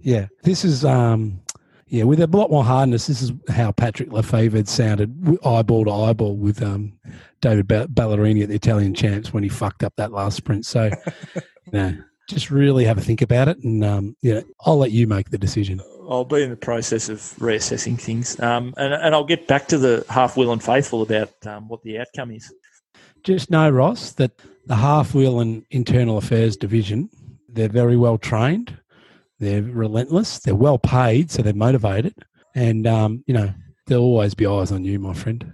Yeah, 0.00 0.26
this 0.42 0.64
is 0.64 0.84
um, 0.84 1.40
yeah, 1.90 2.04
with 2.04 2.20
a 2.20 2.26
lot 2.26 2.50
more 2.50 2.64
hardness. 2.64 3.06
This 3.06 3.20
is 3.20 3.32
how 3.48 3.72
Patrick 3.72 4.10
Lefevere 4.10 4.66
sounded 4.66 5.38
eyeball 5.44 5.84
to 5.84 5.90
eyeball 5.90 6.36
with 6.36 6.62
um, 6.62 6.92
David 7.40 7.68
Ballerini 7.68 8.42
at 8.42 8.48
the 8.48 8.54
Italian 8.54 8.94
Champs 8.94 9.32
when 9.32 9.42
he 9.42 9.48
fucked 9.48 9.82
up 9.82 9.94
that 9.96 10.12
last 10.12 10.36
sprint. 10.36 10.66
So, 10.66 10.90
you 11.34 11.72
know, 11.72 11.96
just 12.28 12.50
really 12.50 12.84
have 12.84 12.98
a 12.98 13.00
think 13.00 13.22
about 13.22 13.48
it, 13.48 13.58
and 13.58 13.84
um, 13.84 14.16
yeah, 14.22 14.40
I'll 14.64 14.78
let 14.78 14.92
you 14.92 15.06
make 15.06 15.30
the 15.30 15.38
decision. 15.38 15.80
I'll 16.08 16.24
be 16.24 16.42
in 16.42 16.50
the 16.50 16.56
process 16.56 17.08
of 17.08 17.18
reassessing 17.38 18.00
things, 18.00 18.38
um, 18.40 18.72
and 18.76 18.94
and 18.94 19.14
I'll 19.14 19.24
get 19.24 19.46
back 19.46 19.66
to 19.68 19.78
the 19.78 20.04
half 20.08 20.36
wheel 20.36 20.52
and 20.52 20.62
faithful 20.62 21.02
about 21.02 21.30
um, 21.46 21.68
what 21.68 21.82
the 21.82 21.98
outcome 21.98 22.30
is. 22.30 22.52
Just 23.22 23.50
know, 23.50 23.68
Ross, 23.68 24.12
that 24.12 24.32
the 24.66 24.76
half 24.76 25.14
wheel 25.14 25.40
and 25.40 25.64
internal 25.70 26.16
affairs 26.16 26.56
division, 26.56 27.10
they're 27.48 27.68
very 27.68 27.96
well 27.96 28.16
trained, 28.16 28.78
they're 29.40 29.62
relentless, 29.62 30.38
they're 30.38 30.54
well 30.54 30.78
paid, 30.78 31.30
so 31.30 31.42
they're 31.42 31.52
motivated, 31.52 32.14
and 32.54 32.86
um, 32.86 33.24
you 33.26 33.34
know 33.34 33.52
there'll 33.86 34.04
always 34.04 34.34
be 34.34 34.46
eyes 34.46 34.70
on 34.70 34.84
you, 34.84 34.98
my 34.98 35.14
friend. 35.14 35.52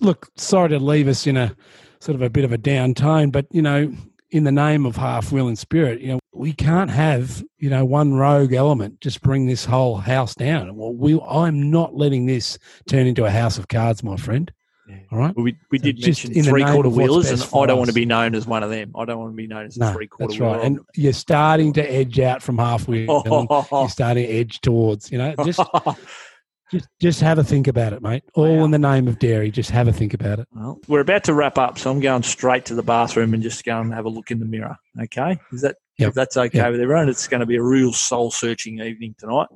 Look, 0.00 0.28
sorry 0.36 0.68
to 0.70 0.78
leave 0.78 1.08
us 1.08 1.26
in 1.26 1.36
a 1.36 1.54
sort 2.00 2.14
of 2.14 2.22
a 2.22 2.30
bit 2.30 2.44
of 2.44 2.52
a 2.52 2.58
down 2.58 2.94
tone, 2.94 3.30
but 3.30 3.46
you 3.50 3.62
know, 3.62 3.92
in 4.30 4.44
the 4.44 4.52
name 4.52 4.86
of 4.86 4.94
half 4.96 5.32
will 5.32 5.48
and 5.48 5.58
spirit, 5.58 6.00
you 6.00 6.08
know, 6.08 6.20
we 6.32 6.52
can't 6.52 6.90
have 6.90 7.42
you 7.58 7.68
know 7.70 7.84
one 7.84 8.14
rogue 8.14 8.52
element 8.52 9.00
just 9.00 9.22
bring 9.22 9.46
this 9.46 9.64
whole 9.64 9.96
house 9.96 10.34
down. 10.34 10.76
Well, 10.76 10.92
we, 10.94 11.20
I'm 11.28 11.70
not 11.70 11.94
letting 11.96 12.26
this 12.26 12.58
turn 12.88 13.06
into 13.06 13.24
a 13.24 13.30
house 13.30 13.58
of 13.58 13.68
cards, 13.68 14.02
my 14.02 14.16
friend. 14.16 14.52
All 15.12 15.18
right. 15.18 15.34
We, 15.36 15.54
we 15.70 15.78
So 15.78 15.84
did 15.84 15.96
just 15.98 16.24
mention 16.26 16.44
three 16.44 16.64
quarter 16.64 16.88
wheelers, 16.88 17.30
and 17.30 17.42
I 17.42 17.66
don't 17.66 17.76
want 17.76 17.88
to 17.88 17.94
be 17.94 18.06
known 18.06 18.34
as 18.34 18.46
one 18.46 18.62
of 18.62 18.70
them. 18.70 18.92
I 18.96 19.04
don't 19.04 19.18
want 19.18 19.32
to 19.32 19.36
be 19.36 19.46
known 19.46 19.66
as 19.66 19.76
a 19.76 19.80
No, 19.80 19.92
three 19.92 20.06
quarter 20.06 20.32
that's 20.32 20.40
wheeler. 20.40 20.56
right. 20.56 20.64
And 20.64 20.78
you're 20.94 21.12
starting 21.12 21.74
to 21.74 21.82
edge 21.92 22.18
out 22.20 22.42
from 22.42 22.56
half 22.56 22.88
wheel. 22.88 23.22
You're 23.70 23.88
starting 23.90 24.26
to 24.26 24.32
edge 24.32 24.60
towards, 24.62 25.12
you 25.12 25.18
know, 25.18 25.34
just 25.44 25.60
just 26.70 26.88
just 27.00 27.20
have 27.20 27.38
a 27.38 27.44
think 27.44 27.66
about 27.68 27.92
it, 27.92 28.02
mate. 28.02 28.22
All 28.34 28.56
Wow. 28.58 28.64
in 28.64 28.70
the 28.70 28.78
name 28.78 29.08
of 29.08 29.18
dairy. 29.18 29.50
Just 29.50 29.70
have 29.70 29.88
a 29.88 29.92
think 29.92 30.14
about 30.14 30.38
it. 30.40 30.48
well, 30.54 30.78
we're 30.88 31.00
about 31.00 31.24
to 31.24 31.34
wrap 31.34 31.58
up, 31.58 31.78
so 31.78 31.90
I'm 31.90 32.00
going 32.00 32.22
straight 32.22 32.64
to 32.66 32.74
the 32.74 32.82
bathroom 32.82 33.34
and 33.34 33.42
just 33.42 33.64
go 33.64 33.80
and 33.80 33.92
have 33.94 34.04
a 34.04 34.08
look 34.10 34.30
in 34.30 34.38
the 34.38 34.46
mirror. 34.46 34.76
Okay, 35.00 35.38
is 35.52 35.62
that 35.62 35.76
Yep. 35.98 36.08
if 36.10 36.14
that's 36.14 36.36
okay 36.36 36.58
Yep. 36.58 36.72
with 36.72 36.80
everyone? 36.80 37.08
It's 37.08 37.26
going 37.26 37.40
to 37.40 37.46
be 37.46 37.56
a 37.56 37.62
real 37.62 37.92
soul 37.92 38.30
searching 38.30 38.78
evening 38.80 39.14
tonight. 39.18 39.48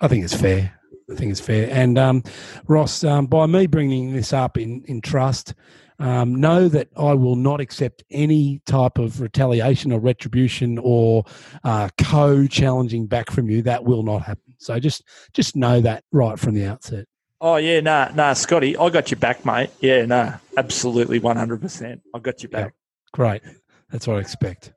I 0.00 0.08
think 0.08 0.24
it's 0.24 0.34
fair. 0.34 0.72
I 1.10 1.14
think 1.14 1.30
it's 1.32 1.40
fair. 1.40 1.68
And 1.70 1.98
um, 1.98 2.22
Ross, 2.68 3.04
um, 3.04 3.26
by 3.26 3.46
me 3.46 3.66
bringing 3.66 4.12
this 4.14 4.32
up 4.32 4.56
in 4.56 4.82
in 4.86 5.00
trust, 5.00 5.54
um, 5.98 6.36
know 6.40 6.68
that 6.68 6.88
I 6.96 7.12
will 7.14 7.36
not 7.36 7.60
accept 7.60 8.02
any 8.10 8.62
type 8.64 8.96
of 8.96 9.20
retaliation 9.20 9.92
or 9.92 9.98
retribution 10.00 10.78
or 10.80 11.24
uh, 11.64 11.88
co-challenging 11.98 13.06
back 13.06 13.30
from 13.30 13.50
you. 13.50 13.60
That 13.62 13.84
will 13.84 14.02
not 14.04 14.22
happen. 14.22 14.49
So 14.60 14.78
just 14.78 15.02
just 15.32 15.56
know 15.56 15.80
that 15.80 16.04
right 16.12 16.38
from 16.38 16.54
the 16.54 16.66
outset. 16.66 17.06
Oh 17.40 17.56
yeah, 17.56 17.80
nah, 17.80 18.10
nah, 18.14 18.34
Scotty, 18.34 18.76
I 18.76 18.90
got 18.90 19.10
your 19.10 19.18
back, 19.18 19.46
mate. 19.46 19.70
Yeah, 19.80 20.04
nah, 20.04 20.34
absolutely, 20.58 21.18
one 21.18 21.36
hundred 21.36 21.62
percent. 21.62 22.02
I 22.14 22.18
got 22.18 22.42
your 22.42 22.50
back. 22.50 22.74
Great. 23.12 23.42
That's 23.90 24.06
what 24.06 24.18
I 24.18 24.20
expect. 24.20 24.72